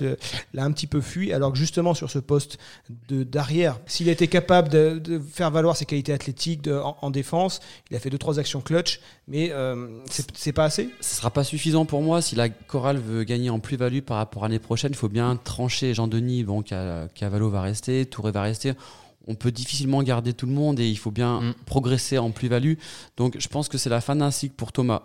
l'a 0.53 0.63
un 0.63 0.71
petit 0.71 0.85
peu 0.85 1.01
fui, 1.01 1.33
alors 1.33 1.51
que 1.51 1.57
justement 1.57 1.95
sur 1.95 2.11
ce 2.11 2.19
poste 2.19 2.59
d'arrière, 3.09 3.79
s'il 3.87 4.07
était 4.07 4.27
capable 4.27 4.69
de, 4.69 4.99
de 4.99 5.19
faire 5.19 5.49
valoir 5.51 5.75
ses 5.75 5.85
qualités 5.85 6.13
athlétiques 6.13 6.61
de- 6.61 6.75
en, 6.77 6.95
en 7.01 7.09
défense, 7.09 7.59
il 7.89 7.95
a 7.95 7.99
fait 7.99 8.09
deux 8.11 8.17
trois 8.19 8.37
actions 8.39 8.61
clutch, 8.61 8.99
mais 9.27 9.49
euh, 9.51 9.87
c'est 10.35 10.53
pas 10.53 10.65
assez. 10.65 10.89
Ce 11.01 11.15
sera 11.15 11.31
pas 11.31 11.43
suffisant 11.43 11.85
pour 11.85 12.01
moi. 12.01 12.21
Si 12.21 12.35
la 12.35 12.49
chorale 12.49 12.97
veut 12.97 13.23
gagner 13.23 13.49
en 13.49 13.59
plus-value 13.59 14.01
par 14.01 14.17
rapport 14.17 14.43
à 14.43 14.47
l'année 14.47 14.59
prochaine, 14.59 14.91
il 14.91 14.97
faut 14.97 15.09
bien 15.09 15.37
trancher. 15.43 15.93
Jean-Denis, 15.95 16.43
bon, 16.43 16.63
Ca- 16.67 17.07
Cavallo 17.15 17.49
va 17.49 17.61
rester, 17.61 18.05
Touré 18.05 18.31
va 18.31 18.43
rester. 18.43 18.73
On 19.27 19.35
peut 19.35 19.51
difficilement 19.51 20.01
garder 20.03 20.33
tout 20.33 20.45
le 20.47 20.53
monde 20.53 20.79
et 20.79 20.89
il 20.89 20.97
faut 20.97 21.11
bien 21.11 21.41
Mm. 21.41 21.53
progresser 21.65 22.17
en 22.17 22.31
plus-value. 22.31 22.73
Donc 23.17 23.35
je 23.39 23.47
pense 23.47 23.69
que 23.69 23.77
c'est 23.77 23.89
la 23.89 24.01
fin 24.01 24.15
d'un 24.15 24.31
cycle 24.31 24.55
pour 24.55 24.71
Thomas. 24.71 25.03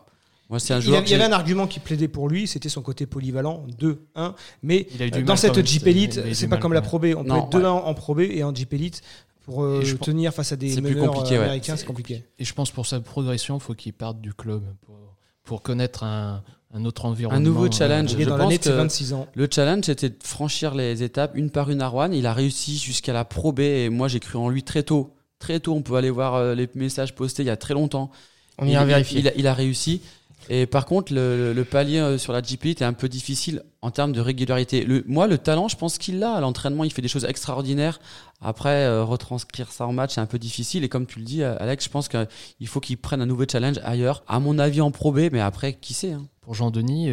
Moi, 0.50 0.58
un 0.70 0.76
Il, 0.76 0.82
joueur. 0.82 0.98
avait- 0.98 1.06
il 1.06 1.10
y 1.10 1.14
avait 1.14 1.24
un 1.24 1.32
argument 1.32 1.66
qui 1.66 1.80
plaidait 1.80 2.06
pour 2.08 2.28
lui, 2.28 2.46
c'était 2.46 2.68
son 2.68 2.82
côté 2.82 3.06
polyvalent 3.06 3.64
2-1, 3.78 4.34
mais 4.62 4.86
il 4.94 5.02
a 5.02 5.06
eu 5.06 5.10
du 5.10 5.18
mal 5.20 5.24
dans 5.24 5.36
cette 5.36 5.66
Jeep 5.66 5.86
Elite, 5.86 6.20
c'est 6.34 6.46
pas 6.48 6.56
mal 6.56 6.60
comme 6.60 6.72
la. 6.74 6.82
Pro 6.82 6.98
B. 6.98 7.06
On 7.16 7.24
Non, 7.24 7.46
peut 7.46 7.58
être 7.58 7.64
2-1 7.64 7.70
en 7.70 7.94
Pro 7.94 8.14
B 8.14 8.20
et 8.20 8.44
en 8.44 8.54
Jeep 8.54 8.72
Elite 8.74 9.00
pour 9.46 9.62
euh, 9.64 9.80
je 9.82 9.96
tenir 9.96 10.32
face 10.34 10.52
à 10.52 10.56
des 10.56 10.70
C'est 10.70 10.82
plus 10.82 10.94
meneurs 10.94 11.12
compliqué, 11.12 11.36
euh, 11.36 11.38
ouais. 11.38 11.44
américains, 11.44 11.76
c'est 11.76 11.86
compliqué. 11.86 12.24
Et 12.38 12.44
je 12.44 12.52
pense 12.54 12.70
pour 12.70 12.86
sa 12.86 13.00
progression, 13.00 13.56
il 13.56 13.60
faut 13.62 13.74
qu'il 13.74 13.94
parte 13.94 14.20
du 14.20 14.32
club 14.34 14.62
pour, 14.84 14.96
pour 15.44 15.62
connaître 15.62 16.04
un, 16.04 16.42
un 16.74 16.84
autre 16.84 17.04
environnement. 17.06 17.40
nouveau 17.40 17.66
euh, 17.66 17.70
challenge. 17.70 18.10
Je 18.18 18.24
dans 18.24 18.36
pense 18.36 18.58
que- 18.58 18.68
26 18.70 19.12
ans. 19.12 19.26
Le 19.34 19.48
challenge, 19.50 19.84
c'était 19.84 20.08
de 20.10 20.16
franchir 20.22 20.74
les 20.74 21.02
étapes 21.02 21.32
une 21.36 21.50
par 21.50 21.70
une 21.70 21.80
à 21.80 21.88
Rouen. 21.88 22.10
Il 22.12 22.26
a 22.26 22.32
réussi 22.32 22.76
jusqu'à 22.78 23.12
la 23.12 23.24
Pro 23.24 23.52
B 23.52 23.60
et 23.60 23.88
moi, 23.90 24.08
j'ai 24.08 24.20
cru 24.20 24.38
en 24.38 24.48
lui 24.48 24.62
très 24.62 24.82
tôt. 24.82 25.14
Très 25.38 25.60
tôt, 25.60 25.74
on 25.74 25.82
peut 25.82 25.94
aller 25.94 26.10
voir 26.10 26.34
euh, 26.34 26.54
les 26.54 26.68
messages 26.74 27.14
postés 27.14 27.42
il 27.42 27.46
y 27.46 27.50
a 27.50 27.56
très 27.56 27.74
longtemps. 27.74 28.10
On 28.58 28.66
ira 28.66 28.82
il- 28.82 28.86
vérifier. 28.88 29.32
Il 29.36 29.46
a 29.46 29.54
réussi. 29.54 30.00
Et 30.48 30.66
par 30.66 30.86
contre, 30.86 31.12
le, 31.14 31.62
palier 31.64 31.98
euh, 31.98 32.18
sur 32.18 32.32
la 32.32 32.42
GP 32.42 32.66
était 32.66 32.84
un 32.84 32.92
peu 32.92 33.08
difficile 33.08 33.62
en 33.80 33.90
termes 33.90 34.12
de 34.12 34.20
régularité. 34.20 34.86
Moi, 35.06 35.26
le 35.26 35.38
talent, 35.38 35.68
je 35.68 35.76
pense 35.76 35.98
qu'il 35.98 36.18
l'a. 36.18 36.40
L'entraînement, 36.40 36.84
il 36.84 36.92
fait 36.92 37.02
des 37.02 37.08
choses 37.08 37.24
extraordinaires. 37.24 38.00
Après, 38.40 38.84
euh, 38.84 39.04
retranscrire 39.04 39.72
ça 39.72 39.86
en 39.86 39.92
match, 39.92 40.14
c'est 40.14 40.20
un 40.20 40.26
peu 40.26 40.38
difficile. 40.38 40.84
Et 40.84 40.88
comme 40.88 41.06
tu 41.06 41.18
le 41.18 41.24
dis, 41.24 41.42
euh, 41.42 41.56
Alex, 41.58 41.84
je 41.84 41.90
pense 41.90 42.08
qu'il 42.08 42.68
faut 42.68 42.80
qu'il 42.80 42.98
prenne 42.98 43.20
un 43.20 43.26
nouveau 43.26 43.44
challenge 43.50 43.78
ailleurs. 43.84 44.22
À 44.26 44.40
mon 44.40 44.58
avis, 44.58 44.80
en 44.80 44.90
Pro 44.90 45.12
B, 45.12 45.28
mais 45.32 45.40
après, 45.40 45.74
qui 45.74 45.94
sait 45.94 46.12
hein. 46.12 46.26
Pour 46.40 46.52
Jean-Denis, 46.52 47.08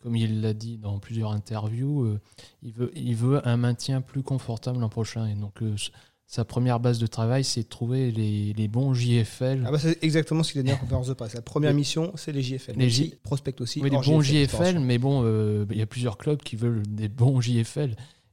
comme 0.00 0.14
il 0.14 0.40
l'a 0.40 0.54
dit 0.54 0.78
dans 0.78 1.00
plusieurs 1.00 1.32
interviews, 1.32 2.20
il, 2.62 2.72
veut, 2.72 2.92
il 2.94 3.16
veut 3.16 3.40
un 3.48 3.56
maintien 3.56 4.00
plus 4.00 4.22
confortable 4.22 4.78
l'an 4.78 4.88
prochain. 4.88 5.26
Et 5.26 5.34
donc, 5.34 5.54
sa 6.26 6.44
première 6.44 6.80
base 6.80 6.98
de 6.98 7.06
travail, 7.06 7.44
c'est 7.44 7.62
de 7.64 7.68
trouver 7.68 8.10
les, 8.10 8.52
les 8.54 8.66
bons 8.68 8.92
JFL. 8.94 9.64
Ah 9.66 9.70
bah, 9.70 9.78
c'est 9.78 10.02
exactement 10.02 10.42
ce 10.42 10.52
qu'il 10.52 10.60
a 10.62 10.64
dit 10.64 10.72
en 10.72 10.76
conférence 10.76 11.06
de 11.08 11.12
presse. 11.14 11.34
La 11.34 11.42
première 11.42 11.74
mission, 11.74 12.12
c'est 12.16 12.32
les 12.32 12.42
JFL. 12.42 12.72
les 12.76 12.90
J- 12.90 13.14
prospect 13.22 13.60
aussi. 13.60 13.80
oui, 13.80 13.90
les 13.90 13.96
bons 13.98 14.20
JFL, 14.20 14.48
JFL, 14.64 14.78
mais 14.80 14.98
bon, 14.98 15.22
euh, 15.24 15.64
il 15.70 15.76
y 15.76 15.82
a 15.82 15.86
plusieurs 15.86 16.16
clubs 16.18 16.42
qui 16.42 16.56
veulent 16.56 16.82
des 16.88 17.08
bons 17.08 17.40
JFL. 17.40 17.90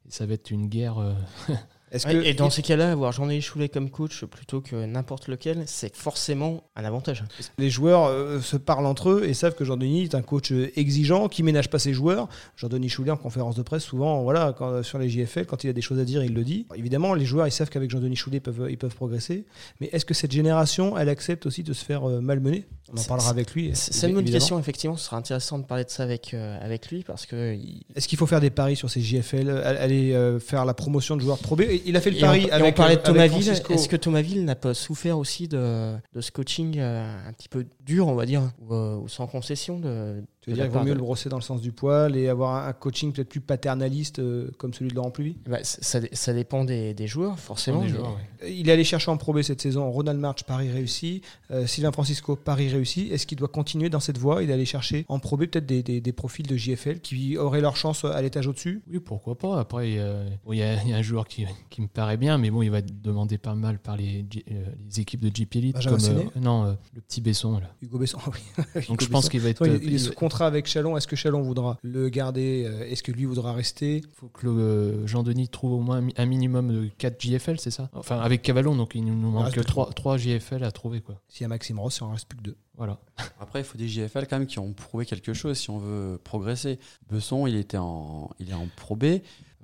Et 0.08 0.12
ça 0.12 0.26
va 0.26 0.34
être 0.34 0.50
une 0.52 0.68
guerre. 0.68 0.98
euh, 1.00 1.14
Est-ce 1.92 2.08
Ouais, 2.08 2.14
que 2.14 2.24
et 2.24 2.34
dans 2.34 2.50
ces 2.50 2.62
cas-là, 2.62 2.92
avoir 2.94 3.12
Jean-Denis 3.12 3.42
Choulet 3.42 3.68
comme 3.70 3.90
coach 3.90 4.24
plutôt 4.26 4.62
que 4.62 4.86
n'importe 4.86 5.28
lequel, 5.28 5.64
c'est 5.66 5.94
forcément 5.96 6.64
un 6.78 6.86
avantage. 6.86 7.24
les 7.58 7.70
joueurs 7.70 8.06
euh, 8.06 8.40
se 8.40 8.56
parlent 8.56 8.86
entre 8.86 9.10
eux 9.10 9.24
et 9.26 9.34
savent 9.34 9.56
que 9.56 9.66
Jean-Denis 9.66 10.04
est 10.04 10.16
un 10.16 10.22
coach 10.22 10.52
euh, 10.54 10.72
exigeant 10.78 11.28
qui 11.28 11.44
ménage 11.44 11.70
pas 11.70 11.80
ses 11.80 11.94
joueurs? 11.94 12.30
Jean-Denis 12.56 12.88
Choulet 12.90 13.12
en 13.12 13.18
conférence 13.18 13.56
de 13.56 13.62
presse, 13.62 13.84
souvent, 13.84 14.24
voilà, 14.24 14.54
quand, 14.58 14.84
sur 14.84 15.00
les 15.00 15.10
JFL, 15.10 15.46
quand 15.46 15.64
il 15.66 15.70
a 15.70 15.74
des 15.74 15.82
choses 15.82 16.00
à 16.00 16.06
dire, 16.06 16.24
il 16.24 16.34
le 16.34 16.44
dit. 16.44 16.66
Évidemment, 16.76 17.14
les 17.14 17.26
joueurs, 17.26 17.46
ils 17.48 17.52
savent 17.52 17.70
qu'avec 17.70 17.90
Jean-Denis 17.90 18.16
Choulet, 18.16 18.38
ils 18.38 18.42
peuvent, 18.42 18.68
ils 18.70 18.78
peuvent 18.78 18.96
progresser. 18.96 19.46
Mais 19.82 19.90
est-ce 19.92 20.06
que 20.06 20.14
cette 20.14 20.32
génération, 20.32 20.98
elle 20.98 21.10
accepte 21.10 21.46
aussi 21.46 21.64
de 21.64 21.74
se 21.74 21.84
faire 21.84 22.10
euh, 22.10 22.22
malmener? 22.22 22.66
On 22.94 22.98
en 23.00 23.04
parlera 23.04 23.30
avec 23.30 23.54
lui. 23.54 23.72
C'est 23.74 24.08
une 24.10 24.16
bonne 24.16 24.26
question, 24.26 24.60
effectivement. 24.60 24.98
Ce 24.98 25.06
sera 25.06 25.18
intéressant 25.18 25.60
de 25.60 25.64
parler 25.66 25.86
de 25.86 25.90
ça 25.90 26.04
avec, 26.04 26.34
euh, 26.34 26.58
avec 26.62 26.90
lui 26.90 27.04
parce 27.04 27.26
que. 27.26 27.54
il- 27.56 27.84
Est-ce 27.96 28.08
qu'il 28.08 28.18
faut 28.18 28.26
faire 28.28 28.42
des 28.42 28.50
paris 28.50 28.76
sur 28.76 28.90
ces 28.90 29.02
JFL, 29.02 29.50
aller 29.50 30.14
faire 30.40 30.66
la 30.66 30.74
promotion 30.74 31.16
de 31.16 31.22
joueurs 31.22 31.38
Pro 31.38 31.56
Il 31.86 31.96
a 31.96 32.02
fait 32.02 32.12
le 32.12 32.20
pari 32.20 32.48
on, 32.50 32.54
avec, 32.54 32.74
on 32.74 32.78
parlait 32.78 32.98
de 32.98 33.02
euh. 33.02 33.30
Francisco. 33.30 33.74
Est-ce 33.74 33.90
que 33.90 33.96
Thomasville 33.96 34.46
n'a 34.46 34.56
pas 34.56 34.74
souffert 34.74 35.18
aussi 35.18 35.48
de, 35.48 35.96
de 36.14 36.22
ce 36.22 36.32
coaching 36.32 36.78
euh, 36.80 37.28
un 37.28 37.34
petit 37.34 37.50
peu 37.50 37.66
dur, 37.82 38.08
on 38.08 38.16
va 38.16 38.26
dire, 38.26 38.52
ou, 38.60 38.74
euh, 38.74 38.98
ou 38.98 39.08
sans 39.08 39.28
concession 39.28 39.80
de, 39.80 40.24
Tu 40.42 40.50
veux 40.50 40.56
dire 40.56 40.66
qu'il 40.66 40.74
vaut 40.74 40.80
mieux 40.80 40.90
de- 40.90 40.96
le 40.96 41.02
brosser 41.02 41.30
dans 41.30 41.36
le 41.38 41.44
sens 41.44 41.62
du 41.62 41.72
poil 41.72 42.16
et 42.16 42.28
avoir 42.28 42.68
un- 42.68 42.74
coaching 42.74 43.14
peut-être 43.14 43.30
plus 43.30 43.42
paternaliste 43.42 44.18
euh, 44.20 44.50
comme 44.58 44.74
celui 44.74 44.90
de 44.90 44.96
Laurent 44.96 45.12
Pluvy? 45.12 45.38
Bah, 45.48 45.60
ça, 45.62 46.00
ça 46.12 46.34
dépend 46.34 46.66
des, 46.66 46.96
des 46.96 47.06
joueurs, 47.06 47.38
forcément. 47.38 47.82
des 47.82 47.90
mais- 47.92 47.98
joueurs, 47.98 48.16
ouais. 48.42 48.52
Il 48.52 48.68
est 48.68 48.72
allé 48.72 48.84
chercher 48.84 49.12
en 49.12 49.18
Pro 49.18 49.34
B 49.34 49.44
cette 49.44 49.62
saison 49.62 49.92
Ronald 49.92 50.20
March, 50.20 50.44
Paris 50.46 50.72
réussi. 50.72 51.22
Euh, 51.52 51.68
Sylvain 51.68 51.92
Francisco, 51.92 52.36
Paris 52.36 52.70
réussi. 52.70 53.10
Est-ce 53.12 53.28
qu'il 53.28 53.38
doit 53.38 53.50
continuer 53.50 53.90
dans 53.92 54.00
cette 54.00 54.18
voie 54.18 54.42
Il 54.42 54.50
est 54.50 54.54
allé 54.54 54.66
chercher 54.66 55.06
en 55.10 55.20
Pro 55.20 55.38
B 55.38 55.42
peut-être 55.46 55.68
des, 55.68 55.84
des- 55.84 56.02
des 56.02 56.12
profils 56.12 56.48
de 56.48 56.58
JFL 56.58 57.02
qui 57.02 57.38
auraient 57.38 57.62
leur 57.62 57.76
chance 57.76 58.04
à 58.04 58.20
l'étage 58.20 58.48
au-dessus? 58.48 58.82
Oui, 58.92 59.00
pourquoi 59.00 59.38
pas. 59.38 59.60
Après, 59.60 59.92
il 59.92 59.96
y 59.98 60.00
a, 60.00 60.24
bon, 60.44 60.54
il 60.54 60.58
y 60.58 60.64
a- 60.64 60.82
il 60.82 60.90
y 60.90 60.94
a 60.94 60.98
un 60.98 61.02
joueur 61.04 61.28
qui, 61.28 61.46
qui 61.70 61.84
me 61.84 61.88
paraît 61.88 62.18
bien, 62.18 62.40
mais 62.40 62.50
bon, 62.50 62.64
il 62.64 62.72
va 62.72 62.80
être 62.80 63.02
demandé 63.04 63.38
pas 63.38 63.54
mal 63.54 63.78
par 63.78 63.96
les, 63.96 64.26
euh, 64.50 64.64
les 64.90 65.00
équipes 65.02 65.22
de 65.22 65.30
GP 65.30 65.58
Elite. 65.58 65.76
Benjamin 65.76 65.98
comme, 65.98 66.18
euh, 66.18 66.40
Non, 66.42 66.66
euh, 66.66 66.74
le 66.96 67.02
petit 67.02 67.22
Besson. 67.22 67.60
Là. 67.60 67.76
Hugo 67.84 68.00
Besson, 68.00 68.18
oui. 68.34 68.82
Donc 68.88 69.00
Hugo 69.00 69.06
je 69.06 69.10
pense 69.10 69.30
qu'il 69.30 69.40
va 69.42 69.50
être. 69.50 69.62
Attends, 69.62 69.72
euh, 69.72 69.78
il, 69.80 69.88
il 69.90 69.94
est 69.94 69.98
il- 69.98 70.00
sous 70.00 70.14
contrat 70.32 70.48
avec 70.48 70.66
Chalon. 70.68 70.96
Est-ce 70.96 71.08
que 71.08 71.16
Chalon 71.18 71.42
voudra 71.42 71.78
le 71.84 72.08
garder 72.10 72.64
Euh, 72.66 72.90
Est-ce 72.90 73.04
que 73.04 73.12
lui 73.12 73.26
voudra 73.26 73.52
rester? 73.54 74.02
Faut 74.14 74.28
que 74.30 74.46
le, 74.48 74.52
euh, 74.52 75.08
Jean-Denis 75.08 75.50
trouve 75.50 75.74
au 75.74 75.80
moins 75.80 75.98
un 75.98 76.02
mi- 76.02 76.14
un 76.18 76.26
minimum 76.26 76.68
de 76.72 76.90
4 76.98 77.20
JFL, 77.22 77.60
c'est 77.60 77.72
ça? 77.72 77.90
Enfin, 77.94 78.20
avec 78.20 78.42
Cavallon, 78.42 78.76
donc 78.76 78.92
il 78.96 79.04
nous 79.04 79.14
manque 79.14 79.52
plus 79.52 79.62
3, 79.66 79.90
3 79.94 80.18
JFL 80.18 80.64
à 80.64 80.72
trouver. 80.72 81.02
Quoi. 81.02 81.20
S'il 81.28 81.42
y 81.42 81.46
a 81.46 81.50
Maxime 81.50 81.80
Ross, 81.80 81.98
il 81.98 82.04
en 82.04 82.12
reste 82.12 82.28
plus 82.28 82.38
que 82.38 82.44
deux. 82.44 82.56
Voilà. 82.78 82.98
Après, 83.42 83.60
il 83.60 83.66
faut 83.66 83.78
des 83.78 83.88
JFL 83.90 84.26
quand 84.30 84.38
même 84.40 84.48
qui 84.48 84.60
ont 84.60 84.72
prouvé 84.74 85.06
quelque 85.06 85.34
chose 85.34 85.58
si 85.58 85.70
on 85.70 85.78
veut 85.80 86.18
progresser. 86.24 86.80
Besson, 87.10 87.46
il 87.46 87.56
était 87.56 87.78
en, 87.78 88.30
il 88.40 88.50
est 88.50 88.54
en 88.54 88.68
Pro 88.78 88.96
B. 88.96 89.06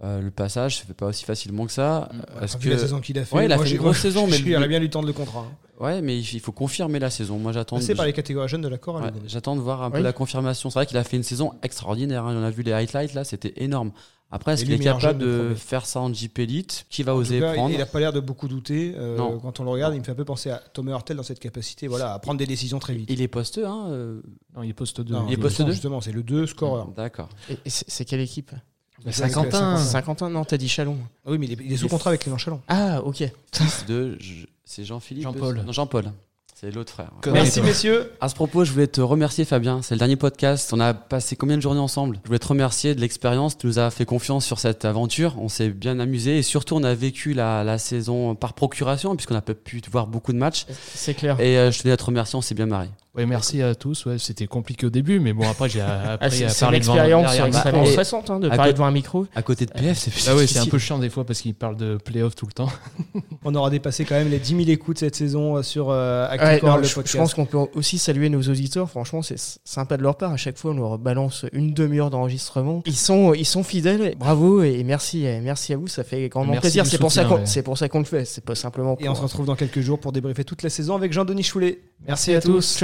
Euh, 0.03 0.21
le 0.21 0.29
passage 0.29 0.77
se 0.77 0.85
fait 0.85 0.93
pas 0.93 1.07
aussi 1.07 1.25
facilement 1.25 1.65
que 1.65 1.71
ça. 1.71 2.09
Euh, 2.35 2.41
Est-ce 2.41 2.57
Vu 2.57 2.65
que 2.69 2.73
la 2.75 2.77
saison 2.79 3.01
qu'il 3.01 3.17
a 3.17 3.25
fait, 3.25 3.35
Ouais, 3.35 3.45
il 3.45 3.51
a 3.51 3.55
moi, 3.55 3.65
fait 3.65 3.71
une 3.71 3.77
grosse 3.77 3.97
saison, 4.01 4.27
mais 4.27 4.37
il 4.37 4.45
le- 4.49 4.57
aurait 4.57 4.67
bien 4.67 4.79
lui 4.79 4.89
tendre 4.91 5.07
le 5.07 5.13
contrat. 5.13 5.39
hein. 5.49 5.83
ouais, 5.83 6.01
mais 6.03 6.19
il 6.19 6.39
faut 6.39 6.51
confirmer 6.51 6.99
la 6.99 7.09
saison. 7.09 7.39
Moi, 7.39 7.51
j'attends. 7.51 7.77
Passé 7.77 7.95
par 7.95 8.05
les 8.05 8.13
catégories 8.13 8.47
jeunes 8.47 8.61
de 8.61 8.67
l'accord. 8.67 8.95
Ouais, 9.01 9.09
J'attends 9.25 9.55
de 9.55 9.61
voir 9.61 9.81
un 9.81 9.89
peu 9.91 10.01
la 10.01 10.13
confirmation. 10.13 10.69
C'est 10.69 10.77
vrai 10.79 10.85
qu'il 10.85 10.97
a 10.97 11.03
fait 11.03 11.17
une 11.17 11.23
saison 11.23 11.53
extraordinaire. 11.63 12.25
hein. 12.25 12.35
On 12.37 12.43
a 12.43 12.51
vu 12.51 12.61
les 12.61 12.73
highlights 12.73 13.13
là, 13.15 13.23
c'était 13.23 13.53
énorme. 13.57 13.91
Après, 14.29 14.53
est-ce 14.53 14.65
qu'il 14.65 14.73
est 14.73 14.79
capable 14.79 15.19
de 15.19 15.25
de 15.51 15.55
faire 15.55 15.85
ça 15.85 16.01
en 16.01 16.13
Jeep 16.13 16.37
Elite? 16.37 16.85
Qui 16.89 17.01
va 17.01 17.15
En 17.15 17.17
oser 17.17 17.39
cas, 17.39 17.53
prendre? 17.53 17.71
Il 17.71 17.77
n'a 17.77 17.85
pas 17.85 17.99
l'air 18.01 18.11
de 18.11 18.19
beaucoup 18.19 18.49
douter. 18.49 18.93
euh, 18.97 19.15
Non. 19.17 19.39
Quand 19.39 19.61
on 19.61 19.63
le 19.63 19.69
regarde, 19.69 19.93
il 19.95 19.99
me 19.99 20.03
fait 20.03 20.11
un 20.11 20.15
peu 20.15 20.25
penser 20.25 20.49
à 20.51 20.57
Thomas 20.73 20.91
Hurtel 20.91 21.15
dans 21.15 21.23
cette 21.23 21.39
capacité 21.39 21.87
voilà, 21.87 22.13
à 22.13 22.19
prendre 22.19 22.37
des 22.37 22.45
décisions 22.45 22.77
très 22.77 22.93
vite. 22.93 23.09
Il 23.09 23.21
est 23.21 23.29
posteux, 23.29 23.65
hein 23.65 23.85
euh, 23.87 24.21
Non, 24.55 24.63
il 24.63 24.69
est 24.69 24.73
poste 24.73 24.99
2. 24.99 25.13
Non, 25.13 25.25
il 25.29 25.33
est 25.33 25.37
poste 25.37 25.55
sens, 25.57 25.65
deux 25.65 25.71
Justement, 25.71 26.01
c'est 26.01 26.11
le 26.11 26.23
2 26.23 26.45
scoreur. 26.45 26.89
D'accord. 26.89 27.29
Et, 27.49 27.57
c'est 27.69 27.85
c'est 27.89 28.03
quelle 28.03 28.19
équipe? 28.19 28.51
Saint-Quentin. 29.09 29.31
Saint-Quentin. 29.51 29.77
Saint-Quentin 29.77 30.29
Non, 30.29 30.43
t'as 30.45 30.57
dit 30.57 30.67
Chalon. 30.69 30.97
Ah 31.25 31.31
Oui, 31.31 31.37
mais 31.37 31.45
il 31.47 31.53
est, 31.53 31.65
il 31.65 31.73
est 31.73 31.77
sous 31.77 31.87
contrat 31.87 32.09
avec 32.11 32.21
Clément 32.21 32.37
Chalon. 32.37 32.61
Ah, 32.67 33.01
ok. 33.03 33.23
Fils 33.53 33.85
de. 33.87 34.17
je- 34.19 34.45
C'est 34.65 34.83
Jean-Philippe 34.83 35.23
Jean-Paul. 35.23 35.61
Non, 35.65 35.71
Jean-Paul. 35.71 36.11
C'est 36.59 36.71
l'autre 36.71 36.91
frère. 36.91 37.11
Merci 37.31 37.61
messieurs. 37.61 38.11
À 38.19 38.29
ce 38.29 38.33
propos, 38.33 38.65
je 38.65 38.71
voulais 38.71 38.87
te 38.87 38.99
remercier 38.99 39.45
Fabien. 39.45 39.83
C'est 39.83 39.93
le 39.93 39.99
dernier 39.99 40.15
podcast. 40.15 40.73
On 40.73 40.79
a 40.79 40.95
passé 40.95 41.35
combien 41.35 41.55
de 41.55 41.61
journées 41.61 41.79
ensemble? 41.79 42.17
Je 42.23 42.27
voulais 42.27 42.39
te 42.39 42.47
remercier 42.47 42.95
de 42.95 42.99
l'expérience. 42.99 43.59
Tu 43.59 43.67
nous 43.67 43.77
as 43.77 43.91
fait 43.91 44.05
confiance 44.05 44.43
sur 44.43 44.57
cette 44.57 44.83
aventure. 44.83 45.35
On 45.39 45.49
s'est 45.49 45.69
bien 45.69 45.99
amusé 45.99 46.39
et 46.39 46.41
surtout 46.41 46.73
on 46.75 46.81
a 46.83 46.95
vécu 46.95 47.33
la, 47.33 47.63
la 47.63 47.77
saison 47.77 48.33
par 48.33 48.53
procuration 48.53 49.15
puisqu'on 49.15 49.35
n'a 49.35 49.41
pas 49.43 49.53
pu 49.53 49.83
voir 49.91 50.07
beaucoup 50.07 50.33
de 50.33 50.39
matchs. 50.39 50.65
C'est 50.95 51.13
clair. 51.13 51.39
Et 51.39 51.59
euh, 51.59 51.69
je 51.71 51.79
tenais 51.79 51.91
à 51.93 51.97
te 51.97 52.03
remercier. 52.05 52.35
On 52.35 52.41
s'est 52.41 52.55
bien 52.55 52.65
marré. 52.65 52.89
Merci 53.25 53.61
à 53.61 53.73
tous. 53.75 54.05
Ouais, 54.05 54.17
c'était 54.17 54.47
compliqué 54.47 54.85
au 54.85 54.89
début, 54.89 55.19
mais 55.19 55.33
bon, 55.33 55.49
après, 55.49 55.69
j'ai 55.69 55.81
Ah, 55.81 56.13
appris 56.13 56.37
c'est 56.37 56.45
à 56.45 56.49
c'est 56.49 56.65
une 56.65 56.67
parler 56.67 56.79
devant 56.79 56.93
expérience 57.23 57.55
micro. 57.65 57.83
et- 57.83 57.91
stressante 57.91 58.29
hein, 58.29 58.39
de 58.39 58.49
parler 58.49 58.73
devant 58.73 58.85
un 58.85 58.91
micro. 58.91 59.25
À 59.35 59.41
côté 59.41 59.65
de 59.65 59.71
PF, 59.71 59.97
c'est 59.97 60.11
Ah 60.29 60.35
ouais, 60.35 60.45
c'est 60.47 60.59
un 60.59 60.65
peu 60.65 60.77
chiant 60.77 60.99
des 60.99 61.09
fois 61.09 61.25
parce 61.25 61.41
qu'il 61.41 61.53
parle 61.55 61.75
de 61.77 61.97
playoff 61.97 62.35
tout 62.35 62.45
le 62.45 62.51
temps. 62.53 62.69
On 63.43 63.55
aura 63.55 63.69
dépassé 63.69 64.05
quand 64.05 64.15
même 64.15 64.29
les 64.29 64.39
10 64.39 64.55
000 64.57 64.69
écoutes 64.69 64.99
cette 64.99 65.15
saison 65.15 65.57
euh, 65.57 65.61
sur 65.63 65.89
euh, 65.89 66.27
Ouais, 66.29 66.59
Choral, 66.59 66.75
non, 66.75 66.77
le 66.77 66.83
je, 66.83 66.93
podcast. 66.95 67.13
je 67.13 67.17
pense 67.17 67.33
qu'on 67.33 67.45
peut 67.45 67.57
aussi 67.75 67.97
saluer 67.97 68.29
nos 68.29 68.41
auditeurs. 68.41 68.89
Franchement, 68.89 69.21
c'est 69.21 69.37
sympa 69.63 69.97
de 69.97 70.03
leur 70.03 70.15
part. 70.17 70.31
À 70.33 70.37
chaque 70.37 70.57
fois, 70.57 70.71
on 70.71 70.75
leur 70.75 70.97
balance 70.97 71.45
une 71.53 71.73
demi-heure 71.73 72.09
d'enregistrement. 72.09 72.81
Ils 72.85 72.95
sont, 72.95 73.33
ils 73.33 73.45
sont 73.45 73.63
fidèles. 73.63 74.15
Bravo 74.17 74.61
et 74.63 74.83
merci, 74.83 75.25
et 75.25 75.39
merci 75.39 75.73
à 75.73 75.77
vous. 75.77 75.87
Ça 75.87 76.03
fait 76.03 76.27
grandement 76.29 76.51
Merci 76.53 76.61
plaisir. 76.63 76.85
C'est 76.85 76.97
pour 76.97 77.11
ça 77.11 77.25
qu'on, 77.25 77.35
ouais. 77.35 77.45
c'est 77.45 77.63
pour 77.63 77.77
ça 77.77 77.89
qu'on 77.89 77.99
le 77.99 78.05
fait. 78.05 78.25
C'est 78.25 78.43
pas 78.43 78.55
simplement 78.55 78.95
pour. 78.95 79.05
Et 79.05 79.09
on 79.09 79.15
se 79.15 79.21
retrouve 79.21 79.45
dans 79.45 79.55
quelques 79.55 79.81
jours 79.81 79.99
pour 79.99 80.11
débriefer 80.11 80.43
toute 80.43 80.63
la 80.63 80.69
saison 80.69 80.95
avec 80.95 81.13
Jean-Denis 81.13 81.43
Choulet. 81.43 81.79
Merci 82.07 82.35
à 82.35 82.41
tous. 82.41 82.83